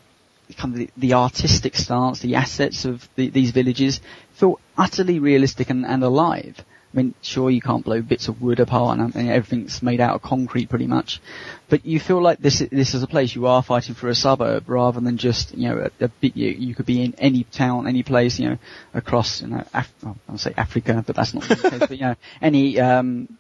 [0.58, 4.02] kind of the, the artistic stance, the assets of the, these villages
[4.34, 6.64] feel utterly realistic and, and alive.
[6.94, 10.16] I mean, sure, you can't blow bits of wood apart and, and everything's made out
[10.16, 11.22] of concrete pretty much,
[11.70, 14.70] but you feel like this this is a place you are fighting for a suburb
[14.70, 16.12] rather than just you know a, a.
[16.22, 18.58] You, you could be in any town, any place, you know,
[18.94, 21.80] across you know Af- oh, I'll say Africa, but that's not the case.
[21.80, 23.38] But you know, any um,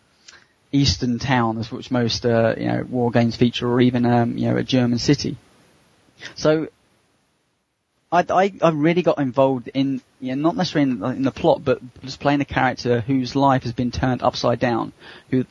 [0.72, 4.50] eastern town, as which most uh, you know war games feature, or even um, you
[4.50, 5.36] know a German city.
[6.36, 6.70] So
[8.12, 11.32] I, I, I really got involved in, you know, not necessarily in, the- in the
[11.32, 14.92] plot, but just playing a character whose life has been turned upside down,
[15.30, 15.46] who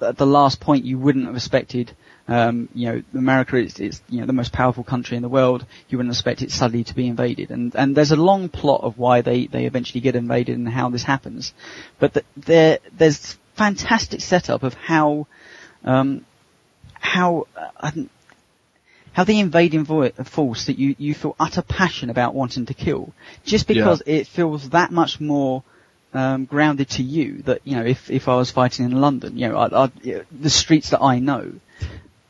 [0.00, 1.92] at the last point you wouldn't have expected,
[2.28, 5.66] um, you know, America is, is, you know, the most powerful country in the world,
[5.88, 7.50] you wouldn't expect it suddenly to be invaded.
[7.50, 10.90] And, and there's a long plot of why they, they eventually get invaded and how
[10.90, 11.52] this happens.
[11.98, 15.26] But the, there, there's fantastic setup of how,
[15.84, 16.24] um,
[16.94, 17.46] how,
[17.78, 17.90] uh,
[19.12, 23.12] how the invading vo- force that you, you feel utter passion about wanting to kill,
[23.44, 25.62] just because it feels that much more
[26.12, 27.42] um, grounded to you.
[27.42, 30.14] That you know, if if I was fighting in London, you know, I'd, I'd, you
[30.18, 31.52] know, the streets that I know,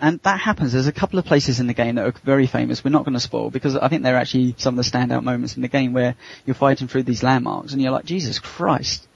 [0.01, 0.73] and that happens.
[0.73, 2.83] There's a couple of places in the game that are very famous.
[2.83, 5.57] We're not going to spoil because I think they're actually some of the standout moments
[5.57, 6.15] in the game where
[6.47, 9.07] you're fighting through these landmarks and you're like, Jesus Christ,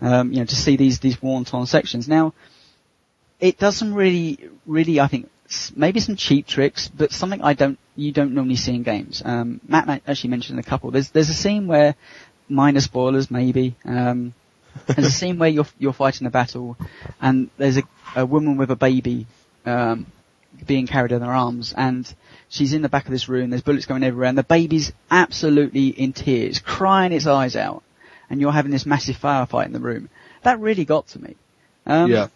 [0.00, 2.08] um, you know, to see these these worn torn sections.
[2.08, 2.34] Now,
[3.38, 7.78] it doesn't really, really, I think, s- maybe some cheap tricks, but something I don't,
[7.94, 9.22] you don't normally see in games.
[9.24, 10.90] Um, Matt actually mentioned a couple.
[10.90, 11.94] There's, there's a scene where,
[12.48, 14.34] minor spoilers maybe, um,
[14.86, 16.76] there's a scene where you're, you're fighting a battle,
[17.20, 17.82] and there's a,
[18.16, 19.26] a woman with a baby,
[19.66, 20.06] um,
[20.66, 22.12] being carried in her arms, and
[22.48, 25.88] she's in the back of this room, there's bullets going everywhere, and the baby's absolutely
[25.88, 27.82] in tears, crying its eyes out,
[28.30, 30.08] and you're having this massive firefight in the room.
[30.42, 31.36] That really got to me.
[31.86, 32.28] Um, yeah.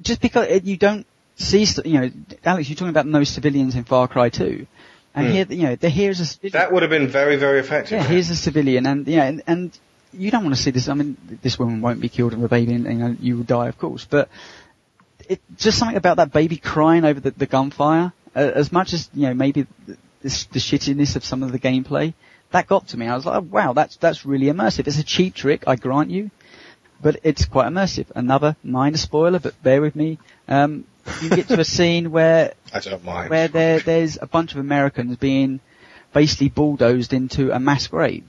[0.00, 1.06] just because it, you don't
[1.40, 2.10] see, you know,
[2.44, 4.66] Alex, you're talking about no civilians in Far Cry 2.
[5.14, 5.32] And Hmm.
[5.32, 6.52] here, you know, the, here's a civilian.
[6.52, 7.92] That would have been very, very effective.
[7.98, 9.78] yeah, here's a civilian, and yeah, and, and
[10.12, 10.88] you don't want to see this.
[10.88, 13.44] I mean, this woman won't be killed and the baby, and, you know, you will
[13.44, 14.06] die, of course.
[14.08, 14.28] But
[15.28, 19.10] it just something about that baby crying over the, the gunfire, uh, as much as
[19.14, 22.14] you know, maybe the, the, the shittiness of some of the gameplay,
[22.52, 23.06] that got to me.
[23.06, 24.86] I was like, oh, wow, that's that's really immersive.
[24.86, 26.30] It's a cheap trick, I grant you,
[27.02, 28.06] but it's quite immersive.
[28.14, 30.18] Another minor spoiler, but bear with me.
[30.46, 30.84] Um,
[31.22, 33.30] you get to a scene where I don't mind.
[33.30, 35.60] where there there's a bunch of Americans being
[36.12, 38.24] basically bulldozed into a mass grave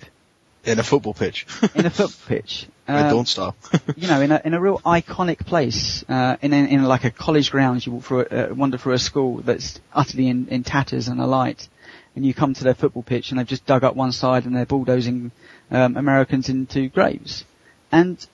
[0.65, 1.45] In a football pitch.
[1.75, 2.67] in a football pitch.
[2.87, 3.53] Um, Dawn Star.
[3.95, 7.11] you know, in a in a real iconic place, uh, in a, in like a
[7.11, 10.63] college grounds, you walk through, a, uh, wander through a school that's utterly in, in
[10.63, 11.69] tatters and alight,
[12.17, 14.53] and you come to their football pitch and they've just dug up one side and
[14.53, 15.31] they're bulldozing
[15.69, 17.45] um, Americans into graves,
[17.93, 18.27] and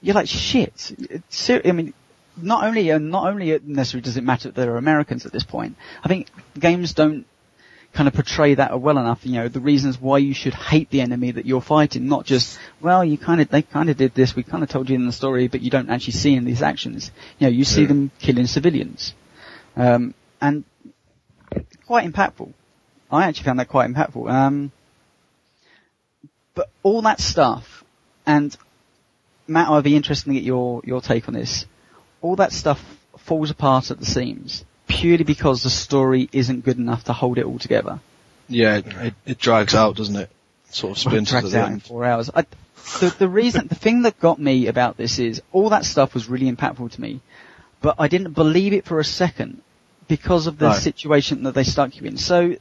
[0.00, 0.92] you're like shit.
[1.30, 1.92] Ser- I mean,
[2.36, 5.76] not only uh, not only necessarily does it matter that they're Americans at this point.
[6.04, 7.26] I think games don't
[7.96, 11.00] kind of portray that well enough, you know, the reasons why you should hate the
[11.00, 14.36] enemy that you're fighting, not just, well, you kind of, they kind of did this,
[14.36, 16.60] we kind of told you in the story, but you don't actually see in these
[16.60, 17.10] actions.
[17.38, 17.88] You know, you see Yeah.
[17.88, 19.14] them killing civilians.
[19.76, 20.64] Um, and
[21.86, 22.52] quite impactful.
[23.10, 24.30] I actually found that quite impactful.
[24.30, 24.72] Um,
[26.54, 27.82] but all that stuff,
[28.26, 28.54] and
[29.46, 31.64] Matt, I'd be interested to get your, your take on this.
[32.22, 32.82] All that stuff
[33.18, 37.44] falls apart at the seams purely because the story isn't good enough to hold it
[37.44, 37.98] all together.
[38.48, 40.30] Yeah, it, it, it drags out, doesn't it?
[40.70, 42.30] Sort of spins drags the out in four hours.
[42.34, 42.42] I,
[43.00, 46.28] the, the reason, the thing that got me about this is all that stuff was
[46.28, 47.20] really impactful to me,
[47.80, 49.62] but I didn't believe it for a second
[50.08, 50.82] because of the Right.
[50.82, 52.16] situation that they stuck you in.
[52.16, 52.56] So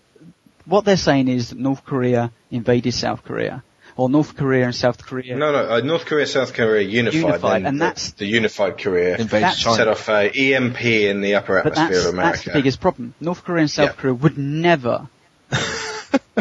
[0.65, 3.63] what they're saying is that North Korea invaded South Korea,
[3.97, 5.35] or North Korea and South Korea.
[5.37, 5.69] No, no.
[5.69, 7.19] Uh, North Korea, South Korea unified.
[7.21, 9.75] Unified, and the, that's- the unified Korea Invades That's- China.
[9.77, 12.31] set off a EMP in the upper but atmosphere that's, of America.
[12.37, 13.13] that's the biggest problem.
[13.21, 14.01] North Korea and South Yeah.
[14.01, 15.07] Korea would never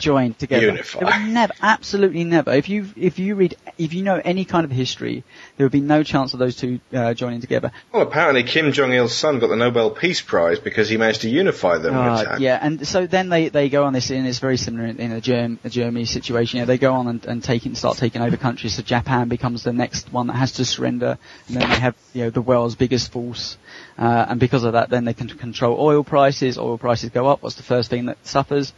[0.00, 0.82] join together.
[1.00, 2.52] Would never, absolutely never.
[2.52, 5.24] If you if you read if you know any kind of history,
[5.56, 7.72] there would be no chance of those two uh, joining together.
[7.92, 11.28] Well, apparently Kim Jong Il's son got the Nobel Peace Prize because he managed to
[11.28, 11.94] unify them.
[11.94, 14.98] Uh, yeah, and so then they, they go on this, and it's very similar in,
[14.98, 16.58] in a, Germ, a Germany situation.
[16.58, 18.74] You know, they go on and, and take start taking over countries.
[18.74, 21.18] So Japan becomes the next one that has to surrender,
[21.48, 23.56] and then they have you know the world's biggest force,
[23.98, 26.58] uh, and because of that, then they can control oil prices.
[26.58, 27.42] Oil prices go up.
[27.42, 28.72] What's the first thing that suffers?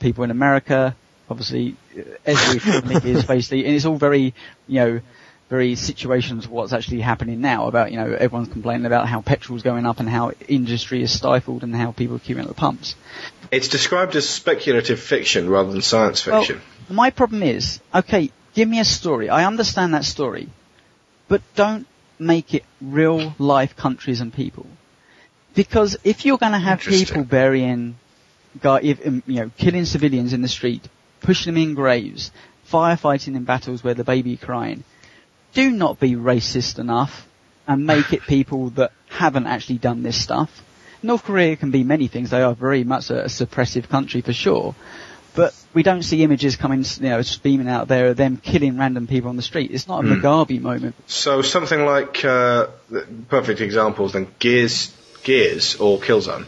[0.00, 0.96] People in America,
[1.28, 4.34] obviously, uh, every economy is basically, and it's all very
[4.66, 5.00] you know
[5.50, 9.62] very situations of what's actually happening now about, you know, everyone's complaining about how petrol's
[9.62, 12.94] going up and how industry is stifled and how people are queuing at the pumps.
[13.50, 16.60] It's described as speculative fiction rather than science fiction.
[16.88, 19.28] Well, my problem is, okay, give me a story.
[19.28, 20.48] I understand that story,
[21.26, 21.86] but don't
[22.20, 24.66] make it real life countries and people.
[25.54, 27.96] Because if you're going to have people burying,
[28.60, 30.88] guy, um, you know, killing civilians in the street,
[31.20, 32.30] pushing them in graves,
[32.70, 34.84] firefighting in battles where the baby crying,
[35.54, 37.26] do not be racist enough
[37.66, 40.62] and make it people that haven't actually done this stuff.
[41.02, 42.30] North Korea can be many things.
[42.30, 44.74] They are very much a, a suppressive country for sure.
[45.34, 49.06] But we don't see images coming, you know, beaming out there of them killing random
[49.06, 49.70] people on the street.
[49.70, 50.20] It's not a Hmm.
[50.20, 50.96] Mugabe moment.
[51.06, 52.66] So something like uh,
[53.28, 56.46] perfect examples then Gears, Gears or Killzone,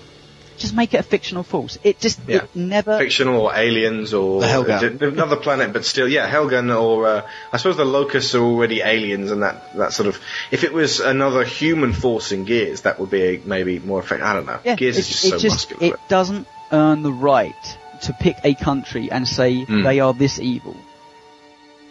[0.59, 1.79] Just make it a fictional force.
[1.83, 2.39] It just, Yeah.
[2.45, 5.01] it never, fictional or aliens or The Helghan.
[5.03, 7.23] another planet, but still, yeah, Helghan or uh,
[7.53, 10.19] I suppose the Locusts are already aliens and that that sort of.
[10.51, 14.27] If it was another human force in Gears, that would be maybe more effective.
[14.27, 14.61] I don't know.
[14.65, 15.95] yeah, Gears is just it so just, muscular.
[15.95, 19.83] it doesn't earn the right to pick a country and say Hmm.
[19.83, 20.77] they are this evil.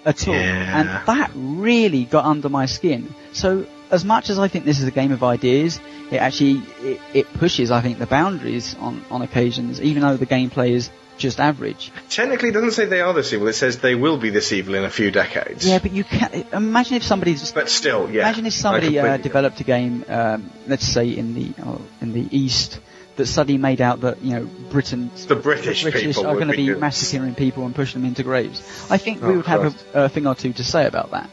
[0.03, 0.33] At all.
[0.33, 0.79] Yeah.
[0.79, 3.13] And that really got under my skin.
[3.33, 5.79] So, as much as I think this is a game of ideas,
[6.11, 10.25] it actually, it, it pushes, I think, the boundaries on, on occasions, even though the
[10.25, 11.91] gameplay is just average.
[12.09, 13.47] Technically, it doesn't say they are this evil.
[13.47, 15.67] It says they will be this evil in a few decades.
[15.67, 18.21] Yeah, but you can imagine if somebody But still, yeah.
[18.21, 22.27] Imagine if somebody uh, developed a game, um, let's say in the uh, in the
[22.35, 22.79] East,
[23.17, 26.73] that suddenly made out that you know Britain, The British people are going to be
[26.73, 28.59] be massacring people and pushing them into graves.
[28.89, 31.29] I think we Oh, would have a, a thing or two to say about that.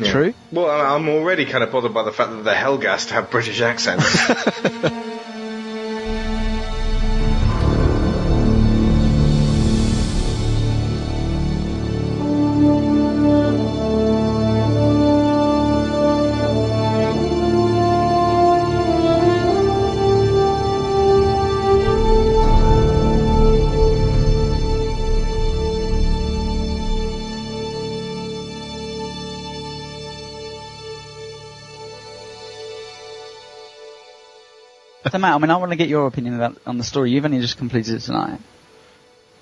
[0.00, 0.12] Yeah.
[0.12, 0.34] True.
[0.50, 4.18] Well, I'm already kind of bothered by the fact that the Helghast have British accents.
[35.10, 37.10] So Matt, I mean, I want to get your opinion about on the story.
[37.10, 38.40] You've only just completed it tonight.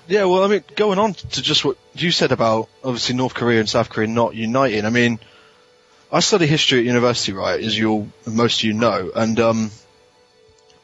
[0.07, 3.59] Yeah, well, I mean, going on to just what you said about obviously North Korea
[3.59, 4.85] and South Korea not uniting.
[4.85, 5.19] I mean,
[6.11, 7.63] I study history at university, right?
[7.63, 9.71] As you most of you know, and um,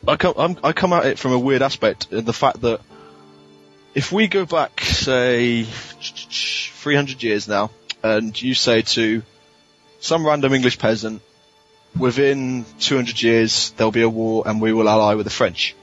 [0.07, 2.81] I come I'm, I come at it from a weird aspect, uh, the fact that
[3.95, 7.71] if we go back, say, 300 years now,
[8.03, 9.23] and you say to
[9.99, 11.23] some random English peasant,
[11.97, 15.75] within 200 years there'll be a war and we will ally with the French.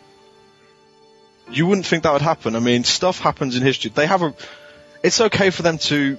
[1.50, 2.56] You wouldn't think that would happen.
[2.56, 3.90] I mean, stuff happens in history.
[3.94, 4.34] They have a,
[5.02, 6.18] it's okay for them to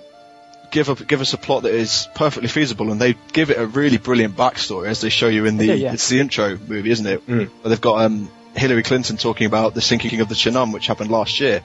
[0.72, 3.66] give a, give us a plot that is perfectly feasible and they give it a
[3.66, 5.94] really brilliant backstory as they show you in the, Yeah, yeah.
[5.94, 7.26] it's the intro movie, isn't it?
[7.28, 7.48] Mm.
[7.48, 11.10] Where they've got, um, Hillary Clinton talking about the sinking of the Cheonan, which happened
[11.10, 11.64] last year.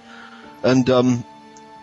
[0.63, 1.25] And, um,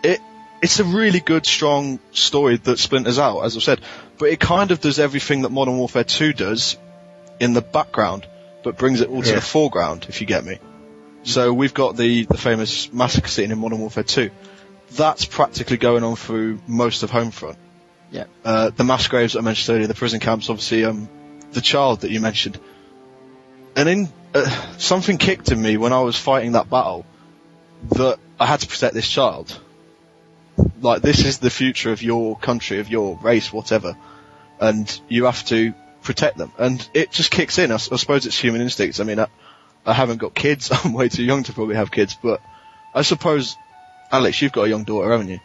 [0.02, 0.20] it,
[0.62, 3.80] it's a really good, strong story that splinters out, as I've said,
[4.18, 6.76] but it kind of does everything that Modern Warfare 2 does
[7.40, 8.26] in the background,
[8.62, 9.34] but brings it all to Yeah.
[9.36, 10.58] the foreground, if you get me.
[11.22, 14.30] So we've got the, the famous massacre scene in Modern Warfare 2.
[14.92, 17.56] That's practically going on through most of Homefront.
[18.12, 18.24] Yeah.
[18.44, 21.08] Uh, the mass graves that I mentioned earlier, the prison camps, obviously, um,
[21.52, 22.58] the child that you mentioned.
[23.74, 24.48] And in, uh,
[24.78, 27.04] something kicked in me when I was fighting that battle
[27.90, 29.60] that I had to protect this child.
[30.80, 33.96] Like, this is the future of your country, of your race, whatever.
[34.60, 36.52] And you have to protect them.
[36.58, 37.72] And it just kicks in.
[37.72, 39.00] I suppose it's human instincts.
[39.00, 39.26] I mean, I,
[39.84, 40.70] I haven't got kids.
[40.84, 42.40] I'm way too young to probably have kids, but
[42.94, 43.56] I suppose,
[44.10, 45.40] Alex, you've got a young daughter, haven't you?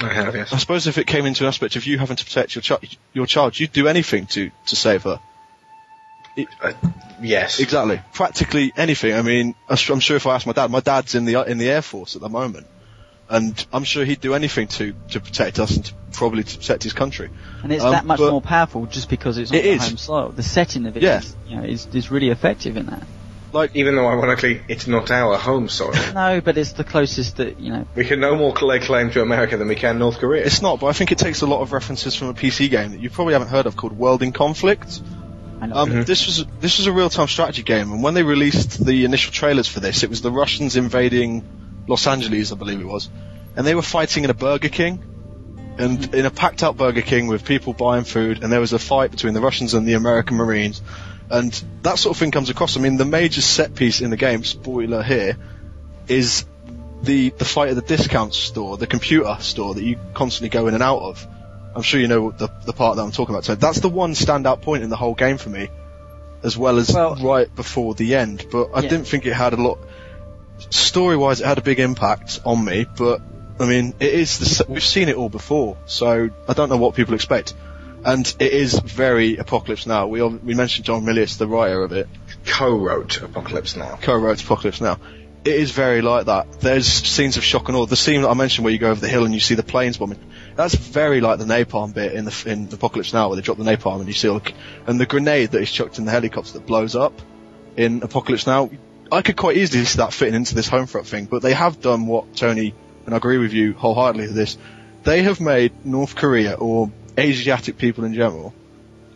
[0.00, 0.52] I have, yes.
[0.52, 2.84] I suppose if it came into an aspect of you having to protect your child,
[3.12, 5.20] your child, you'd do anything to, to save her.
[6.60, 6.72] Uh,
[7.22, 7.60] yes.
[7.60, 8.00] Exactly.
[8.12, 9.14] Practically anything.
[9.14, 11.58] I mean, I'm I'm sure if I asked my dad, my dad's in the in
[11.58, 12.66] the air force at the moment,
[13.28, 16.82] and I'm sure he'd do anything to to protect us and to, probably to protect
[16.82, 17.30] his country.
[17.62, 20.28] And it's Um, that much more powerful just because it's on It home soil.
[20.34, 21.18] The setting of it Yeah.
[21.18, 23.02] is, you know, is, is really effective in that.
[23.52, 25.92] Like, Even though, ironically, it's not our home soil.
[26.14, 29.22] No, but it's the closest that, you know, we can no more lay claim to
[29.22, 30.44] America than we can North Korea.
[30.44, 32.90] It's not, but I think it takes a lot of references from a PC game
[32.90, 35.00] that you probably haven't heard of called World in Conflict.
[35.60, 35.76] I know.
[35.76, 39.04] Um, This was this was a real time strategy game, and when they released the
[39.04, 41.44] initial trailers for this, it was the Russians invading
[41.86, 43.08] Los Angeles, I believe it was,
[43.56, 45.02] and they were fighting in a Burger King,
[45.78, 48.78] and in a packed out Burger King with people buying food, and there was a
[48.78, 50.80] fight between the Russians and the American Marines,
[51.30, 51.52] and
[51.82, 52.76] that sort of thing comes across.
[52.76, 55.36] I mean, the major set piece in the game, spoiler here,
[56.08, 56.44] is
[57.02, 60.74] the the fight at the discount store, the computer store that you constantly go in
[60.74, 61.26] and out of.
[61.74, 63.44] I'm sure you know the the part that I'm talking about.
[63.44, 65.68] So that's the one standout point in the whole game for me,
[66.42, 68.46] as well as Well- right before the end.
[68.50, 68.90] But I Yeah.
[68.90, 69.78] didn't think it had a lot.
[70.70, 72.86] Story wise, it had a big impact on me.
[72.96, 73.20] But
[73.58, 76.94] I mean, it is the, we've seen it all before, so I don't know what
[76.94, 77.54] people expect.
[78.04, 80.06] And it is very Apocalypse Now.
[80.08, 82.08] We we mentioned John Milius, the writer of it,
[82.46, 83.98] Co-wrote Apocalypse Now.
[84.00, 84.98] co-wrote Apocalypse Now.
[85.44, 86.60] It is very like that.
[86.60, 87.84] There's scenes of shock and awe.
[87.84, 89.62] The scene that I mentioned where you go over the hill and you see the
[89.62, 90.18] planes bombing.
[90.56, 93.64] That's very like the napalm bit in the in Apocalypse Now, where they drop the
[93.64, 94.40] napalm and you see all
[94.86, 97.20] and the grenade that is chucked in the helicopter that blows up
[97.76, 98.70] in Apocalypse Now.
[99.12, 102.06] I could quite easily see that fitting into this Homefront thing, but they have done
[102.06, 102.74] what Tony
[103.06, 104.56] and I agree with you wholeheartedly with this.
[105.02, 108.54] They have made North Korea or Asiatic people in general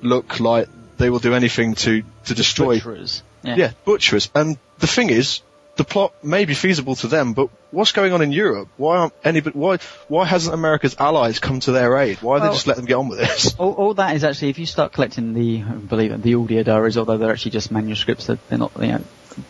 [0.02, 3.22] look like they will do anything to to destroy butcherers.
[3.42, 3.56] Yeah.
[3.56, 4.28] yeah, butcherers.
[4.34, 5.40] And the thing is,
[5.76, 8.68] the plot may be feasible to them, but what's going on in Europe?
[8.76, 9.58] Why aren't anybody?
[9.58, 9.78] Why
[10.08, 12.18] why hasn't America's allies come to their aid?
[12.20, 13.54] Why Well- they just let them get on with this?
[13.58, 16.62] All, all that is actually, if you start collecting the, I believe it, the audio
[16.62, 19.04] diaries, although they're actually just manuscripts that they're not, you know,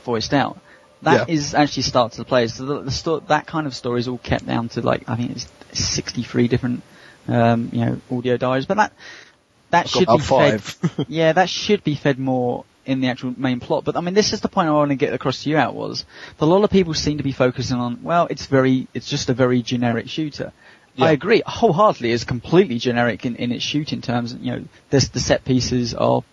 [0.05, 0.59] voiced out.
[1.03, 1.35] That Yeah.
[1.35, 2.47] is actually starts to play.
[2.49, 5.17] So the, the sto- that kind of story is all kept down to like, I
[5.17, 6.83] think it's 63 different,
[7.29, 8.67] um, you know, audio diaries.
[8.67, 8.93] But that,
[9.71, 13.35] that I've should be about fed, yeah, that should be fed more in the actual
[13.37, 13.85] main plot.
[13.85, 15.75] But I mean, this is the point I want to get across to you out
[15.75, 16.05] was
[16.39, 19.29] that a lot of people seem to be focusing on, well, it's very, it's just
[19.29, 20.53] a very generic shooter.
[21.01, 21.43] I agree.
[21.47, 24.35] Wholeheartedly, it's completely generic in, in its shooting terms.
[24.35, 26.25] You know, this, the set pieces are,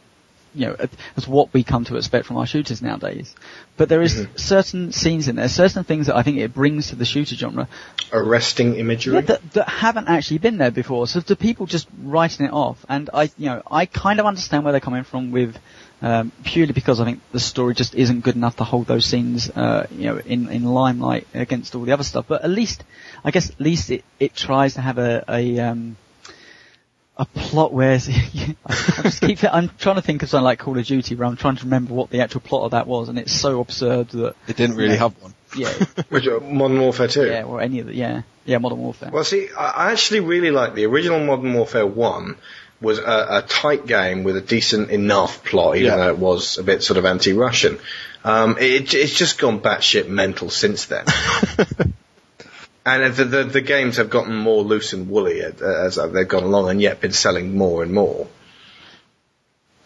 [0.56, 0.76] you know,
[1.18, 3.36] as what we come to expect from our shooters nowadays.
[3.78, 6.96] But there is certain scenes in there, certain things that I think it brings to
[6.96, 7.68] the shooter genre
[8.12, 9.16] Arresting imagery.
[9.16, 11.08] yeah, that, that haven't actually been there before.
[11.08, 14.64] So the people just writing it off, and I, you know, I kind of understand
[14.64, 15.58] where they're coming from with,
[16.02, 19.50] um, purely because I think the story just isn't good enough to hold those scenes,
[19.50, 22.26] uh, you know, in, in limelight against all the other stuff.
[22.28, 22.84] But at least,
[23.24, 25.98] I guess, at least it, it tries to have a, a, um,
[27.18, 27.94] a plot where
[28.66, 31.38] I just keep I'm trying to think of something like Call of Duty where I'm
[31.38, 34.36] trying to remember what the actual plot of that was and it's so absurd that
[34.48, 35.00] it didn't really Yeah.
[35.00, 35.34] have one.
[35.56, 35.70] yeah
[36.10, 37.26] Which, uh, Modern Warfare 2.
[37.28, 40.52] yeah or any of the yeah yeah Modern Warfare Well, see, I I actually really
[40.52, 42.36] like the original Modern Warfare 1
[42.82, 45.96] was a, a tight game with a decent enough plot, even Yeah.
[45.98, 47.80] though it was a bit sort of anti-Russian.
[48.26, 51.06] Um, it, it's just gone batshit mental since then.
[52.86, 56.44] And the, the the games have gotten more loose and woolly as, as they've gone
[56.44, 58.28] along, and yet been selling more and more.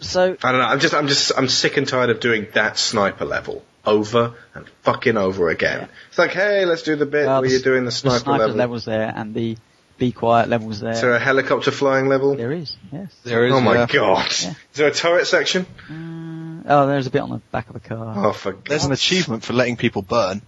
[0.01, 0.67] So I don't know.
[0.67, 4.67] I'm just I'm just I'm sick and tired of doing that sniper level over and
[4.83, 5.81] fucking over again.
[5.81, 5.87] Yeah.
[6.09, 8.39] It's like, hey, let's do the bit well, where the, you're doing the sniper, sniper
[8.39, 8.55] level.
[8.55, 9.57] levels there and the
[9.97, 10.91] be quiet levels there.
[10.91, 12.35] Is there a helicopter flying level?
[12.35, 13.13] there is, yes.
[13.23, 13.53] There is.
[13.53, 13.87] oh my yeah.
[13.87, 14.33] god!
[14.41, 14.49] Yeah.
[14.51, 15.65] Is there a turret section?
[15.89, 18.27] Uh, oh, there's a bit on the back of a car.
[18.27, 20.41] Oh, for There's an achievement for letting people burn,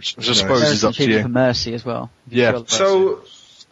[0.00, 1.32] which, which I suppose There's is up to achievement for you.
[1.34, 2.10] mercy as well.
[2.28, 2.62] Yeah.
[2.66, 3.22] So,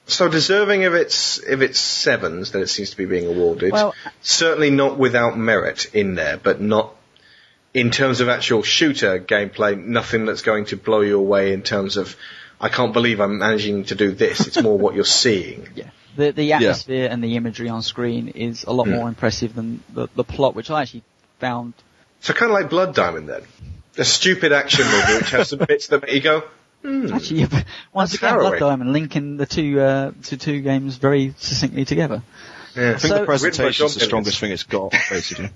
[0.07, 3.73] so deserving of its of its sevens that it seems to be being awarded.
[3.73, 6.95] Well- certainly not without merit in there, but not
[7.75, 9.83] in terms of actual shooter gameplay.
[9.83, 12.15] Nothing that's going to blow you away in terms of.
[12.61, 14.47] I can't believe I'm managing to do this.
[14.47, 15.67] It's more what you're seeing.
[15.77, 15.91] Yeah.
[16.17, 18.95] The the atmosphere and the imagery on screen is a lot Hmm.
[18.97, 21.05] more impressive than the, the plot, which I actually
[21.39, 21.75] found.
[22.21, 23.43] So kind of like Blood Diamond then.
[23.99, 26.45] A stupid action movie which has some bits that make you go,
[26.83, 27.13] hmm.
[27.13, 27.49] Actually,
[27.93, 28.51] once again, harrowing.
[28.51, 32.23] Blood Diamond linking the two uh, to two games very succinctly together.
[32.77, 32.91] Yeah.
[32.91, 35.51] I think So- the presentation is the strongest thing it's got, basically.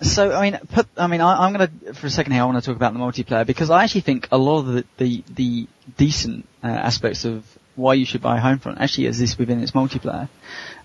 [0.00, 2.42] So I mean, put I mean, I, I'm going to for a second here.
[2.42, 4.84] I want to talk about the multiplayer because I actually think a lot of the
[4.98, 7.44] the, the decent uh, aspects of
[7.76, 10.28] why you should buy Homefront actually exists within its multiplayer,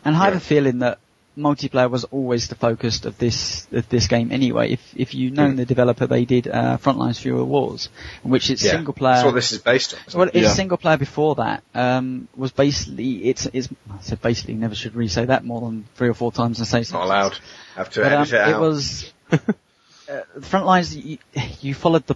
[0.06, 1.00] and I have a feeling that
[1.38, 4.72] multiplayer was always the focus of this of this game anyway.
[4.72, 5.58] If if you've known Mm.
[5.58, 7.76] the developer, they did uh, Frontlines Fuel of War,
[8.24, 8.72] in which it's Yeah.
[8.72, 9.16] single player.
[9.16, 10.20] That's what this is based on.
[10.20, 10.36] Well, it?
[10.36, 10.54] its Yeah.
[10.54, 15.08] single player before that um, was basically it's it's I said basically never should re
[15.08, 17.38] say that more than three or four times and say Not allowed.
[17.76, 18.50] Have to But, um, edit it out.
[18.50, 19.38] it was uh,
[20.36, 20.96] the front lines.
[20.96, 21.18] You,
[21.62, 22.16] you followed the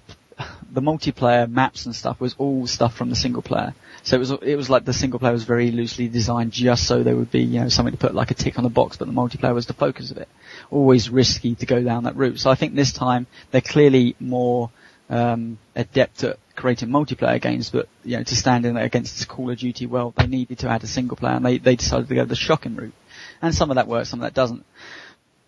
[0.72, 3.74] the multiplayer maps and stuff was all stuff from the single player.
[4.04, 7.04] So it was it was like the single player was very loosely designed just so
[7.04, 9.08] there would be you know something to put like a tick on the box, but
[9.08, 10.28] the multiplayer was the focus of it.
[10.72, 12.40] Always risky to go down that route.
[12.40, 14.72] So I think this time they're clearly more
[15.10, 19.52] um, adept at creating multiplayer games, but you know to stand in against this Call
[19.52, 22.16] of Duty world, they needed to add a single player, and they they decided to
[22.16, 22.94] go the shocking route.
[23.42, 24.66] And some of that works, some of that doesn't.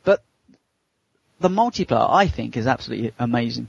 [0.03, 0.23] But
[1.39, 3.67] the multiplayer, I think, is absolutely amazing.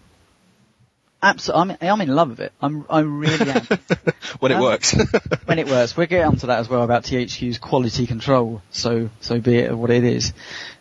[1.25, 2.53] Absolutely, I'm, I'm in love with it.
[2.61, 3.63] I'm, I really am.
[4.41, 4.95] when it Um, works.
[5.47, 8.63] when it works, we'll get onto that as well about THQ's quality control.
[8.71, 10.33] So, so be it what it is.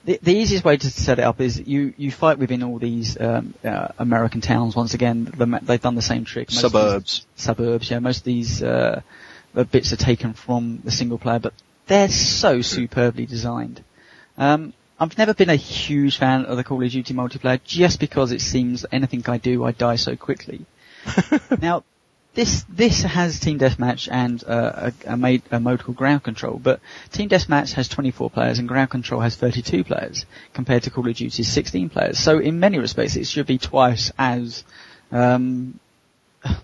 [0.06, 3.20] The, the easiest way to set it up is you, you fight within all these
[3.20, 4.76] um, uh, American towns.
[4.76, 6.50] Once again, the, they've done the same trick.
[6.52, 7.26] Most of these- Suburbs.
[7.36, 7.90] suburbs.
[7.92, 9.02] Yeah, most of these uh,
[9.54, 11.54] the bits are taken from the single player, but
[11.88, 13.84] they're so superbly designed.
[14.38, 18.32] Um, I've never been a huge fan of the Call of Duty multiplayer just because
[18.32, 20.66] it seems anything I do, I die so quickly.
[21.62, 21.84] now,
[22.36, 26.58] this this has team deathmatch and uh, a, a, made, a mode called ground control,
[26.58, 26.80] but
[27.12, 31.16] team deathmatch has 24 players and ground control has 32 players compared to Call of
[31.16, 32.18] Duty's 16 players.
[32.18, 34.64] So in many respects, it should be twice as
[35.12, 35.80] um,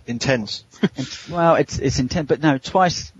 [0.07, 0.63] Intense.
[1.29, 3.11] well, it's it's intent, but no, twice.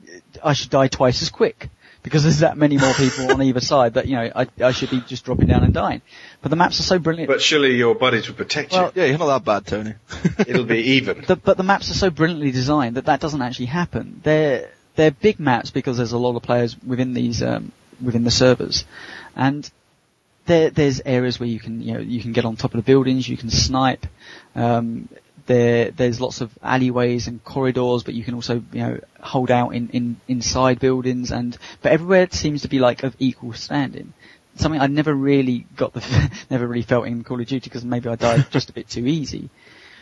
[0.44, 1.70] I should die twice as quick
[2.04, 4.90] because there's that many more people on either side that you know I I should
[4.90, 6.02] be just dropping down and dying.
[6.42, 7.28] But the maps are so brilliant.
[7.30, 9.94] But surely your buddies will protect Well- Yeah, you're not that bad, Tony.
[10.48, 11.26] It'll be even.
[11.28, 14.22] the, but the maps are so brilliantly designed that that doesn't actually happen.
[14.24, 17.72] They're they're big maps because there's a lot of players within these um,
[18.04, 18.86] within the servers,
[19.36, 19.70] and
[20.46, 22.84] there there's areas where you can you know you can get on top of the
[22.92, 24.06] buildings, you can snipe.
[24.56, 25.10] Um,
[25.50, 29.72] there there's lots of alleyways and corridors, but you can also you know hold out
[29.72, 34.14] in, in inside buildings, and but everywhere it seems to be like of equal standing.
[34.56, 38.10] Something I never really got the never really felt in Call of Duty because maybe
[38.10, 39.50] I died just a bit too easy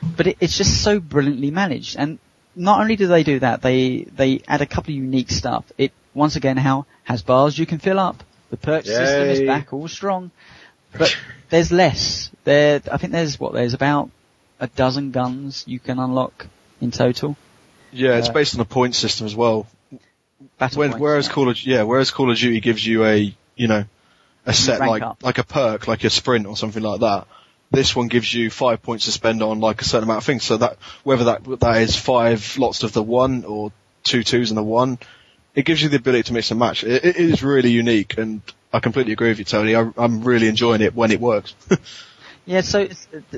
[0.01, 1.95] but it, it's just so brilliantly managed.
[1.97, 2.19] And
[2.55, 5.65] not only do they do that, they they add a couple of unique stuff.
[5.77, 8.23] It once again how has bars you can fill up.
[8.49, 10.31] The perk system is back, all strong,
[10.97, 11.15] but
[11.49, 12.31] there's less.
[12.45, 14.09] There, I think there's what there's about
[14.59, 16.47] a dozen guns you can unlock
[16.81, 17.35] in total.
[17.91, 19.67] Yeah, it's Uh, based on a point system as well.
[20.57, 21.33] When, points, whereas yeah.
[21.33, 23.85] Call of yeah, whereas Call of Duty gives you a you know
[24.45, 25.23] a set like up.
[25.23, 27.27] like a perk, like a sprint or something like that.
[27.69, 30.43] This one gives you five points to spend on like a certain amount of things.
[30.43, 33.71] So that whether that that is five lots of the one or
[34.03, 34.99] two twos and the one,
[35.53, 36.83] it gives you the ability to mix and match.
[36.83, 39.75] It, it is really unique, and I completely agree with you, Tony.
[39.75, 41.55] I, I'm really enjoying it when it works.
[42.47, 42.87] Yeah, so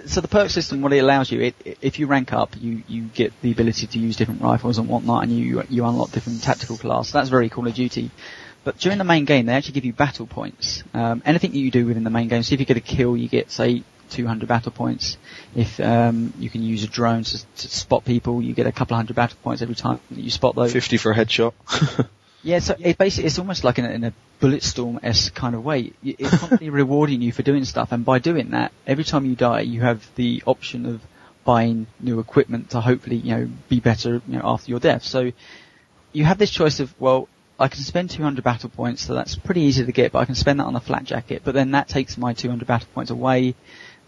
[0.05, 3.05] so the perk system, what it allows you, it, if you rank up, you, you
[3.05, 6.77] get the ability to use different rifles and whatnot, and you you unlock different tactical
[6.77, 7.11] class.
[7.11, 8.11] That's very Call of Duty.
[8.63, 10.83] But during the main game, they actually give you battle points.
[10.93, 13.17] Um, anything that you do within the main game, so if you get a kill,
[13.17, 13.81] you get say
[14.11, 15.17] 200 battle points.
[15.55, 18.95] If um, you can use a drone to, to spot people, you get a couple
[18.95, 20.71] hundred battle points every time you spot those.
[20.71, 21.53] Fifty for a headshot.
[22.41, 25.65] Yeah, so it basically it's almost like in a, in a bulletstorm esque kind of
[25.65, 25.91] way.
[26.03, 29.61] It's constantly rewarding you for doing stuff, and by doing that, every time you die,
[29.61, 31.01] you have the option of
[31.43, 35.03] buying new equipment to hopefully, you know, be better, you know, after your death.
[35.03, 35.31] So
[36.13, 37.27] you have this choice of, well,
[37.59, 40.35] I can spend 200 battle points, so that's pretty easy to get, but I can
[40.35, 43.55] spend that on a flak jacket, but then that takes my 200 battle points away,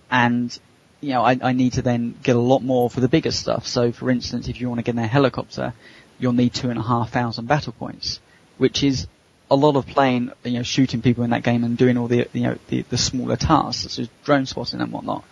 [0.10, 0.58] and,
[1.02, 3.68] you know, I, I need to then get a lot more for the bigger stuff.
[3.68, 5.74] So for instance, if you want to get in a helicopter,
[6.22, 8.19] you'll need two and a half thousand battle points,
[8.57, 9.07] which is
[9.49, 12.27] a lot of playing, you know, shooting people in that game and doing all the,
[12.31, 15.26] you know, the, the smaller tasks, such as drone spotting and whatnot.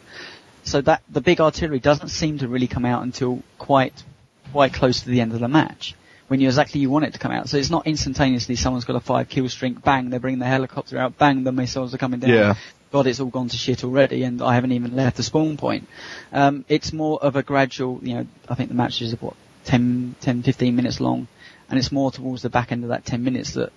[0.63, 4.03] So that, the big artillery doesn't seem to really come out until quite,
[4.51, 5.95] quite close to the end of the match.
[6.27, 7.49] When you exactly you want it to come out.
[7.49, 10.97] So it's not instantaneously someone's got a five kill streak, bang, they're bringing the helicopter
[10.97, 12.29] out, bang, the missiles are coming down.
[12.29, 12.55] Yeah.
[12.91, 15.87] God, it's all gone to shit already, and I haven't even left the spawn point.
[16.33, 19.35] Um, it's more of a gradual, you know, I think the matches are what,
[19.69, 21.27] 10, 10, 15 minutes long,
[21.69, 23.71] and it's more towards the back end of that 10 minutes that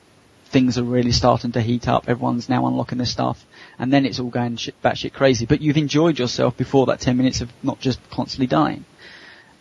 [0.46, 3.44] things are really starting to heat up, everyone's now unlocking their stuff,
[3.78, 7.16] and then it's all going shit, batshit crazy, but you've enjoyed yourself before that 10
[7.16, 8.86] minutes of not just constantly dying.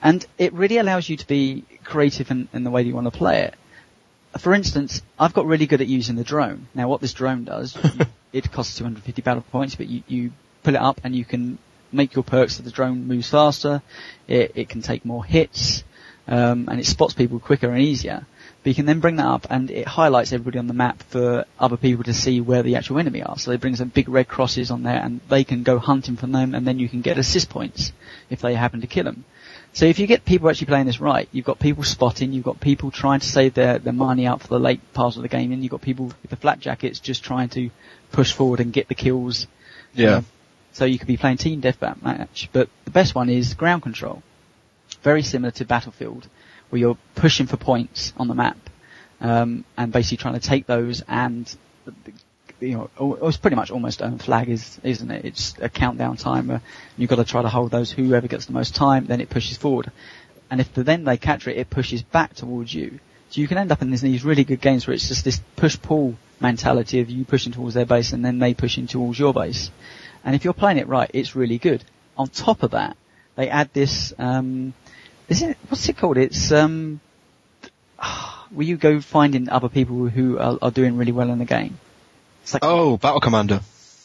[0.02, 3.12] And it really allows you to be creative in, in the way that you want
[3.12, 3.56] to play it.
[4.40, 6.68] For instance, I've got really good at using the drone.
[6.74, 10.32] Now what this drone does, you- it costs 250 battle points, but you, you
[10.64, 11.58] pull it up and you can
[11.91, 13.82] make your perks so the drone moves faster,
[14.30, 15.84] it, it can take more hits,
[16.27, 18.26] um, and it spots people quicker and easier.
[18.64, 21.45] But you can then bring that up and it highlights everybody on the map for
[21.60, 23.38] other people to see where the actual enemy are.
[23.39, 26.27] So they bring some big red crosses on there and they can go hunting for
[26.27, 27.91] them and then you can get assist points
[28.30, 29.26] if they happen to kill them.
[29.73, 32.60] So if you get people actually playing this right, you've got people spotting, you've got
[32.60, 35.53] people trying to save their, their money out for the late parts of the game,
[35.53, 37.69] and you've got people with the flak jackets just trying to
[38.11, 39.48] push forward and get the kills.
[39.93, 40.18] Yeah.
[40.18, 40.26] Um,
[40.73, 44.23] so you could be playing team deathmatch but the best one is ground control.
[45.03, 46.28] Very similar to Battlefield,
[46.69, 48.57] where you're pushing for points on the map,
[49.19, 51.56] um, and basically trying to take those and,
[52.60, 55.26] you know, it's pretty much almost own flag is, isn't it?
[55.26, 56.61] It's a countdown timer.
[56.98, 59.57] You've got to try to hold those, whoever gets the most time, then it pushes
[59.57, 59.91] forward.
[60.49, 62.99] And if the, then they capture it, it pushes back towards you.
[63.30, 65.40] So you can end up in these, these really good games where it's just this
[65.56, 69.72] push-pull mentality of you pushing towards their base and then they pushing towards your base.
[70.23, 71.84] And if you're playing it right, it's really good.
[72.18, 72.98] On top of that,
[73.36, 74.73] they add this, um,
[75.30, 76.18] is it, what's it called?
[76.18, 76.99] It's, um,
[78.52, 81.77] where you go finding other people who are, are doing really well in the game.
[82.43, 83.61] It's like, Oh, Battle Commander.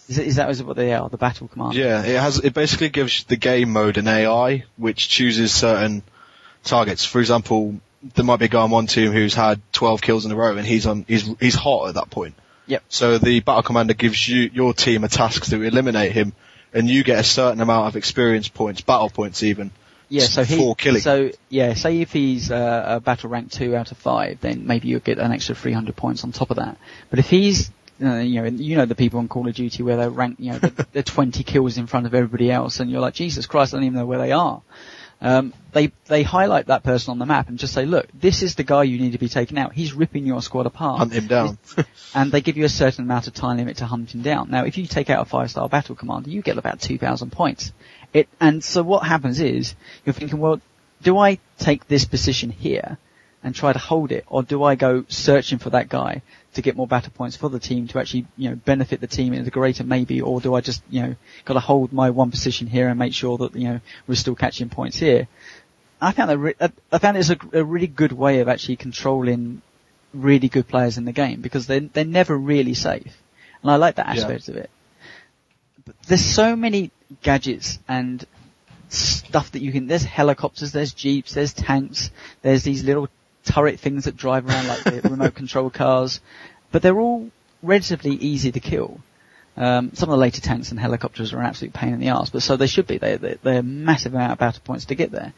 [0.09, 1.09] is, it, is that is what they are?
[1.09, 1.75] The battle command?
[1.75, 2.39] Yeah, it has.
[2.39, 6.03] It basically gives the game mode an AI which chooses certain
[6.65, 7.05] targets.
[7.05, 7.81] For example,
[8.15, 10.57] there might be a guy on one team who's had 12 kills in a row,
[10.57, 11.05] and he's on.
[11.09, 12.35] He's he's hot at that point.
[12.67, 12.83] Yep.
[12.89, 16.35] So the battle commander gives you your team a task to eliminate him,
[16.75, 19.71] and you get a certain amount of experience points, battle points even.
[20.09, 21.01] Yeah, so he, for killing.
[21.01, 24.89] so yeah, say if he's uh, a battle rank two out of five, then maybe
[24.89, 26.79] you'll get an extra 300 points on top of that.
[27.11, 27.71] But if he's,
[28.03, 30.53] uh, you know, you know the people on Call of Duty where they're ranked, you
[30.53, 33.75] know, they're, they're 20 kills in front of everybody else, and you're like, Jesus Christ,
[33.75, 34.63] I don't even know where they are.
[35.21, 38.55] Um, they they highlight that person on the map and just say, look, this is
[38.55, 39.73] the guy you need to be taken out.
[39.73, 40.99] He's ripping your squad apart.
[40.99, 41.59] Hunt him down.
[42.15, 44.51] and they give you a certain amount of time limit to hunt him down.
[44.51, 47.73] Now, if you take out a five-star battle commander, you get about 2,000 points.
[48.13, 49.75] It, and so what happens is,
[50.05, 50.61] you're thinking, well,
[51.03, 52.99] do I take this position here
[53.43, 56.23] and try to hold it, or do I go searching for that guy
[56.55, 59.33] to get more battle points for the team to actually, you know, benefit the team
[59.35, 62.67] in a greater maybe, or do I just, you know, gotta hold my one position
[62.67, 65.29] here and make sure that, you know, we're still catching points here?
[66.01, 66.55] I found that, re-
[66.93, 69.63] I- found it's a, a really good way of actually controlling
[70.15, 73.23] really good players in the game because they're, they're never really safe.
[73.63, 74.23] And I like that Yeah.
[74.23, 74.71] aspect of it.
[75.85, 76.91] But there's so many
[77.23, 78.25] gadgets and
[78.89, 82.11] stuff that you can, there's helicopters, there's jeeps, there's tanks,
[82.43, 83.09] there's these little
[83.45, 86.21] turret things that drive around like the remote control cars,
[86.73, 87.31] but they're all
[87.63, 89.01] relatively easy to kill.
[89.57, 92.31] Um, some of the later tanks and helicopters are an absolute pain in the ass,
[92.31, 92.99] but so they should be.
[92.99, 95.33] They, they, they're a massive amount of battle points to get there.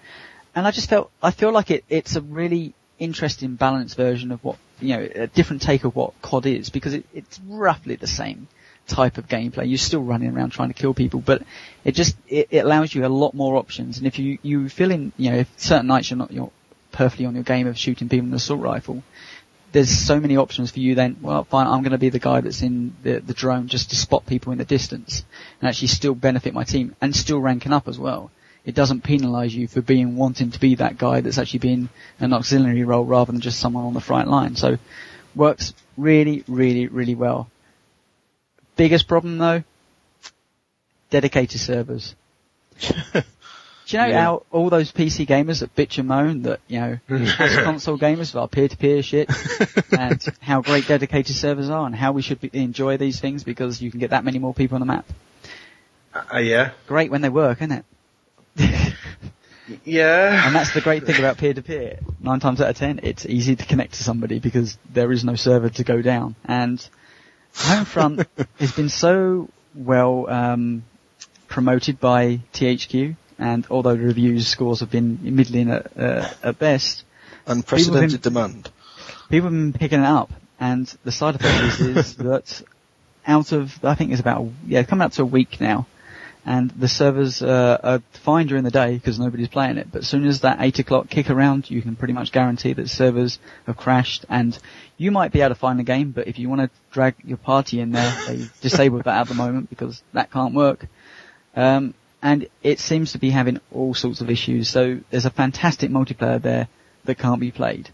[0.54, 4.42] And I just felt, I feel like it, it's a really interesting balanced version of
[4.42, 8.08] what, you know, a different take of what COD is, because it, it's roughly the
[8.08, 8.48] same
[8.88, 9.68] type of gameplay.
[9.68, 11.42] You're still running around trying to kill people, but
[11.84, 13.98] it just, it, it allows you a lot more options.
[13.98, 16.50] And if you, you feel in, you know, if certain nights you're not, you're
[16.90, 19.02] perfectly on your game of shooting people with an assault rifle,
[19.72, 22.40] there's so many options for you then, well fine, I'm going to be the guy
[22.40, 25.24] that's in the, the drone just to spot people in the distance
[25.60, 28.30] and actually still benefit my team and still ranking up as well.
[28.64, 31.88] It doesn't penalise you for being wanting to be that guy that's actually being
[32.18, 34.56] an auxiliary role rather than just someone on the front line.
[34.56, 34.78] So
[35.34, 37.50] works really, really, really well.
[38.78, 39.64] Biggest problem though,
[41.10, 42.14] dedicated servers.
[42.80, 42.86] Do
[43.96, 44.22] you know Yeah.
[44.22, 46.98] how all those PC gamers that bitch and moan that, you know,
[47.64, 49.30] console gamers with our peer-to-peer shit
[49.98, 53.82] and how great dedicated servers are and how we should be, enjoy these things because
[53.82, 55.06] you can get that many more people on the map.
[56.14, 56.70] Uh, yeah.
[56.86, 57.84] Great when they work, isn't
[58.56, 58.94] it?
[59.84, 60.46] Yeah.
[60.46, 61.98] And that's the great thing about peer-to-peer.
[62.20, 65.34] Nine times out of ten, it's easy to connect to somebody because there is no
[65.34, 66.36] server to go down.
[66.46, 66.80] And
[67.58, 68.26] Homefront
[68.58, 70.84] has been so well um,
[71.48, 77.04] promoted by THQ, and although the reviews scores have been middling at, uh, at best,
[77.46, 78.70] Unprecedented People demand.
[79.30, 80.30] people have been picking it up.
[80.60, 82.62] And the side effect is, is that
[83.26, 85.86] out of, I think it's about, yeah, coming up to a week now,
[86.48, 89.88] and the servers uh, are fine during the day because nobody's playing it.
[89.92, 92.88] But as soon as that eight o'clock kick around, you can pretty much guarantee that
[92.88, 94.24] servers have crashed.
[94.30, 94.58] And
[94.96, 97.36] you might be able to find the game, but if you want to drag your
[97.36, 100.86] party in there, they disabled that at the moment because that can't work.
[101.54, 101.92] Um,
[102.22, 104.70] and it seems to be having all sorts of issues.
[104.70, 106.68] So there's a fantastic multiplayer there
[107.04, 107.90] that can't be played.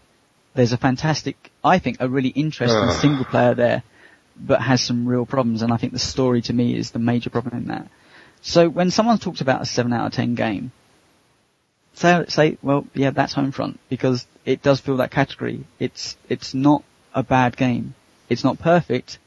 [0.55, 3.83] There's a fantastic, I think, a really interesting single player there,
[4.37, 5.63] but has some real problems.
[5.63, 7.89] And I think the story to me is the major problem in that.
[8.47, 10.71] So when someone talks about a 7 out of 10 game,
[11.95, 15.65] say, say, well, yeah, that's Homefront, because it does fill that category.
[15.79, 16.85] It's, it's not
[17.15, 17.95] a bad game.
[18.29, 19.19] It's not perfect,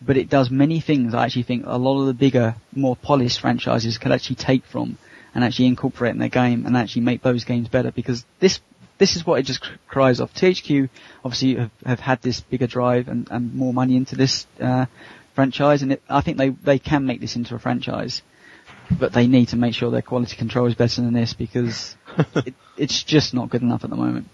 [0.00, 3.40] but it does many things I actually think a lot of the bigger, more polished
[3.40, 4.96] franchises could actually take from
[5.34, 8.60] and actually incorporate in their game and actually make those games better because this,
[8.98, 10.32] this is what it just cries off.
[10.34, 10.88] THQ
[11.24, 14.86] obviously have, have had this bigger drive and, and more money into this, uh,
[15.34, 18.22] franchise and it, I think they, they can make this into a franchise
[18.98, 21.96] but they need to make sure their quality control is better than this because
[22.36, 24.28] it, it's just not good enough at the moment.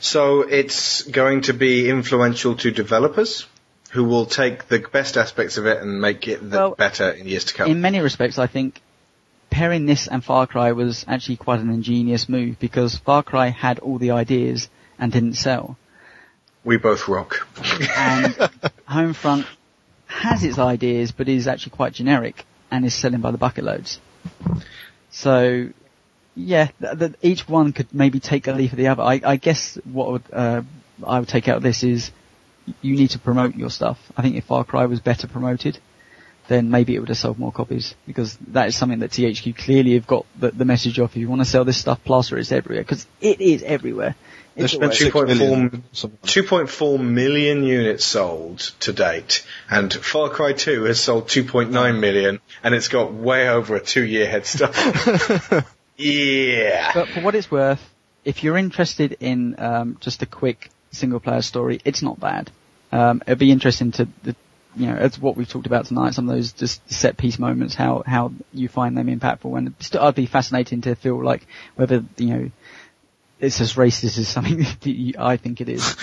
[0.00, 3.46] So it's going to be influential to developers
[3.90, 7.26] who will take the best aspects of it and make it the Well, better in
[7.26, 7.70] years to come.
[7.70, 8.80] In many respects, I think
[9.50, 13.78] pairing this and Far Cry was actually quite an ingenious move because Far Cry had
[13.78, 14.68] all the ideas
[14.98, 15.76] and didn't sell.
[16.64, 17.48] we both rock.
[17.96, 18.34] And
[18.88, 19.46] Homefront
[20.06, 24.00] has its ideas but is actually quite generic and is selling by the bucket loads.
[25.10, 25.70] So,
[26.34, 29.02] yeah, th- each one could maybe take a leaf of the other.
[29.02, 30.62] I, I guess what would, uh,
[31.04, 32.10] I would take out of this is
[32.82, 33.98] you need to promote your stuff.
[34.16, 35.78] I think if Far Cry was better promoted,
[36.48, 39.94] then maybe it would have sold more copies because that is something that THQ clearly
[39.94, 41.10] have got the, the message of.
[41.10, 44.16] If you want to sell this stuff, plaster it's everywhere because it is everywhere.
[44.58, 50.28] It's There's always- been 2.4 million, something 2.4 million units sold to date, and Far
[50.30, 54.74] Cry 2 has sold 2.9 million, and it's got way over a two-year head start.
[55.96, 56.90] yeah.
[56.92, 57.82] But for what it's worth,
[58.24, 62.50] if you're interested in um, just a quick single player story, it's not bad.
[62.90, 64.34] Um, it'd be interesting to, the,
[64.74, 66.14] you know, it's what we've talked about tonight.
[66.14, 70.02] Some of those just set piece moments, how how you find them impactful, and still,
[70.02, 72.50] I'd be fascinating to feel like whether you know.
[73.40, 75.94] It's as racist as something that you, I think it is.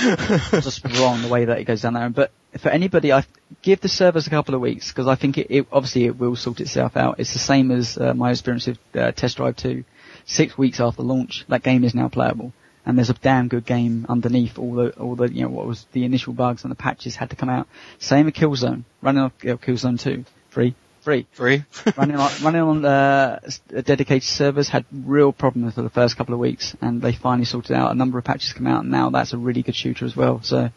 [0.52, 2.10] just wrong the way that it goes down there.
[2.10, 3.26] But for anybody, I
[3.62, 6.36] give the servers a couple of weeks because I think it, it obviously it will
[6.36, 7.20] sort itself out.
[7.20, 9.84] It's the same as uh, my experience with uh, Test Drive 2
[10.26, 12.52] six weeks after launch, that game is now playable.
[12.86, 15.88] And there's a damn good game underneath all the, all the, you know, what was
[15.92, 17.68] the initial bugs and the patches had to come out.
[17.98, 18.84] Same with Killzone.
[19.02, 20.24] Running on uh, Killzone 2.
[20.50, 20.76] Free.
[21.06, 21.28] Free.
[21.34, 21.64] Free.
[21.98, 26.40] running on, running on, uh, dedicated servers had real problems for the first couple of
[26.40, 27.92] weeks and they finally sorted out.
[27.92, 30.42] A number of patches come out and now that's a really good shooter as well.
[30.42, 30.72] So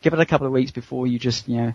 [0.00, 1.72] give it a couple of weeks before you just, you know,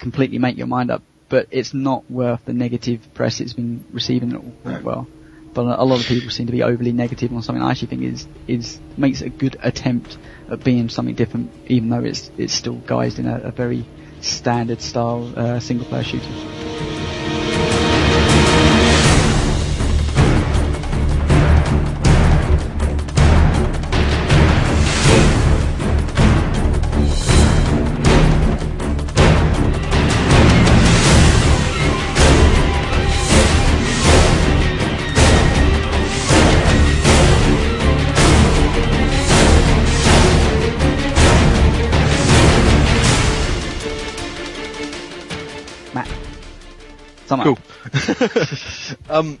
[0.00, 1.02] completely make your mind up.
[1.28, 4.82] But it's not worth the negative press it's been receiving at all.
[4.82, 5.06] Well,
[5.54, 8.02] but a lot of people seem to be overly negative on something I actually think
[8.02, 10.18] is is makes a good attempt
[10.50, 13.86] at being something different, even though it's it's still guised in a, a very
[14.20, 17.15] standard style uh, single player shooter.
[47.26, 47.44] Sum up.
[47.46, 47.58] Cool.
[49.10, 49.38] um,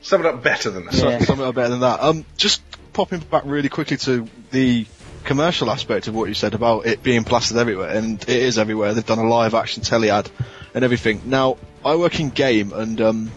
[0.00, 0.94] Sum it up better than that.
[0.94, 1.18] so- Yeah.
[1.20, 2.00] something better than that.
[2.00, 2.62] Um, just
[2.92, 4.86] popping back really quickly to the
[5.24, 8.94] commercial aspect of what you said about it being plastered everywhere, and it is everywhere.
[8.94, 10.28] They've done a live action telly ad
[10.74, 11.22] and everything.
[11.26, 13.30] Now, I work in game, and um,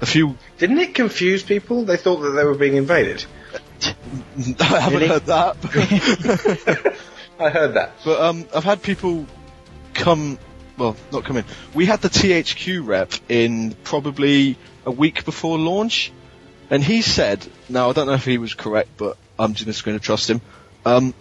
[0.00, 0.36] a few.
[0.58, 1.84] Didn't it confuse people?
[1.84, 3.24] They thought that they were being invaded.
[4.60, 5.08] I haven't Really?
[5.08, 5.56] heard that.
[7.38, 7.92] I heard that.
[8.04, 9.26] But um, I've had people
[9.94, 10.38] come,
[10.76, 11.44] well, not come in.
[11.74, 16.12] We had the THQ rep in probably a week before launch,
[16.70, 19.98] and he said, now I don't know if he was correct, but I'm just going
[19.98, 20.40] to trust him.
[20.84, 21.14] Um,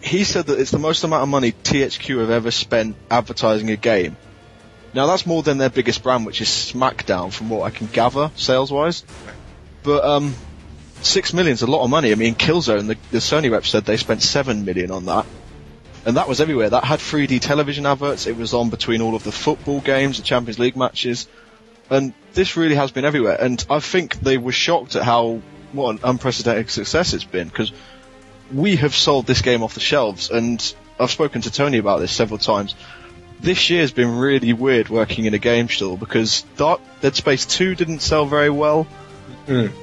[0.00, 3.76] he said that it's the most amount of money THQ have ever spent advertising a
[3.76, 4.16] game,
[4.94, 8.30] Now that's more than their biggest brand, which is SmackDown, from what I can gather,
[8.36, 9.04] sales-wise.
[9.82, 10.34] But um,
[11.34, 12.12] million's a lot of money.
[12.12, 15.26] I mean, Killzone, the, the Sony rep said they spent seven million on that,
[16.06, 16.70] and that was everywhere.
[16.70, 18.26] That had 3D television adverts.
[18.26, 21.28] It was on between all of the football games, the Champions League matches,
[21.90, 23.36] and this really has been everywhere.
[23.40, 25.42] And I think they were shocked at how
[25.72, 27.72] what an unprecedented success it's been because
[28.52, 32.12] we have sold this game off the shelves, and I've spoken to Tony about this
[32.12, 32.74] several times.
[33.40, 37.76] This year's been really weird working in a game store because Dark Dead Space 2
[37.76, 38.86] didn't sell very well.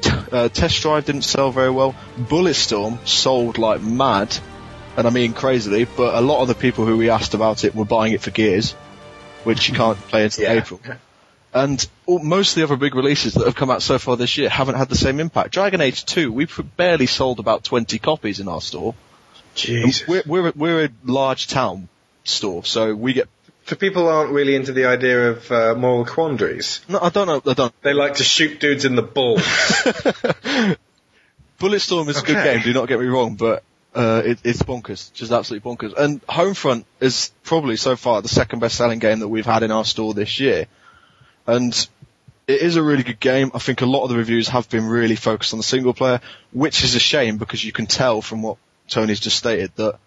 [0.02, 1.96] T- uh, Test Drive didn't sell very well.
[2.18, 4.36] Bulletstorm sold like mad,
[4.98, 5.86] and I mean crazily.
[5.86, 8.32] But a lot of the people who we asked about it were buying it for
[8.32, 8.74] Gears,
[9.44, 10.54] which you can't play until Yeah.
[10.62, 10.80] April.
[11.54, 14.38] And all, most of the other big releases that have come out so far this
[14.38, 15.54] year haven't had the same impact.
[15.54, 18.94] Dragon Age 2, we've barely sold about 20 copies in our store.
[19.56, 20.06] Jesus.
[20.06, 21.88] We're, we're, a, we're a large town
[22.26, 23.30] store, so we get.
[23.64, 27.26] For people who aren't really into the idea of uh, moral quandaries, No, I don't
[27.28, 27.42] know.
[27.50, 27.82] I don't.
[27.82, 29.42] they like to shoot dudes in the balls.
[31.60, 32.62] Bulletstorm is a good game.
[32.64, 33.64] Do not get me wrong, but
[33.96, 35.94] uh, it, it's bonkers, just absolutely bonkers.
[35.98, 39.86] And Homefront is probably so far the second best-selling game that we've had in our
[39.86, 40.68] store this year,
[41.48, 41.74] and
[42.48, 43.52] it is a really good game.
[43.56, 46.22] I think a lot of the reviews have been really focused on the single player,
[46.52, 48.58] which is a shame because you can tell from what
[48.88, 49.98] Tony's just stated that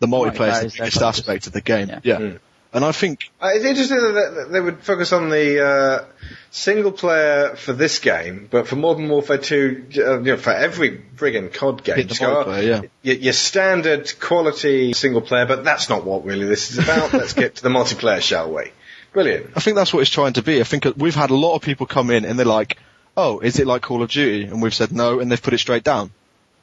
[0.00, 1.18] the multiplayer Multiplayer is is the their biggest focus.
[1.18, 1.88] aspect of the game.
[1.88, 2.00] Yeah.
[2.02, 2.38] Yeah, Mm.
[2.72, 6.04] And I think Uh, it's interesting that they would focus on the uh,
[6.50, 11.02] single player for this game, but for Modern Warfare 2, uh, you know, for every
[11.16, 12.82] friggin' COD game, Hit the just go, multiplayer, yeah.
[13.02, 17.12] your, your standard quality single player, but that's not what really this is about.
[17.20, 18.72] Let's get to the multiplayer, shall we?
[19.12, 19.50] Brilliant.
[19.54, 20.60] I think that's what it's trying to be.
[20.60, 22.78] I think we've had a lot of people come in and they're like,
[23.14, 25.58] "Oh, is it like Call of Duty?" And we've said no, and they've put it
[25.58, 26.10] straight down.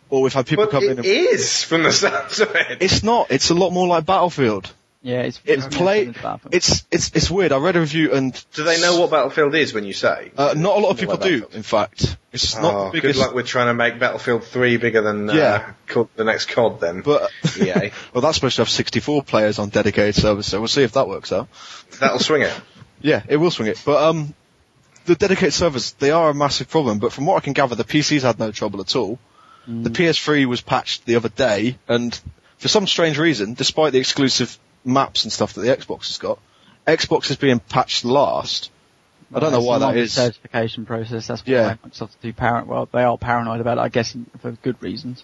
[0.10, 2.80] Or we've had people But come in it is from the sounds of it.
[2.82, 3.30] it's not.
[3.30, 4.74] It's a lot more like Battlefield.
[5.02, 6.06] Yeah, it's It's it's play.
[6.06, 7.54] more similar to It's it's it's weird.
[7.54, 10.32] I read a review and Do they know what Battlefield is when you say?
[10.38, 11.48] uh, not a lot of people do.
[11.54, 13.20] In fact, it's Oh, not the good biggest.
[13.20, 15.72] luck with trying to make Battlefield 3 bigger than uh, Yeah.
[15.88, 17.02] COD, the next COD then.
[17.02, 17.92] But EA.
[18.14, 21.08] well, that's supposed to have 64 players on dedicated servers, so we'll see if that
[21.08, 21.48] works out.
[22.00, 22.54] That'll swing it.
[23.02, 23.82] Yeah, it will swing it.
[23.86, 24.34] But um,
[25.06, 27.00] the dedicated servers they are a massive problem.
[27.00, 29.18] But from what I can gather, the PCs had no trouble at all.
[29.66, 32.20] The PS3 was patched the other day, and
[32.58, 36.40] for some strange reason, despite the exclusive maps and stuff that the Xbox has got,
[36.88, 38.72] Xbox is being patched last.
[39.34, 40.18] I don't know why that is.
[40.18, 41.28] long certification process.
[41.28, 41.76] That's why Yeah.
[41.76, 42.68] Microsoft do parent.
[42.68, 45.24] Well, they are paranoid about it, I guess, for good reasons.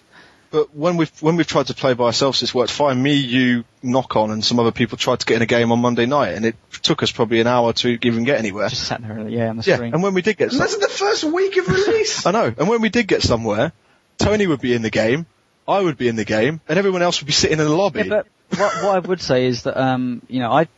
[0.52, 3.02] But when we've when we've tried to play by ourselves, it's worked fine.
[3.02, 5.80] Me, you, Knock On, and some other people tried to get in a game on
[5.80, 8.68] Monday night, and it took us probably an hour to even get anywhere.
[8.68, 9.92] Just sat there, yeah, on the Yeah, screen.
[9.92, 12.24] and when we did get, And some, that's the first week of release.
[12.26, 13.72] I know, and when we did get somewhere,
[14.18, 15.26] Tony would be in the game,
[15.66, 18.02] I would be in the game, and everyone else would be sitting in the lobby.
[18.02, 20.68] Yeah, but what, what I would say is that um, you know, I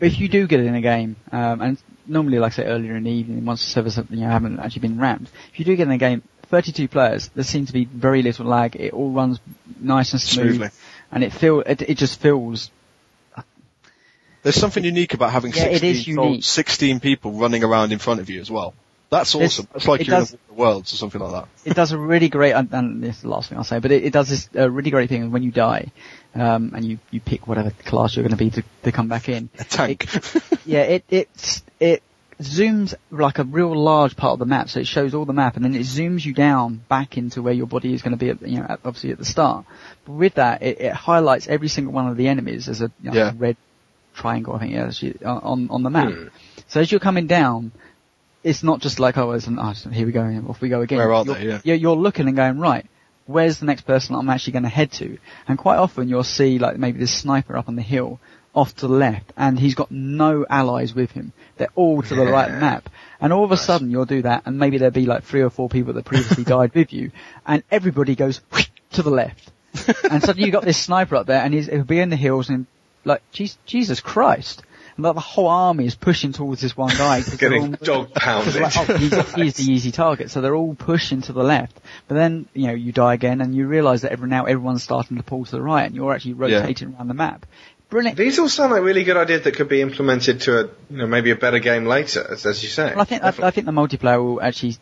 [0.00, 2.96] if you do get it in a game, um, and normally, like I say, earlier
[2.96, 5.64] in the evening, once the servers have, you know, haven't actually been ramped, if you
[5.64, 8.76] do get in a game, 32 players, there seems to be very little lag.
[8.76, 9.38] It all runs
[9.80, 10.68] nice and smooth, Smoothly.
[11.12, 12.70] and it feel it, it just feels
[14.42, 16.44] There's something unique about having Yeah, 16, is unique.
[16.44, 18.74] 16 people running around in front of you as well.
[19.12, 19.68] That's It's- awesome.
[19.72, 21.48] That's like you're does- in the worlds or something like that.
[21.70, 23.90] it does a really great, and, and this is the last thing I'll say, but
[23.92, 25.92] it, it does this uh, really great thing when you die,
[26.34, 29.28] um, and you, you pick whatever class you're going to be to, to come back
[29.28, 29.50] in.
[29.58, 30.06] A tank.
[30.64, 32.02] Yeah, it it's it
[32.40, 35.56] zooms like a real large part of the map, so it shows all the map,
[35.56, 38.30] and then it zooms you down back into where your body is going to be,
[38.30, 39.66] at, you know, at, obviously at the start.
[40.06, 43.10] But with that, it, it highlights every single one of the enemies as a you
[43.10, 43.32] know, Yeah.
[43.36, 43.56] red
[44.14, 46.12] triangle, I think, yeah, on on the map.
[46.12, 46.28] Hmm.
[46.68, 47.72] So as you're coming down,
[48.42, 50.98] it's not just like, oh, it's an, oh, here we go, off we go again.
[50.98, 51.46] Where are you're, they?
[51.46, 51.60] Yeah.
[51.64, 52.86] You're, you're looking and going, right,
[53.26, 55.18] where's the next person I'm actually going to head to?
[55.46, 58.20] And quite often you'll see like maybe this sniper up on the hill
[58.54, 61.32] off to the left and he's got no allies with him.
[61.56, 62.90] They're all to the right map.
[63.20, 65.50] And all of a sudden you'll do that and maybe there'll be like three or
[65.50, 67.12] four people that previously died with you
[67.46, 68.40] and everybody goes
[68.92, 69.50] to the left.
[70.10, 72.50] and suddenly you've got this sniper up there and he's, he'll be in the hills
[72.50, 72.66] and
[73.04, 74.62] like, Jesus Christ.
[75.02, 77.22] And like, the whole army is pushing towards this one guy.
[77.38, 78.54] Getting all- dog pounded.
[78.60, 81.78] like, oh, he's, he's the easy target, so they're all pushing to the left.
[82.08, 85.16] But then, you know, you die again, and you realise that every now everyone's starting
[85.16, 87.46] to pull to the right, and you're actually rotating around the map.
[87.90, 88.16] Brilliant.
[88.16, 91.06] These all sound like really good ideas that could be implemented to a, you know,
[91.06, 92.86] maybe a better game later, as, as you say.
[92.90, 94.76] Well, I think I, I think the multiplayer will actually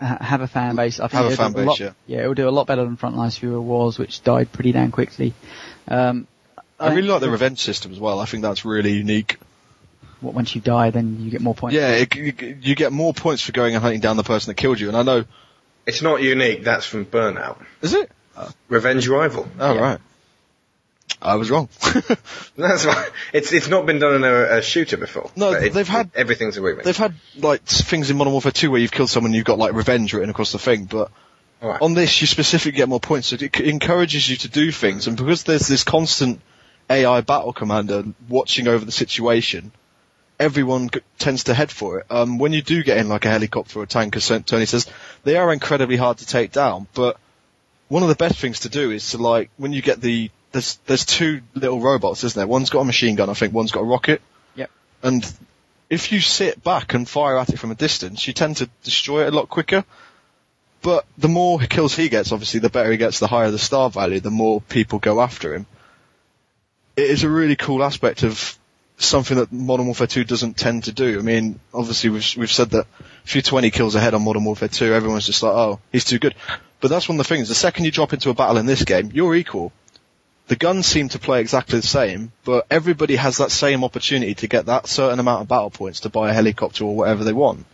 [0.00, 0.98] have a fan base.
[1.00, 1.90] I think Have a fan do base, lot, yeah.
[2.06, 4.90] Yeah, it'll do a lot better than Frontlines Fuel of War, which died pretty damn
[4.90, 5.34] quickly.
[5.86, 6.26] Um,
[6.80, 8.20] I really like the revenge system as well.
[8.20, 9.38] I think that's really unique.
[10.20, 11.74] What, Once you die, then you get more points.
[11.74, 14.54] Yeah, it, you, you get more points for going and hunting down the person that
[14.56, 14.88] killed you.
[14.88, 15.24] And I know,
[15.86, 16.64] It's not unique.
[16.64, 17.58] That's from Burnout.
[17.82, 18.10] is it?
[18.68, 19.48] Revenge Rival.
[19.58, 19.80] Oh Yeah.
[19.80, 19.98] right.
[21.20, 21.68] I was wrong.
[22.56, 23.10] That's right.
[23.32, 25.30] It's it's not been done in a, a shooter before.
[25.34, 26.84] No, it- they've had- everything's a remake.
[26.84, 29.58] They've had like things in Modern Warfare 2 where you've killed someone, and you've got
[29.58, 31.10] like revenge written across the thing, but
[31.62, 31.80] Alright.
[31.82, 33.28] on this you specifically get more points.
[33.28, 36.40] So it encourages you to do things, and because there's this constant
[36.88, 39.72] AI battle commander watching over the situation,
[40.38, 42.06] everyone g- tends to head for it.
[42.10, 44.86] Um, when you do get in like a helicopter or a tank, as Tony says,
[45.24, 46.86] they are incredibly hard to take down.
[46.94, 47.18] But
[47.88, 50.76] one of the best things to do is to like when you get the there's
[50.86, 52.46] there's two little robots, isn't there?
[52.46, 53.52] One's got a machine gun, I think.
[53.52, 54.22] One's got a rocket.
[54.54, 54.70] Yep.
[55.02, 55.32] And
[55.90, 59.24] if you sit back and fire at it from a distance, you tend to destroy
[59.24, 59.84] it a lot quicker.
[60.80, 63.90] But the more kills he gets, obviously, the better he gets, the higher the star
[63.90, 65.66] value, the more people go after him.
[66.96, 68.57] It is a really cool aspect of
[68.98, 71.18] something that Modern Warfare 2 doesn't tend to do.
[71.18, 72.86] I mean, obviously we've, we've said that
[73.24, 76.18] if you're 20 kills ahead on Modern Warfare 2, everyone's just like, oh, he's too
[76.18, 76.34] good.
[76.80, 77.48] But that's one of the things.
[77.48, 79.72] The second you drop into a battle in this game, you're equal.
[80.48, 84.46] The guns seem to play exactly the same, but everybody has that same opportunity to
[84.48, 87.66] get that certain amount of battle points to buy a helicopter or whatever they want.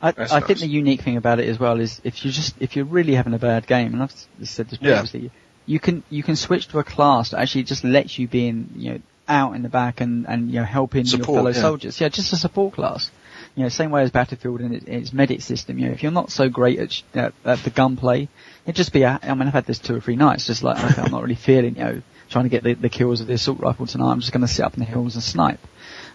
[0.00, 0.44] I, I nice.
[0.46, 3.14] think the unique thing about it as well is if you just if you're really
[3.14, 4.12] having a bad game, and I've
[4.48, 5.00] said this Yeah.
[5.00, 5.30] previously,
[5.66, 8.70] you can you can switch to a class that actually just lets you be in
[8.76, 11.60] you know out in the back and and you know helping Support, your fellow yeah.
[11.60, 12.00] soldiers.
[12.00, 13.10] Yeah, just a support class.
[13.54, 15.78] You know, same way as Battlefield and its, its medic system.
[15.78, 18.28] You know, if you're not so great at, sh- at, at the gunplay,
[18.66, 19.02] it just be.
[19.02, 20.46] A, I mean, I've had this two or three nights.
[20.46, 23.20] Just like okay, I'm not really feeling you know trying to get the, the kills
[23.20, 24.10] of the assault rifle tonight.
[24.10, 25.60] I'm just going to sit up in the hills and snipe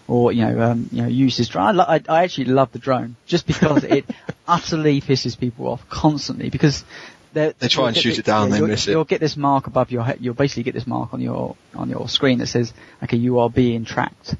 [0.08, 1.66] or you know, um, you know, use this drone.
[1.66, 4.06] I, lo- I, I actually love the drone just because it
[4.48, 6.84] utterly pisses people off constantly because
[7.32, 8.92] They try and shoot the- it down, yeah, they miss it.
[8.92, 10.18] You'll get this mark above your head.
[10.20, 12.72] You'll basically get this mark on your on your screen that says,
[13.02, 14.34] "Okay, you are being tracked."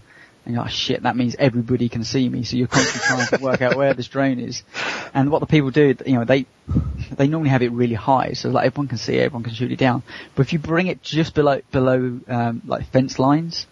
[0.44, 2.43] And you're like, shit, that means everybody can see me.
[2.43, 4.62] So you're constantly trying to work out where this drone is.
[5.12, 6.47] And what the people do, you know, they
[7.15, 9.70] they normally have it really high, so like everyone can see it, everyone can shoot
[9.70, 10.02] it down.
[10.35, 13.66] But if you bring it just below below um, like fence lines,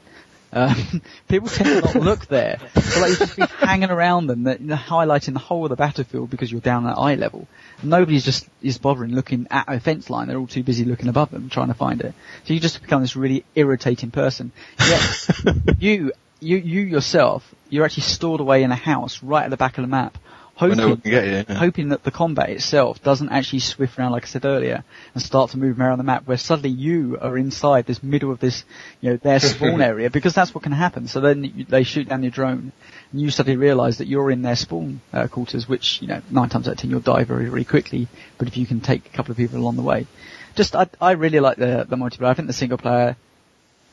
[0.57, 2.59] um, people tend to not look there.
[2.81, 5.71] So like you just be hanging around them, that, you know, highlighting the whole of
[5.71, 7.47] the battlefield because you're down at eye level.
[7.83, 10.29] Nobody's just is bothering looking at a fence line.
[10.29, 12.15] They're all too busy looking above them, trying to find it.
[12.45, 14.51] So you just become this really irritating person.
[14.79, 15.31] Yet
[15.79, 19.77] you you you yourself, you're actually stored away in a house right at the back
[19.77, 20.17] of the map,
[20.57, 21.45] hoping no one get you.
[21.49, 21.55] yeah.
[21.55, 24.85] hoping that the combat itself doesn't actually swift around, like I said earlier,
[25.15, 28.41] and start to move around the map, where suddenly you are inside this middle of
[28.41, 28.65] this,
[29.01, 31.09] you know, their spawn area, because that's what can happen.
[31.09, 32.73] So then they shoot down your drone,
[33.13, 36.49] and you suddenly realise that you're in their spawn uh, quarters, which, you know, nine
[36.49, 38.09] times out of ten you'll die very, very quickly,
[38.39, 40.07] but if you can take a couple of people along the way.
[40.55, 42.29] Just, I, I really like the, the multiplayer.
[42.29, 43.17] I think the single player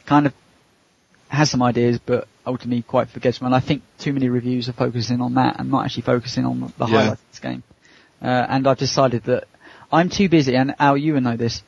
[0.05, 0.33] kind of
[1.33, 3.47] has some ideas, but ultimately quite forgettable.
[3.47, 6.59] And I think too many reviews are focusing on that and not actually focusing on
[6.77, 7.01] the Yeah.
[7.01, 7.63] highlights of this game.
[8.21, 9.45] Uh, and I've decided that
[9.91, 11.61] I'm too busy, and Al, you know this.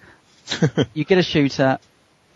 [0.94, 1.80] you get a shooter,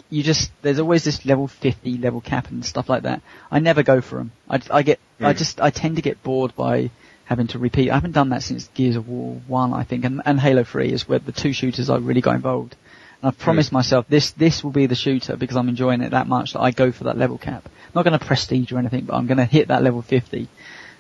[0.10, 3.22] you just there's always this level 50 level cap and stuff like that.
[3.52, 4.32] I never go for them.
[4.50, 5.38] I, I get I Mm.
[5.38, 6.90] just I tend to get bored by
[7.26, 7.92] having to repeat.
[7.92, 10.92] I haven't done that since Gears of War one, I think, and, and Halo 3
[10.92, 12.76] is where the two shooters I really got involved.
[13.22, 16.28] And I've promised myself this this will be the shooter because I'm enjoying it that
[16.28, 17.68] much that I go for that level cap.
[17.96, 20.48] not going to prestige or anything, but I'm going to hit that level 50.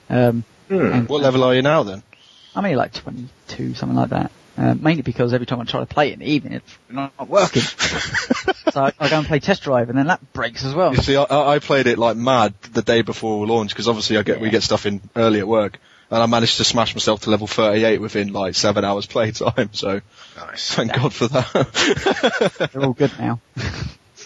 [0.09, 0.93] Um, Hmm.
[0.93, 2.03] and What level are you now then?
[2.55, 4.31] I'm only like 22, something like that.
[4.55, 7.27] Uh, mainly because every time I try to play it in the evening, it's not
[7.29, 7.61] working.
[8.71, 10.93] so I, I go and play test drive, and then that breaks as well.
[10.93, 11.25] You see, I,
[11.55, 14.61] I played it like mad the day before launch because obviously I get we get
[14.63, 15.79] stuff in early at work,
[16.11, 19.69] and I managed to smash myself to level 38 within like seven hours playtime.
[19.73, 20.01] So
[20.37, 20.73] Nice.
[20.73, 22.69] thank God for that.
[22.73, 23.39] They're all good now.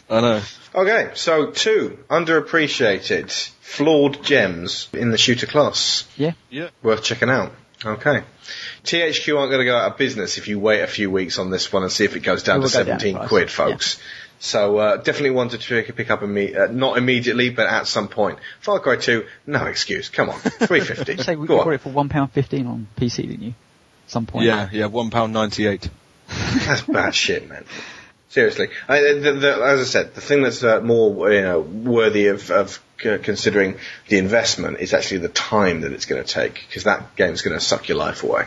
[0.10, 0.42] I know.
[0.76, 3.32] Okay, so two underappreciated,
[3.62, 6.08] flawed gems in the shooter class.
[6.18, 6.34] Yeah.
[6.50, 6.70] Yeah.
[6.82, 7.54] Worth checking out.
[7.86, 8.24] Okay.
[8.84, 11.50] THQ aren't going to go out of business if you wait a few weeks on
[11.50, 13.28] this one and see if it goes down It to will go down 17 price,
[13.30, 14.00] quid, folks.
[14.44, 18.10] So uh, definitely one to try pick up imme- uh, not immediately, but at some
[18.10, 18.40] point.
[18.60, 20.10] Far Cry 2, no excuse.
[20.10, 21.24] Come on, 350.
[21.24, 21.74] Say we Go got on.
[21.76, 23.54] it for one pound fifteen on PC, didn't you?
[24.08, 24.46] Some point.
[24.46, 25.90] Yeah, yeah, one pound ninety eight.
[26.28, 27.64] That's bad shit, man.
[28.28, 32.28] Seriously, I, the, the, as I said, the thing that's uh, more you know worthy
[32.28, 33.78] of, of c- considering
[34.10, 37.58] the investment is actually the time that it's going to take because that game's going
[37.58, 38.46] to suck your life away.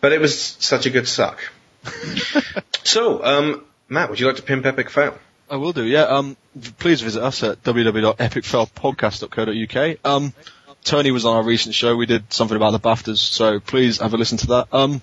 [0.00, 1.38] But it was such a good suck.
[2.84, 5.18] so, um, Matt, would you like to pimp epic fail?
[5.50, 6.02] I will do, yeah.
[6.02, 6.36] Um,
[6.78, 9.96] please visit us at www.epicfailpodcast.co.uk.
[10.04, 10.34] Um,
[10.84, 11.96] Tony was on our recent show.
[11.96, 14.68] We did something about the BAFTAs, so please have a listen to that.
[14.72, 15.02] Um,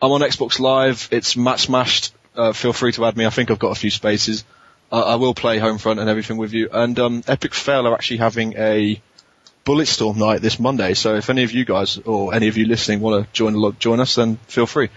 [0.00, 1.08] I'm on Xbox Live.
[1.10, 2.14] It's Matt Smashed.
[2.34, 3.26] Uh, feel free to add me.
[3.26, 4.44] I think I've got a few spaces.
[4.90, 6.70] Uh, I will play Homefront and everything with you.
[6.72, 9.02] And um, Epic Fail are actually having a
[9.66, 10.94] Bulletstorm night this Monday.
[10.94, 14.00] So if any of you guys or any of you listening want to join join
[14.00, 14.88] us, then feel free.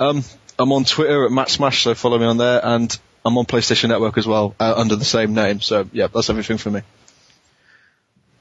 [0.00, 0.24] Um,
[0.58, 2.60] I'm on Twitter at Matt Smash, so follow me on there.
[2.64, 5.60] And I'm on PlayStation Network as well uh, under the same name.
[5.60, 6.82] So yeah, that's everything for me.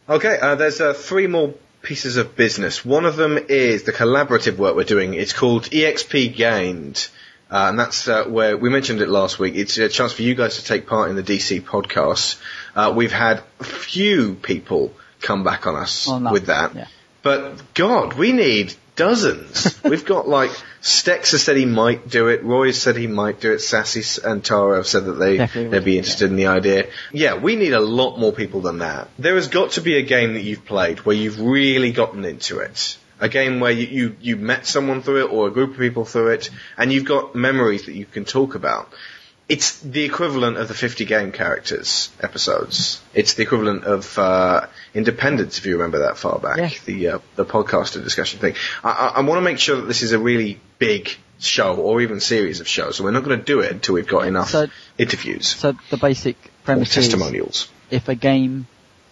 [0.10, 2.84] Okay, uh, there's uh, three more pieces of business.
[2.85, 5.14] One of them is the collaborative work we're doing.
[5.14, 7.07] It's called EXP Gained.
[7.49, 9.56] Uh, and that's uh, where we mentioned it last week.
[9.56, 12.39] It's a chance for you guys to take part in the DC podcast.
[12.76, 16.76] Uh, we've had a few people come back on us Well, no, with that.
[16.76, 16.88] yeah.
[17.23, 19.81] But God, we need dozens.
[19.83, 20.51] We've got like
[20.81, 22.43] Stex has said he might do it.
[22.43, 23.59] Roy said he might do it.
[23.59, 26.89] Sassy and Tara have said that they Definitely they'd be interested in the idea.
[27.13, 29.07] Yeah, we need a lot more people than that.
[29.17, 32.59] There has got to be a game that you've played where you've really gotten into
[32.59, 32.97] it.
[33.19, 36.05] A game where you, you, you met someone through it or a group of people
[36.05, 38.93] through it and you've got memories that you can talk about.
[39.49, 43.01] It's the equivalent of the 50 game characters episodes.
[43.13, 46.57] It's the equivalent of uh, Independence, if you remember that far back.
[46.57, 46.79] Yes.
[46.83, 48.55] The uh, the podcaster discussion thing.
[48.83, 51.09] I, I, I want to make sure that this is a really big
[51.39, 52.97] show or even series of shows.
[52.97, 54.67] So we're not going to do it until we've got enough So-
[54.97, 57.69] interviews So the basic premise is testimonials.
[57.89, 58.67] if a game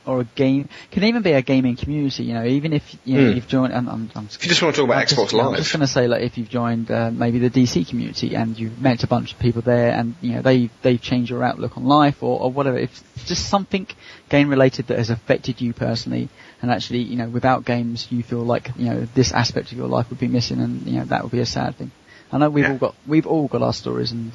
[0.06, 3.30] or a game can even be a gaming community, you know, even if you know,
[3.30, 3.36] Hmm.
[3.36, 3.74] you've joined.
[3.74, 5.56] I'm, I'm, I'm If you just want to talk about I'm just- Xbox yeah, I'm
[5.56, 8.80] just going to say, like, if you've joined uh, maybe the DC community and you've
[8.82, 11.86] met a bunch of people there, and you know they they've changed your outlook on
[11.86, 12.78] life or, or whatever.
[12.78, 13.88] If it's just something
[14.30, 16.30] game related that has affected you personally,
[16.62, 19.88] and actually, you know, without games, you feel like you know this aspect of your
[19.88, 21.92] life would be missing, and you know that would be a sad thing.
[22.32, 22.72] I know we've Yeah.
[22.74, 24.32] all got we've all got our stories, and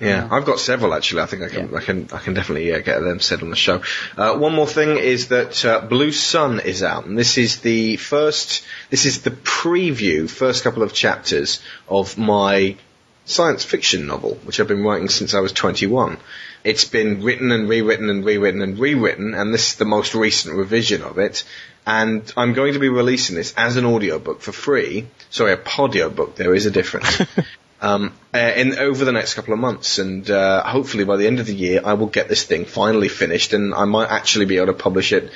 [0.00, 0.28] Yeah, Yeah.
[0.30, 1.22] I've got several actually.
[1.22, 1.78] I think I can, Yeah.
[1.78, 3.82] I can, I can definitely uh, get them said on the show.
[4.16, 7.96] Uh, one more thing is that uh, Blue Sun is out, and this is the
[7.96, 8.64] first.
[8.90, 12.76] This is the preview, first couple of chapters of my
[13.24, 16.18] science fiction novel, which I've been writing since I was 21.
[16.64, 20.56] It's been written and rewritten and rewritten and rewritten, and this is the most recent
[20.56, 21.44] revision of it.
[21.86, 25.06] And I'm going to be releasing this as an audiobook for free.
[25.30, 26.34] Sorry, a podiobook.
[26.34, 27.22] There is a difference.
[27.80, 31.38] um, uh, in over the next couple of months, and uh, hopefully by the end
[31.38, 34.56] of the year, I will get this thing finally finished, and I might actually be
[34.56, 35.30] able to publish it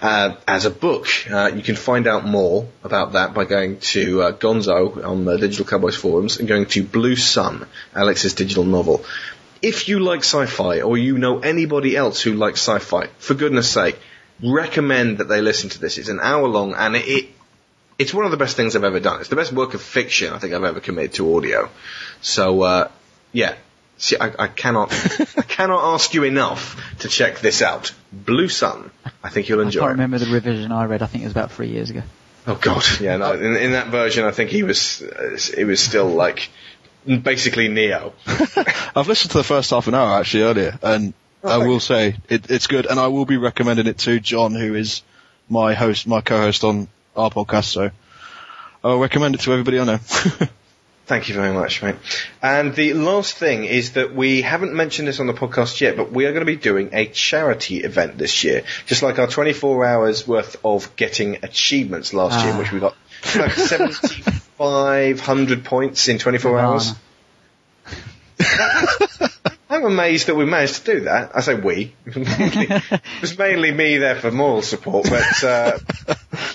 [0.00, 1.08] uh, as a book.
[1.28, 5.36] Uh, you can find out more about that by going to uh, Gonzo on the
[5.36, 9.04] Digital Cowboys forums and going to Blue Sun, Alex's digital novel.
[9.60, 13.98] If you like sci-fi, or you know anybody else who likes sci-fi, for goodness sake,
[14.42, 15.98] recommend that they listen to this.
[15.98, 17.30] It's an hour long, and it, it
[18.00, 19.20] it's one of the best things I've ever done.
[19.20, 21.68] It's the best work of fiction I think I've ever committed to audio.
[22.22, 22.90] So uh,
[23.30, 23.54] yeah,
[23.98, 24.90] see, I, I cannot
[25.36, 27.92] I cannot ask you enough to check this out.
[28.10, 28.90] Blue Sun.
[29.22, 29.80] I think you'll I enjoy.
[29.80, 29.92] can't it.
[29.92, 31.02] remember the revision I read.
[31.02, 32.02] I think it was about three years ago.
[32.46, 33.18] Oh God, yeah.
[33.18, 36.48] No, in, in that version, I think he was uh, it was still like
[37.04, 38.14] basically Neo.
[38.26, 41.12] I've listened to the first half an hour actually earlier, and
[41.44, 44.54] I thank will say it, it's good, and I will be recommending it to John,
[44.54, 45.02] who is
[45.50, 46.88] my host, my co-host on
[47.20, 47.64] our podcast.
[47.64, 47.90] So
[48.84, 49.98] I'll recommend it to everybody I know.
[51.06, 51.96] Thank you very much, mate.
[52.40, 56.12] And the last thing is that we haven't mentioned this on the podcast yet, but
[56.12, 58.62] we are going to be doing a charity event this year.
[58.86, 62.58] Just like our 24 hours worth of getting achievements last year, in Ah.
[62.60, 62.94] which we got
[63.36, 66.92] like 7,500 points in 24 hours.
[69.68, 71.32] I'm amazed that we managed to do that.
[71.34, 71.94] I say we.
[72.06, 75.78] it was mainly me there for moral support, but uh,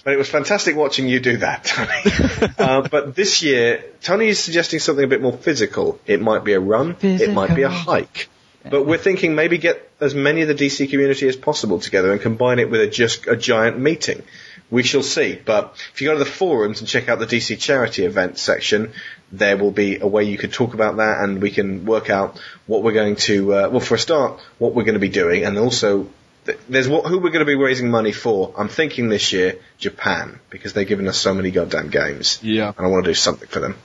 [0.04, 2.54] but it was fantastic watching you do that, Tony.
[2.60, 6.00] uh, but this year, Tony is suggesting something a bit more physical.
[6.06, 6.96] It might be a run.
[7.02, 8.30] It might be a hike.
[8.70, 12.20] But we're thinking maybe get as many of the DC community as possible together and
[12.20, 14.24] combine it with a just a giant meeting.
[14.72, 15.40] We shall see.
[15.44, 18.94] But if you go to the forums and check out the DC charity event section,
[19.32, 22.40] there will be a way you could talk about that and we can work out
[22.68, 25.44] what we're going to, uh, well, for a start, what we're going to be doing
[25.44, 26.08] and also
[26.46, 28.54] th- there's what, who we're going to be raising money for.
[28.58, 32.40] I'm thinking this year, Japan, because they've given us so many goddamn games.
[32.42, 32.72] Yeah.
[32.78, 33.76] And I want to do something for them.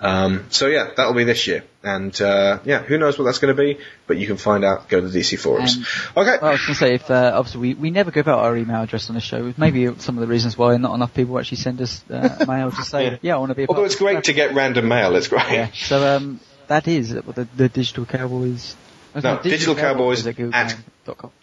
[0.00, 1.64] Um, so yeah, that'll be this year.
[1.82, 4.88] And, uh, yeah, who knows what that's going to be, but you can find out,
[4.88, 5.76] go to the DC forums.
[5.76, 6.38] And- okay.
[6.40, 8.56] Well, I was going to say, if uh, obviously we, we never give out our
[8.56, 9.52] email address on the show.
[9.56, 12.82] Maybe some of the reasons why not enough people actually send us uh, mail to
[12.82, 13.64] say, yeah, I want to be.
[13.64, 15.50] A part Although it's great the to get random mail, it's great.
[15.50, 15.70] Yeah.
[15.72, 18.76] So um, that is the, the digital cowboys.
[19.14, 20.76] No, Digital Cowboys at at-.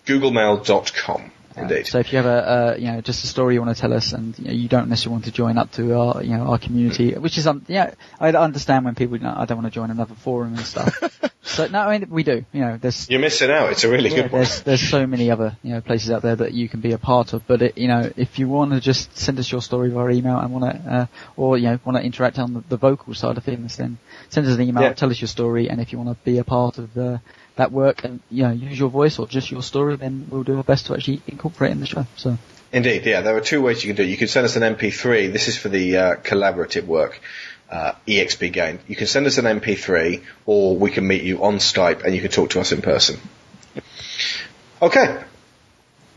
[0.05, 1.31] Googlemail.com.
[1.57, 1.87] Indeed.
[1.87, 3.93] So if you have a, uh, you know, just a story you want to tell
[3.93, 6.43] us, and you, know, you don't necessarily want to join up to our, you know,
[6.43, 9.71] our community, which is, um, yeah, I understand when people, you know, I don't want
[9.71, 10.93] to join another forum and stuff.
[11.43, 12.43] so no, I mean, we do.
[12.51, 13.71] You know, there's You're missing out.
[13.71, 14.41] It's a really yeah, good one.
[14.41, 16.97] there's there's so many other you know places out there that you can be a
[16.97, 17.47] part of.
[17.47, 20.37] But it, you know, if you want to just send us your story via email
[20.37, 21.05] and want to, uh,
[21.37, 23.97] or you know, want to interact on the, the vocal side of things, then
[24.29, 24.93] send us an email, Yeah.
[24.93, 27.17] tell us your story, and if you want to be a part of uh,
[27.55, 30.57] that work and you know use your voice or just your story, then we'll do
[30.57, 32.05] our best to actually incorporate in the show.
[32.15, 32.37] So
[32.75, 33.21] Indeed, yeah.
[33.21, 34.09] There are two ways you can do it.
[34.09, 35.31] You can send us an MP3.
[35.31, 37.21] This is for the uh, collaborative work,
[37.71, 38.79] uh, EXP Gained.
[38.89, 42.19] You can send us an MP3, or we can meet you on Skype and you
[42.19, 43.17] can talk to us in person.
[44.81, 45.23] Okay.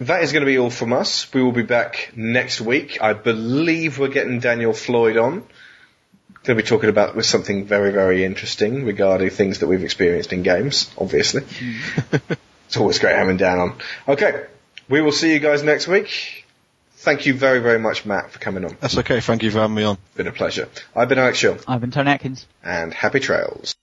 [0.00, 1.32] That is going to be all from us.
[1.32, 2.98] We will be back next week.
[3.00, 5.44] I believe we're getting Daniel Floyd on.
[6.48, 10.32] Going to be talking about with something very, very interesting regarding things that we've experienced
[10.32, 11.42] in games, obviously.
[12.66, 13.78] it's always great having Dan on.
[14.08, 14.46] Okay.
[14.88, 16.46] We will see you guys next week.
[16.92, 18.78] Thank you very, very much, Matt, for coming on.
[18.80, 19.20] That's okay.
[19.20, 19.98] Thank you for having me on.
[20.16, 20.70] Been a pleasure.
[20.96, 22.46] I've been Alex Shaw, I've been Tony Atkins.
[22.64, 23.76] and happy trails.